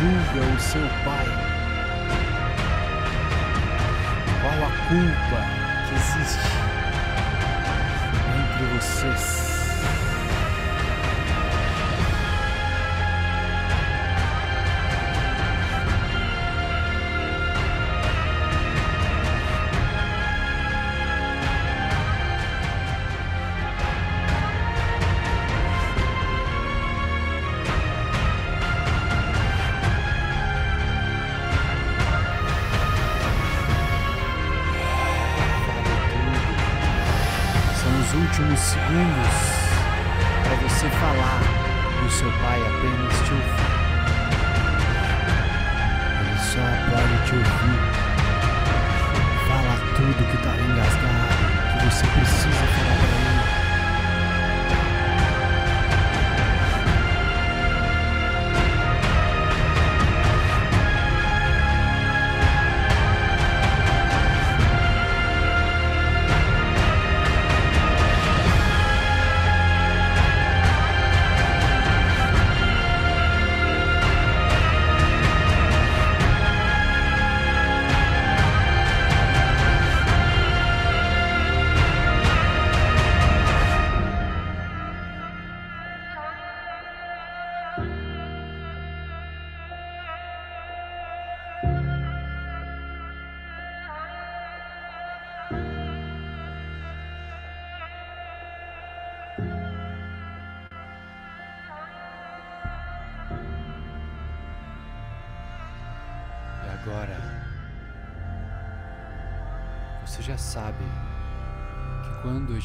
Julga 0.00 0.40
o 0.54 0.58
seu 0.58 0.88
pai. 1.04 1.26
Qual 4.40 4.60
a 4.64 4.70
culpa 4.88 5.29
últimos 38.14 38.58
segundos 38.58 39.34
para 40.42 40.56
você 40.56 40.88
falar 40.88 41.40
e 42.02 42.06
o 42.06 42.10
seu 42.10 42.30
pai 42.32 42.60
apenas 42.60 43.14
te 43.24 43.32
ouvir. 43.32 43.70
Ele 46.20 46.38
só 46.38 46.64
pode 46.90 47.16
te 47.26 47.34
ouvir. 47.34 47.80
Fala 49.46 49.74
tudo 49.96 50.26
que 50.28 50.36
está 50.36 50.52
engasgado, 50.56 51.78
que 51.78 51.84
você 51.84 52.06
precisa 52.06 52.64
falar 52.74 52.96
para 52.98 53.08
ele. 53.08 53.39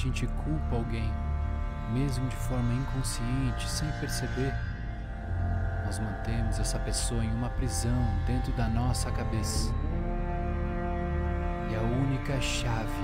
Gente 0.05 0.27
culpa 0.27 0.75
alguém, 0.75 1.11
mesmo 1.91 2.27
de 2.27 2.35
forma 2.35 2.73
inconsciente, 2.73 3.67
sem 3.67 3.89
perceber, 3.99 4.53
nós 5.83 5.97
mantemos 5.97 6.59
essa 6.59 6.77
pessoa 6.79 7.23
em 7.23 7.33
uma 7.33 7.49
prisão 7.49 8.07
dentro 8.27 8.51
da 8.53 8.67
nossa 8.67 9.11
cabeça. 9.11 9.73
E 11.71 11.75
a 11.75 11.81
única 11.81 12.39
chave 12.39 13.03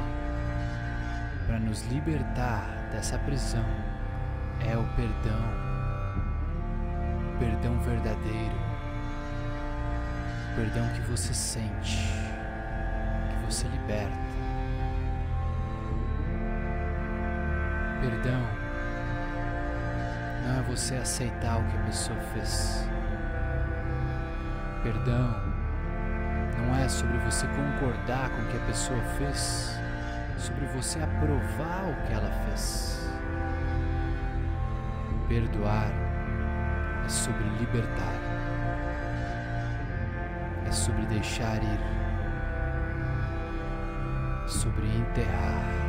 para 1.48 1.60
nos 1.60 1.82
libertar 1.88 2.68
dessa 2.92 3.18
prisão 3.20 3.66
é 4.60 4.78
o 4.78 4.84
perdão. 4.96 5.42
O 7.34 7.40
perdão 7.40 7.80
verdadeiro 7.80 8.72
perdão 10.56 10.86
que 10.90 11.02
você 11.10 11.34
sente, 11.34 11.98
que 13.30 13.46
você 13.46 13.68
liberta. 13.70 14.31
Perdão 18.02 18.42
não 20.44 20.60
é 20.60 20.62
você 20.64 20.96
aceitar 20.96 21.60
o 21.60 21.64
que 21.64 21.78
a 21.78 21.82
pessoa 21.82 22.20
fez. 22.34 22.86
Perdão 24.84 25.36
não 26.58 26.76
é 26.76 26.90
sobre 26.90 27.18
você 27.20 27.48
concordar 27.48 28.30
com 28.30 28.42
o 28.42 28.48
que 28.48 28.58
a 28.58 28.66
pessoa 28.66 29.00
fez, 29.18 29.80
sobre 30.38 30.66
você 30.68 31.00
aprovar 31.00 31.86
o 31.90 32.08
que 32.08 32.14
ela 32.14 32.32
fez. 32.46 33.10
Perdoar 35.28 35.88
é 37.06 37.10
sobre 37.10 37.44
libertar 37.60 38.32
é 40.72 40.74
sobre 40.74 41.06
deixar 41.08 41.62
ir, 41.62 41.80
sobre 44.48 44.88
enterrar. 44.88 45.81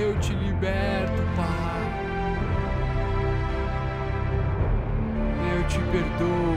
Eu 0.00 0.18
te 0.18 0.32
liberto, 0.32 1.22
Pai. 1.36 1.70
te 5.70 5.78
perdoo, 5.92 6.56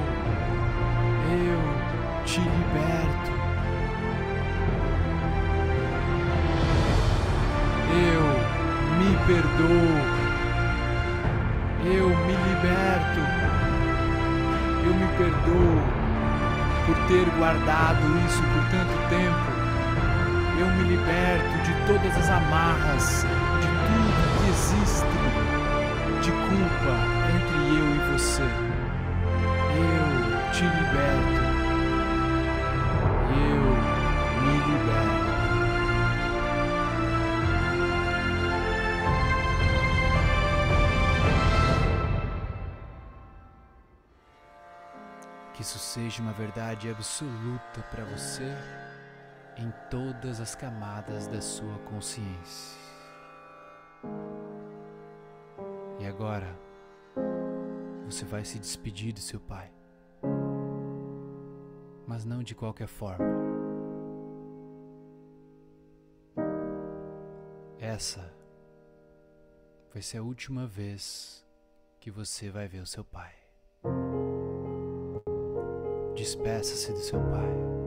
eu 1.29 1.61
te 2.25 2.39
liberto. 2.39 3.31
Eu 7.93 8.23
me 8.97 9.15
perdoo, 9.27 9.99
eu 11.85 12.09
me 12.09 12.35
liberto. 12.47 13.21
eu 14.83 14.93
me 14.95 15.07
perdoo 15.15 15.77
por 16.87 16.97
ter 17.07 17.29
guardado 17.37 18.01
isso 18.25 18.41
por 18.41 18.63
tanto 18.71 19.09
tempo. 19.09 19.52
Eu 20.55 20.67
me 20.67 20.83
liberto 20.83 21.57
de 21.63 21.73
todas 21.87 22.15
as 22.15 22.29
amarras, 22.29 23.25
de 23.59 23.67
tudo 23.67 24.13
que 24.37 24.49
existe 24.49 25.53
de 26.21 26.31
culpa 26.31 26.95
entre 27.35 27.57
eu 27.79 27.87
e 27.95 27.99
você. 28.13 28.43
Eu 29.73 30.51
te 30.51 30.63
liberto. 30.63 31.41
Eu 33.33 33.61
me 34.43 34.55
liberto. 34.71 35.33
Que 45.55 45.61
isso 45.63 45.79
seja 45.79 46.21
uma 46.21 46.31
verdade 46.31 46.89
absoluta 46.89 47.81
para 47.91 48.05
você 48.05 48.55
em 49.57 49.71
todas 49.89 50.39
as 50.39 50.55
camadas 50.55 51.27
da 51.27 51.41
sua 51.41 51.77
consciência. 51.89 52.81
E 55.99 56.05
agora, 56.05 56.59
você 58.05 58.25
vai 58.25 58.43
se 58.43 58.59
despedir 58.59 59.13
do 59.13 59.19
seu 59.19 59.39
pai. 59.39 59.71
Mas 62.07 62.25
não 62.25 62.43
de 62.43 62.53
qualquer 62.53 62.87
forma. 62.87 63.25
Essa 67.79 68.33
vai 69.93 70.01
ser 70.01 70.17
a 70.17 70.23
última 70.23 70.65
vez 70.65 71.45
que 71.99 72.09
você 72.09 72.49
vai 72.49 72.67
ver 72.67 72.79
o 72.79 72.87
seu 72.87 73.03
pai. 73.03 73.33
Despeça-se 76.15 76.91
do 76.91 76.99
seu 76.99 77.19
pai. 77.19 77.82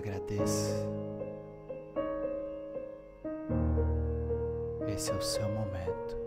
Agradeça. 0.00 0.88
Esse 4.88 5.10
é 5.10 5.14
o 5.14 5.20
seu 5.20 5.46
momento. 5.46 6.19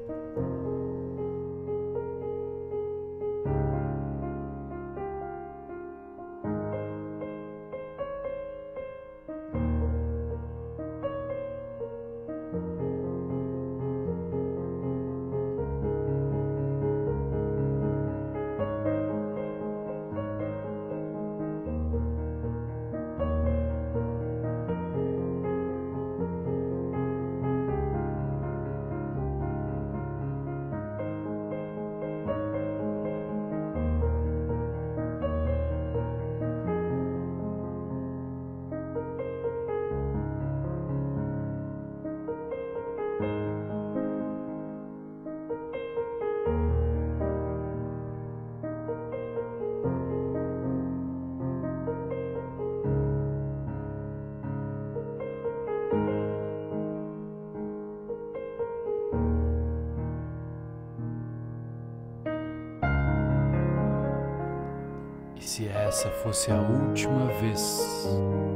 Fosse 66.24 66.50
a 66.54 66.56
última 66.56 67.26
vez 67.42 68.08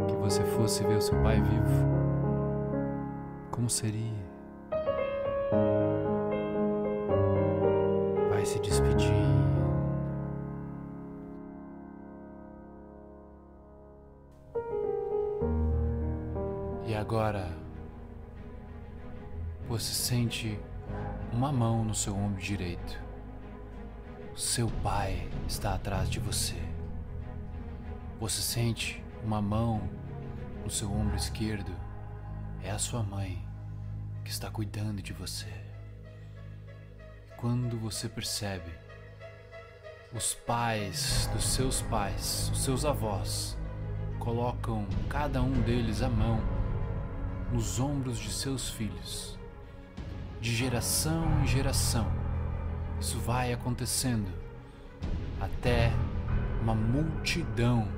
que 0.07 0.15
você 0.15 0.41
fosse 0.41 0.85
ver 0.85 0.95
o 0.95 1.01
seu 1.01 1.21
pai 1.21 1.41
vivo, 1.41 1.85
como 3.51 3.69
seria? 3.69 4.15
Vai 8.29 8.45
se 8.45 8.57
despedir. 8.59 9.11
E 16.85 16.95
agora 16.95 17.49
você 19.67 19.93
sente 19.93 20.57
uma 21.33 21.51
mão 21.51 21.83
no 21.83 21.93
seu 21.93 22.15
ombro 22.15 22.41
direito. 22.41 22.97
Seu 24.37 24.69
pai 24.81 25.27
está 25.45 25.73
atrás 25.73 26.09
de 26.09 26.21
você. 26.21 26.66
Você 28.19 28.41
sente 28.41 29.03
uma 29.23 29.39
mão 29.39 29.87
no 30.63 30.71
seu 30.71 30.91
ombro 30.91 31.15
esquerdo. 31.15 31.71
É 32.63 32.71
a 32.71 32.79
sua 32.79 33.03
mãe 33.03 33.47
que 34.25 34.31
está 34.31 34.49
cuidando 34.49 35.03
de 35.03 35.13
você. 35.13 35.53
Quando 37.37 37.77
você 37.77 38.09
percebe, 38.09 38.71
os 40.11 40.33
pais 40.33 41.29
dos 41.31 41.45
seus 41.45 41.83
pais, 41.83 42.49
os 42.51 42.63
seus 42.63 42.85
avós, 42.85 43.55
colocam 44.17 44.87
cada 45.07 45.39
um 45.43 45.61
deles 45.61 46.01
a 46.01 46.09
mão 46.09 46.41
nos 47.51 47.79
ombros 47.79 48.17
de 48.17 48.31
seus 48.31 48.67
filhos, 48.67 49.37
de 50.41 50.55
geração 50.55 51.23
em 51.43 51.45
geração. 51.45 52.11
Isso 52.99 53.19
vai 53.19 53.53
acontecendo 53.53 54.31
até 55.39 55.91
uma 56.63 56.73
multidão 56.73 57.96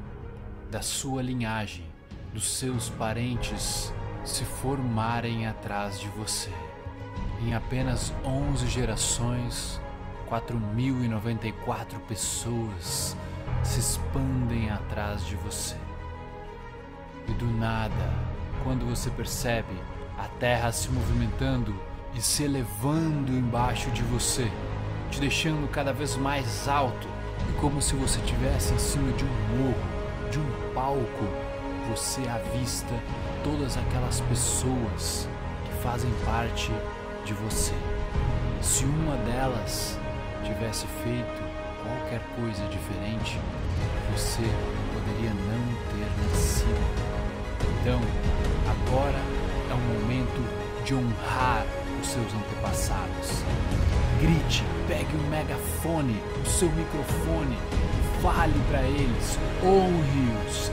da 0.69 0.81
sua 0.81 1.21
linhagem, 1.21 1.85
dos 2.33 2.57
seus 2.57 2.89
parentes 2.89 3.91
se 4.23 4.45
formarem 4.45 5.47
atrás 5.47 5.99
de 5.99 6.07
você. 6.09 6.51
Em 7.41 7.55
apenas 7.55 8.13
11 8.23 8.67
gerações, 8.67 9.81
4.094 10.29 11.99
pessoas 12.07 13.17
se 13.63 13.79
expandem 13.79 14.69
atrás 14.69 15.25
de 15.25 15.35
você. 15.37 15.75
E 17.27 17.33
do 17.33 17.45
nada, 17.45 18.13
quando 18.63 18.85
você 18.85 19.09
percebe 19.09 19.73
a 20.17 20.27
terra 20.39 20.71
se 20.71 20.89
movimentando 20.89 21.73
e 22.13 22.21
se 22.21 22.43
elevando 22.43 23.31
embaixo 23.31 23.89
de 23.91 24.03
você, 24.03 24.51
te 25.09 25.19
deixando 25.19 25.67
cada 25.71 25.93
vez 25.93 26.15
mais 26.15 26.67
alto, 26.67 27.07
e 27.49 27.59
como 27.59 27.81
se 27.81 27.95
você 27.95 28.19
estivesse 28.19 28.73
em 28.73 28.79
cima 28.79 29.11
de 29.13 29.23
um 29.23 29.57
morro, 29.57 29.98
de 30.29 30.39
um 30.39 30.73
palco, 30.73 31.25
você 31.89 32.21
avista 32.29 32.93
todas 33.43 33.77
aquelas 33.77 34.21
pessoas 34.21 35.27
que 35.65 35.83
fazem 35.83 36.11
parte 36.25 36.71
de 37.25 37.33
você. 37.33 37.73
Se 38.61 38.85
uma 38.85 39.15
delas 39.17 39.97
tivesse 40.43 40.85
feito 41.03 41.43
qualquer 41.81 42.21
coisa 42.35 42.63
diferente, 42.67 43.39
você 44.11 44.43
poderia 44.93 45.31
não 45.31 45.63
ter 45.91 46.29
nascido. 46.29 47.19
Então, 47.81 47.99
agora 48.69 49.19
é 49.69 49.73
o 49.73 50.01
momento 50.01 50.83
de 50.85 50.93
honrar 50.93 51.65
os 52.01 52.07
seus 52.07 52.33
antepassados. 52.33 53.43
Grite, 54.21 54.63
pegue 54.87 55.15
o 55.15 55.29
megafone, 55.29 56.21
o 56.43 56.49
seu 56.49 56.69
microfone, 56.69 57.57
fale 58.21 58.53
para 58.69 58.81
eles, 58.81 59.37
honre-os. 59.63 60.71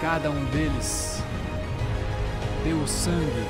Cada 0.00 0.30
um 0.30 0.44
deles 0.46 1.22
deu 2.64 2.76
o 2.78 2.88
sangue 2.88 3.46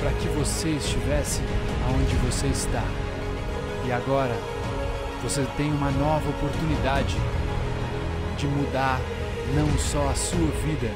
para 0.00 0.10
que 0.12 0.28
você 0.28 0.70
estivesse 0.70 1.42
aonde 1.86 2.14
você 2.16 2.46
está. 2.46 2.82
E 3.86 3.92
agora 3.92 4.34
você 5.22 5.46
tem 5.56 5.70
uma 5.70 5.90
nova 5.90 6.28
oportunidade 6.30 7.16
de 8.36 8.46
mudar 8.46 9.00
não 9.54 9.68
só 9.78 10.08
a 10.08 10.14
sua 10.14 10.50
vida, 10.64 10.90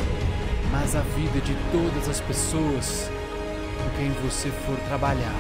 mas 0.71 0.97
a 0.97 1.01
vida 1.01 1.41
de 1.41 1.55
todas 1.71 2.09
as 2.09 2.21
pessoas 2.21 3.11
com 3.83 3.91
quem 3.99 4.11
você 4.23 4.49
for 4.49 4.77
trabalhar. 4.89 5.35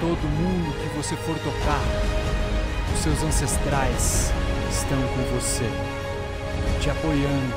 Todo 0.00 0.28
mundo 0.28 0.74
que 0.82 0.96
você 0.96 1.16
for 1.16 1.36
tocar, 1.38 2.19
seus 3.02 3.22
ancestrais 3.22 4.30
estão 4.70 5.00
com 5.00 5.34
você, 5.34 5.64
te 6.80 6.90
apoiando 6.90 7.56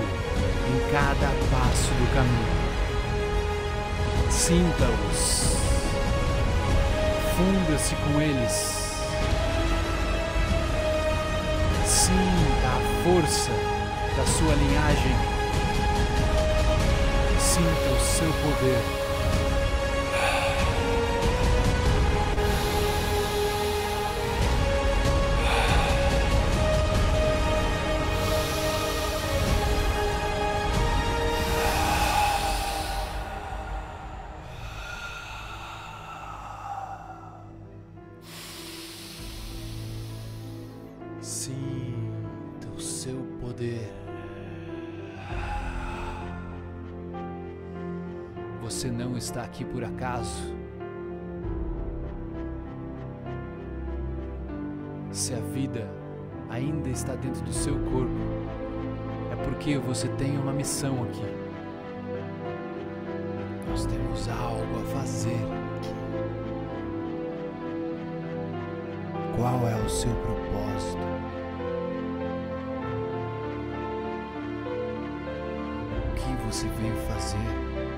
em 0.70 0.92
cada 0.92 1.28
passo 1.52 1.92
do 1.92 2.14
caminho. 2.16 2.64
Sinta-os, 4.32 5.58
funda-se 7.36 7.96
com 7.96 8.22
eles, 8.22 8.84
Sinta 11.86 12.68
a 12.68 13.04
força 13.04 13.52
da 14.18 14.26
sua 14.26 14.56
linhagem. 14.56 15.16
Sinta 17.40 17.90
o 17.92 18.00
seu 18.00 18.34
poder. 18.34 19.03
Qual 69.36 69.68
é 69.68 69.76
o 69.76 69.90
seu 69.90 70.14
propósito? 70.14 70.98
O 76.08 76.16
que 76.16 76.46
você 76.46 76.68
veio 76.68 76.96
fazer? 77.08 77.93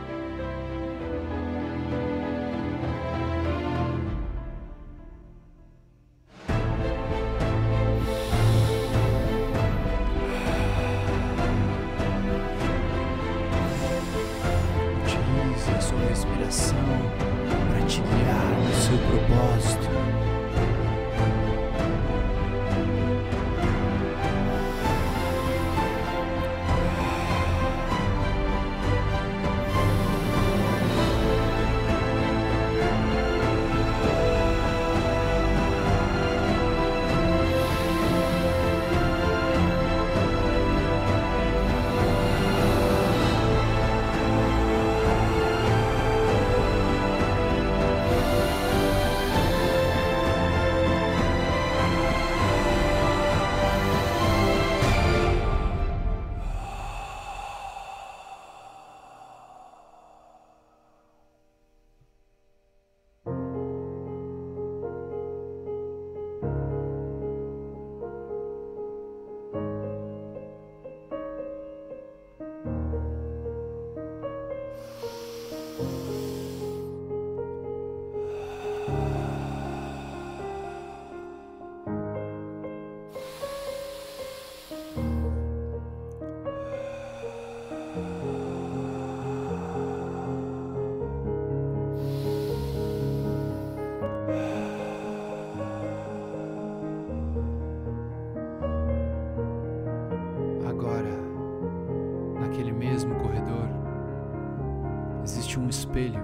Espelho 105.96 106.22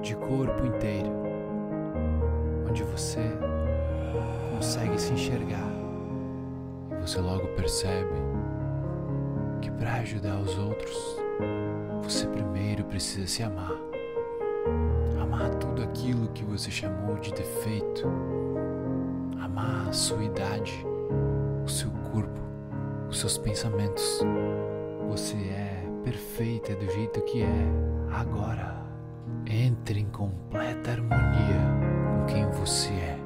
de 0.00 0.16
corpo 0.16 0.64
inteiro, 0.64 1.12
onde 2.68 2.82
você 2.82 3.20
consegue 4.54 4.98
se 4.98 5.12
enxergar. 5.12 5.70
E 6.90 7.00
você 7.00 7.20
logo 7.20 7.48
percebe 7.48 8.14
que 9.60 9.70
para 9.72 9.96
ajudar 9.96 10.40
os 10.40 10.58
outros, 10.58 10.96
você 12.02 12.26
primeiro 12.26 12.84
precisa 12.84 13.26
se 13.26 13.42
amar. 13.42 13.76
Amar 15.20 15.50
tudo 15.56 15.82
aquilo 15.82 16.28
que 16.28 16.44
você 16.44 16.70
chamou 16.70 17.16
de 17.16 17.30
defeito. 17.32 18.08
Amar 19.38 19.88
a 19.88 19.92
sua 19.92 20.24
idade, 20.24 20.84
o 21.62 21.68
seu 21.68 21.90
corpo, 22.10 22.40
os 23.10 23.20
seus 23.20 23.36
pensamentos. 23.36 24.20
Você 25.10 25.36
é 25.36 25.84
perfeita 26.04 26.74
do 26.74 26.90
jeito 26.90 27.20
que 27.22 27.42
é 27.42 27.91
agora. 28.14 28.82
Entre 29.46 30.00
em 30.00 30.06
completa 30.06 30.92
harmonia 30.92 31.60
com 32.06 32.26
quem 32.26 32.48
você 32.50 32.90
é, 32.90 33.18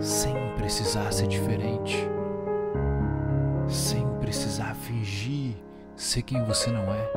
sem 0.00 0.34
precisar 0.56 1.12
ser 1.12 1.26
diferente, 1.26 2.08
sem 3.68 4.06
precisar 4.20 4.74
fingir 4.74 5.56
ser 5.96 6.22
quem 6.22 6.42
você 6.44 6.70
não 6.70 6.92
é. 6.92 7.12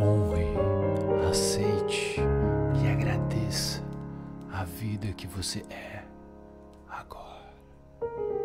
Honre, 0.00 0.46
aceite 1.28 2.20
e 2.82 2.88
agradeça 2.88 3.82
a 4.52 4.64
vida 4.64 5.08
que 5.12 5.26
você 5.26 5.62
é 5.70 6.02
agora. 6.88 8.43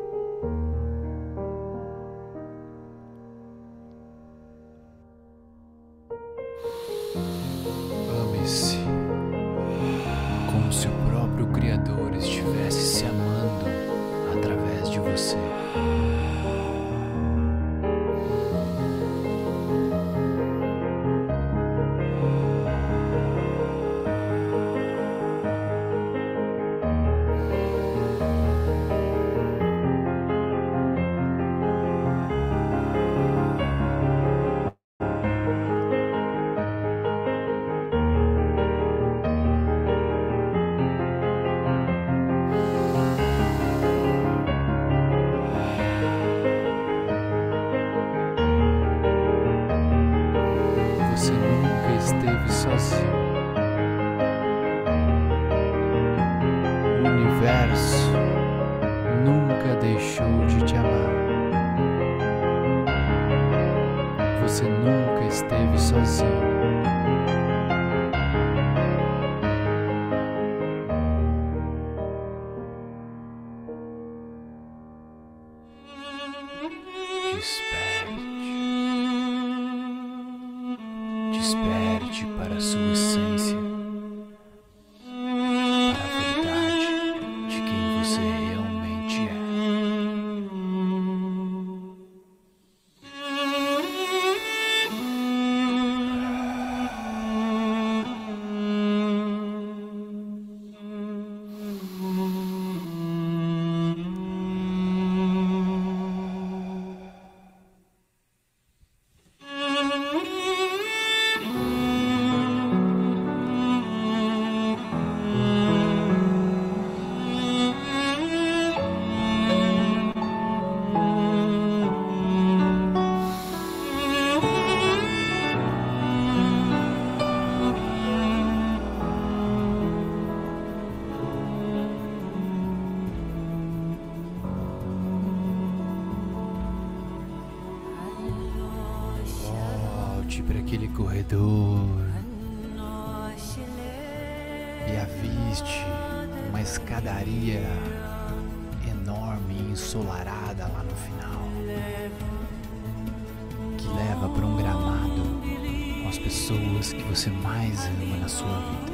Você 157.20 157.30
mais 157.32 157.86
ama 157.86 158.18
na 158.22 158.30
sua 158.30 158.48
vida. 158.48 158.94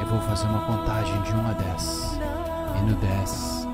Eu 0.00 0.06
vou 0.08 0.20
fazer 0.22 0.48
uma 0.48 0.62
contagem 0.62 1.22
de 1.22 1.32
1 1.32 1.46
a 1.46 1.52
10 1.52 2.18
e 2.74 2.80
no 2.82 2.96
10 2.96 3.68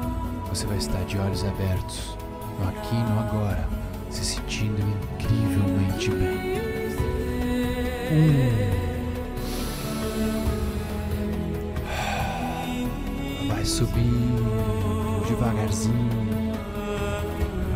você 0.51 0.67
vai 0.67 0.77
estar 0.77 1.03
de 1.05 1.17
olhos 1.17 1.43
abertos, 1.45 2.19
no 2.61 2.69
aqui 2.69 2.95
e 2.95 3.03
no 3.11 3.21
agora, 3.21 3.67
se 4.11 4.23
sentindo 4.23 4.83
incrivelmente 5.15 6.11
bem. 6.11 6.61
Um. 8.13 8.75
Vai 13.49 13.65
subindo 13.65 15.25
devagarzinho. 15.27 16.53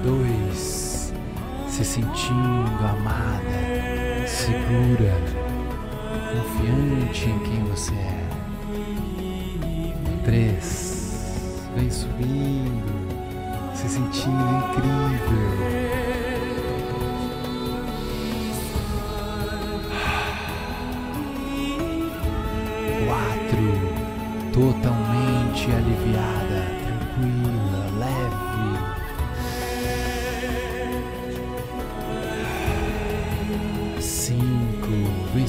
Dois. 0.04 1.14
Se 1.66 1.82
sentindo 1.82 2.86
amada, 2.86 4.07
segura, 4.28 5.14
confiante 6.32 7.30
em 7.30 7.38
quem 7.40 7.64
você 7.64 7.94
é. 7.94 8.28
Três. 10.24 11.68
Vem 11.74 11.90
subindo, 11.90 13.08
se 13.74 13.88
sentindo 13.88 14.36
incrível. 14.36 16.07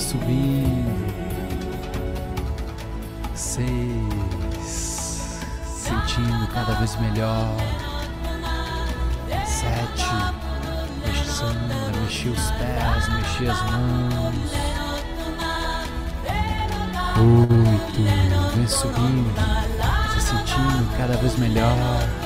Subindo. 0.10 1.06
Seis, 3.36 3.68
sentindo 5.64 6.48
cada 6.52 6.74
vez 6.80 6.96
melhor. 7.00 7.46
Sete, 9.46 10.10
mexendo, 11.06 12.02
mexer 12.02 12.30
os 12.30 12.52
pés, 12.52 13.10
mexer 13.10 13.52
as 13.52 13.62
mãos. 13.72 14.52
Oito, 17.20 18.56
vem 18.56 18.68
subindo, 18.68 19.34
se 20.14 20.22
sentindo 20.22 20.98
cada 20.98 21.18
vez 21.18 21.38
melhor. 21.38 22.19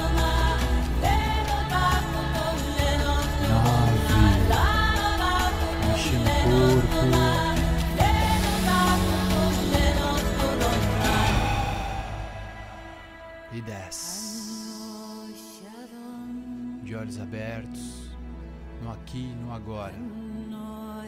Agora, 19.64 19.94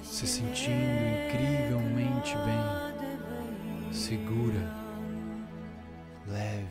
se 0.01 0.25
sentindo 0.25 0.77
incrivelmente 1.27 2.35
bem 2.37 3.91
segura, 3.91 4.73
leve, 6.25 6.65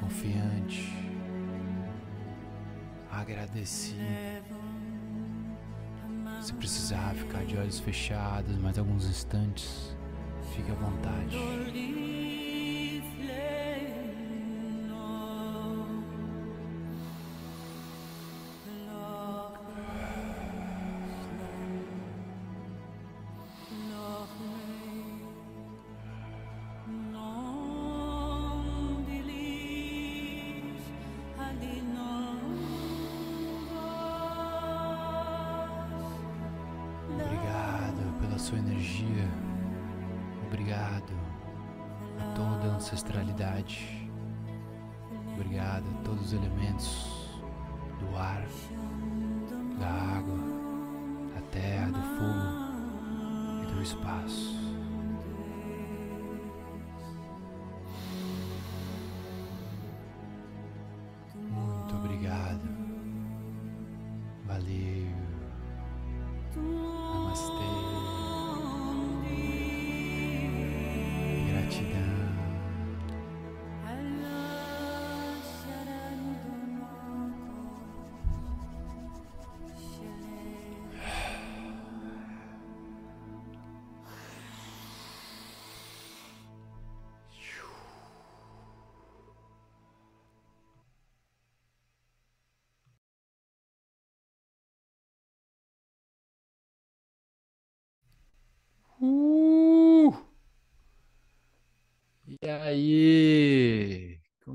confiante, 0.00 0.92
agradecida. 3.10 4.42
Se 6.40 6.52
precisar 6.54 7.14
ficar 7.14 7.44
de 7.44 7.56
olhos 7.56 7.80
fechados 7.80 8.56
mais 8.56 8.78
alguns 8.78 9.06
instantes, 9.06 9.96
fique 10.54 10.70
à 10.70 10.74
vontade. 10.74 12.41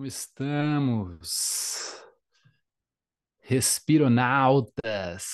Estamos? 0.07 2.01
Respironautas. 3.39 5.25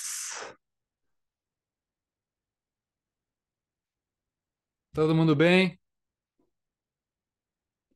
Todo 4.94 5.16
mundo 5.16 5.36
bem? 5.36 5.80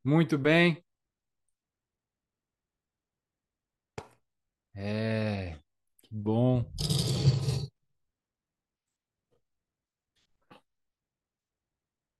Muito 0.04 0.38
bem? 0.38 0.84
É, 4.76 5.58
que 6.04 6.14
bom. 6.16 6.64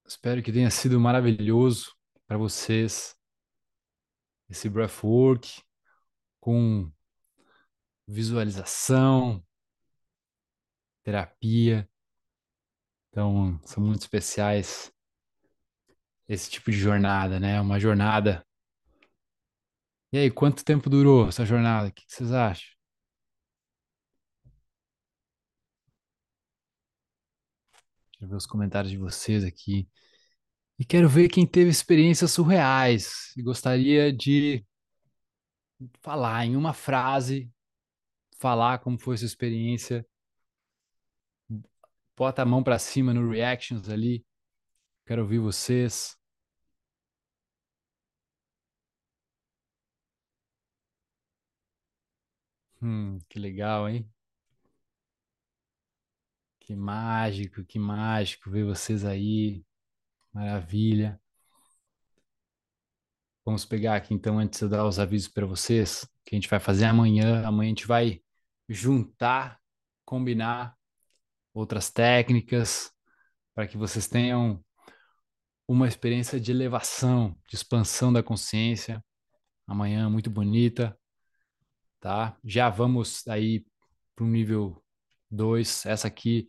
Espero 0.06 0.42
que 0.42 0.52
tenha 0.52 0.70
sido 0.72 1.00
maravilhoso 1.00 1.96
para 2.28 2.38
vocês 2.38 3.17
esse 4.50 4.70
breathwork 4.70 5.62
com 6.40 6.92
visualização, 8.08 9.44
terapia. 11.04 11.90
Então, 13.10 13.60
são 13.66 13.84
muito 13.84 14.02
especiais 14.02 14.92
esse 16.28 16.50
tipo 16.50 16.72
de 16.72 16.78
jornada, 16.78 17.40
né? 17.40 17.60
Uma 17.62 17.80
jornada. 17.80 18.46
E 20.12 20.18
aí, 20.18 20.32
quanto 20.32 20.64
tempo 20.64 20.90
durou 20.90 21.28
essa 21.28 21.46
jornada? 21.46 21.90
O 21.90 21.92
que 21.94 22.04
vocês 22.08 22.32
acham? 22.32 22.78
Quero 28.18 28.30
ver 28.30 28.36
os 28.36 28.46
comentários 28.46 28.92
de 28.92 28.98
vocês 28.98 29.44
aqui. 29.44 29.88
E 30.80 30.86
quero 30.86 31.10
ver 31.10 31.28
quem 31.30 31.46
teve 31.46 31.70
experiências 31.70 32.32
surreais 32.32 33.34
e 33.36 33.42
gostaria 33.42 34.14
de 34.14 34.64
falar 36.02 36.46
em 36.46 36.56
uma 36.56 36.74
frase, 36.74 37.52
falar 38.40 38.80
como 38.80 38.98
foi 38.98 39.18
sua 39.18 39.26
experiência 39.26 40.06
Bota 42.18 42.42
a 42.42 42.46
mão 42.46 42.64
para 42.64 42.80
cima 42.80 43.14
no 43.14 43.30
reactions 43.30 43.90
ali. 43.90 44.26
Quero 45.06 45.22
ouvir 45.22 45.40
vocês. 45.40 46.18
Hum, 52.82 53.20
que 53.30 53.38
legal, 53.40 53.88
hein? 53.88 54.10
Que 56.60 56.76
mágico, 56.76 57.64
que 57.66 57.80
mágico 57.80 58.50
ver 58.52 58.64
vocês 58.66 59.04
aí. 59.06 59.64
Maravilha. 60.38 61.20
Vamos 63.44 63.66
pegar 63.66 63.96
aqui 63.96 64.14
então, 64.14 64.38
antes 64.38 64.60
de 64.60 64.66
eu 64.66 64.70
dar 64.70 64.86
os 64.86 65.00
avisos 65.00 65.28
para 65.28 65.48
vocês, 65.48 66.08
que 66.24 66.36
a 66.36 66.38
gente 66.38 66.48
vai 66.48 66.60
fazer 66.60 66.86
amanhã. 66.86 67.44
Amanhã 67.44 67.70
a 67.70 67.70
gente 67.70 67.88
vai 67.88 68.22
juntar, 68.70 69.60
combinar 70.06 70.78
outras 71.56 71.90
técnicas 71.90 72.92
para 73.56 73.68
que 73.68 73.78
vocês 73.78 74.08
tenham 74.08 74.64
uma 75.68 75.88
experiência 75.88 76.40
de 76.40 76.52
elevação, 76.52 77.36
de 77.50 77.56
expansão 77.56 78.14
da 78.14 78.22
consciência. 78.22 79.04
Amanhã 79.66 80.08
muito 80.08 80.30
bonita, 80.30 80.96
tá? 82.00 82.38
Já 82.44 82.70
vamos 82.70 83.28
aí 83.28 83.66
para 84.16 84.24
o 84.24 84.28
nível 84.28 84.84
2. 85.32 85.88
Essa 85.88 86.08
aqui 86.08 86.48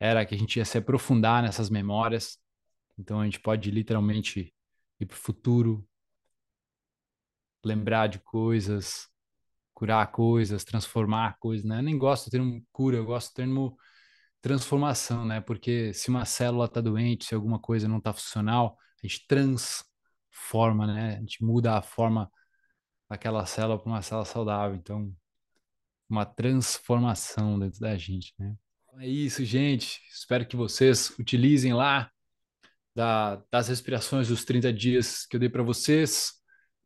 era 0.00 0.26
que 0.26 0.34
a 0.34 0.38
gente 0.38 0.56
ia 0.56 0.64
se 0.64 0.78
aprofundar 0.78 1.44
nessas 1.44 1.70
memórias. 1.70 2.40
Então 2.98 3.20
a 3.20 3.24
gente 3.24 3.40
pode 3.40 3.70
literalmente 3.70 4.52
ir 5.00 5.06
para 5.06 5.14
o 5.14 5.18
futuro, 5.18 5.88
lembrar 7.64 8.08
de 8.08 8.18
coisas, 8.18 9.08
curar 9.72 10.10
coisas, 10.10 10.64
transformar 10.64 11.38
coisas, 11.38 11.64
né? 11.64 11.78
Eu 11.78 11.82
nem 11.82 11.96
gosto 11.96 12.26
do 12.26 12.30
termo 12.30 12.66
cura, 12.72 12.96
eu 12.96 13.04
gosto 13.04 13.30
do 13.30 13.34
termo 13.34 13.78
transformação, 14.40 15.24
né? 15.24 15.40
Porque 15.40 15.92
se 15.94 16.08
uma 16.08 16.24
célula 16.24 16.66
está 16.66 16.80
doente, 16.80 17.26
se 17.26 17.34
alguma 17.34 17.58
coisa 17.58 17.88
não 17.88 17.98
está 17.98 18.12
funcional, 18.12 18.76
a 19.02 19.06
gente 19.06 19.26
transforma, 19.26 20.86
né? 20.86 21.16
A 21.16 21.20
gente 21.20 21.44
muda 21.44 21.76
a 21.78 21.82
forma 21.82 22.30
daquela 23.08 23.46
célula 23.46 23.78
para 23.78 23.88
uma 23.90 24.02
célula 24.02 24.24
saudável. 24.24 24.76
Então, 24.76 25.14
uma 26.08 26.24
transformação 26.24 27.58
dentro 27.58 27.80
da 27.80 27.96
gente, 27.96 28.34
né? 28.38 28.56
É 28.98 29.06
isso, 29.06 29.44
gente. 29.44 30.00
Espero 30.10 30.46
que 30.46 30.56
vocês 30.56 31.16
utilizem 31.18 31.72
lá 31.72 32.10
da, 32.98 33.40
das 33.48 33.68
respirações 33.68 34.26
dos 34.26 34.44
30 34.44 34.72
dias 34.72 35.24
que 35.24 35.36
eu 35.36 35.40
dei 35.40 35.48
para 35.48 35.62
vocês 35.62 36.32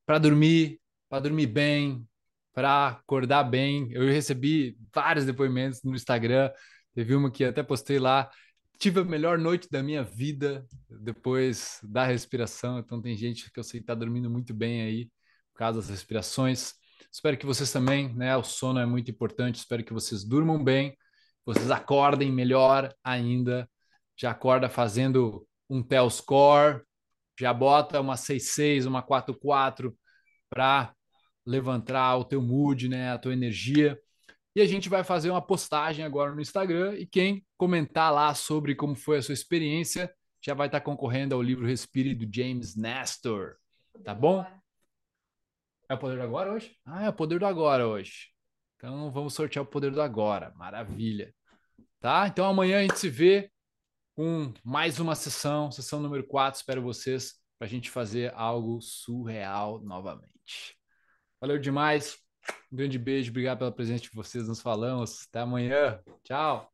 para 0.05 0.18
dormir, 0.18 0.78
para 1.09 1.20
dormir 1.20 1.47
bem, 1.47 2.06
para 2.52 2.89
acordar 2.89 3.44
bem. 3.44 3.90
Eu 3.93 4.02
recebi 4.02 4.76
vários 4.94 5.24
depoimentos 5.24 5.82
no 5.82 5.94
Instagram. 5.94 6.51
Teve 6.94 7.14
uma 7.14 7.30
que 7.30 7.43
até 7.43 7.62
postei 7.62 7.98
lá. 7.98 8.30
Tive 8.78 9.01
a 9.01 9.05
melhor 9.05 9.39
noite 9.39 9.70
da 9.70 9.82
minha 9.82 10.05
vida 10.05 10.66
depois 10.90 11.78
da 11.82 12.05
respiração. 12.05 12.78
Então 12.78 13.01
tem 13.01 13.16
gente 13.16 13.51
que 13.51 13.59
eu 13.59 13.64
sei 13.64 13.80
que 13.80 13.84
está 13.84 13.94
dormindo 13.94 14.28
muito 14.28 14.52
bem 14.52 14.82
aí 14.82 15.06
por 15.55 15.60
causa 15.60 15.80
das 15.80 15.89
respirações. 15.89 16.74
Espero 17.10 17.39
que 17.39 17.47
vocês 17.47 17.72
também, 17.72 18.14
né? 18.14 18.36
O 18.36 18.43
sono 18.43 18.78
é 18.78 18.84
muito 18.84 19.10
importante. 19.10 19.60
Espero 19.60 19.82
que 19.82 19.94
vocês 19.94 20.24
durmam 20.24 20.62
bem, 20.62 20.94
vocês 21.43 21.70
acordem 21.70 22.30
melhor 22.30 22.94
ainda. 23.02 23.66
Já 24.14 24.32
acorda 24.32 24.68
fazendo 24.68 25.47
um 25.73 25.82
Telscore, 25.82 26.82
já 27.40 27.53
bota 27.55 27.99
uma 27.99 28.15
6-6, 28.15 28.86
uma 28.86 29.03
4-4 29.03 29.97
para 30.51 30.94
levantar 31.47 32.19
o 32.19 32.24
teu 32.24 32.43
mood, 32.43 32.90
né, 32.90 33.11
a 33.11 33.19
tua 33.19 33.32
energia. 33.32 33.99
E 34.55 34.61
a 34.61 34.66
gente 34.66 34.90
vai 34.90 35.03
fazer 35.03 35.31
uma 35.31 35.40
postagem 35.40 36.05
agora 36.05 36.35
no 36.35 36.43
Instagram 36.43 36.94
e 36.97 37.07
quem 37.07 37.43
comentar 37.57 38.12
lá 38.12 38.35
sobre 38.35 38.74
como 38.74 38.94
foi 38.94 39.16
a 39.16 39.23
sua 39.23 39.32
experiência 39.32 40.15
já 40.43 40.53
vai 40.53 40.66
estar 40.66 40.82
concorrendo 40.82 41.35
ao 41.35 41.40
livro 41.40 41.66
Respire 41.66 42.15
do 42.15 42.28
James 42.31 42.77
Nestor, 42.77 43.57
tá 44.05 44.15
bom? 44.15 44.44
É 45.89 45.94
o 45.94 45.99
poder 45.99 46.16
do 46.16 46.23
agora 46.23 46.53
hoje? 46.53 46.77
Ah, 46.85 47.05
é 47.05 47.09
o 47.09 47.12
poder 47.15 47.39
do 47.39 47.47
agora 47.47 47.89
hoje. 47.89 48.31
Então 48.77 49.11
vamos 49.11 49.32
sortear 49.32 49.65
o 49.65 49.69
poder 49.69 49.90
do 49.90 50.03
agora. 50.03 50.53
Maravilha. 50.55 51.32
Tá? 51.99 52.27
Então 52.27 52.44
amanhã 52.44 52.81
a 52.81 52.82
gente 52.82 52.99
se 52.99 53.09
vê 53.09 53.51
com 54.14 54.52
mais 54.64 55.01
uma 55.01 55.14
sessão, 55.14 55.70
sessão 55.70 56.01
número 56.01 56.26
4. 56.26 56.60
Espero 56.60 56.82
vocês 56.82 57.34
para 57.59 57.66
a 57.66 57.70
gente 57.70 57.90
fazer 57.90 58.32
algo 58.34 58.80
surreal 58.80 59.80
novamente. 59.80 60.76
Valeu 61.40 61.59
demais. 61.59 62.16
Um 62.72 62.76
grande 62.76 62.98
beijo, 62.98 63.30
obrigado 63.30 63.59
pela 63.59 63.72
presença 63.72 64.02
de 64.02 64.10
vocês. 64.12 64.48
Nos 64.48 64.60
falamos. 64.60 65.26
Até 65.28 65.40
amanhã. 65.40 66.01
Tchau. 66.24 66.72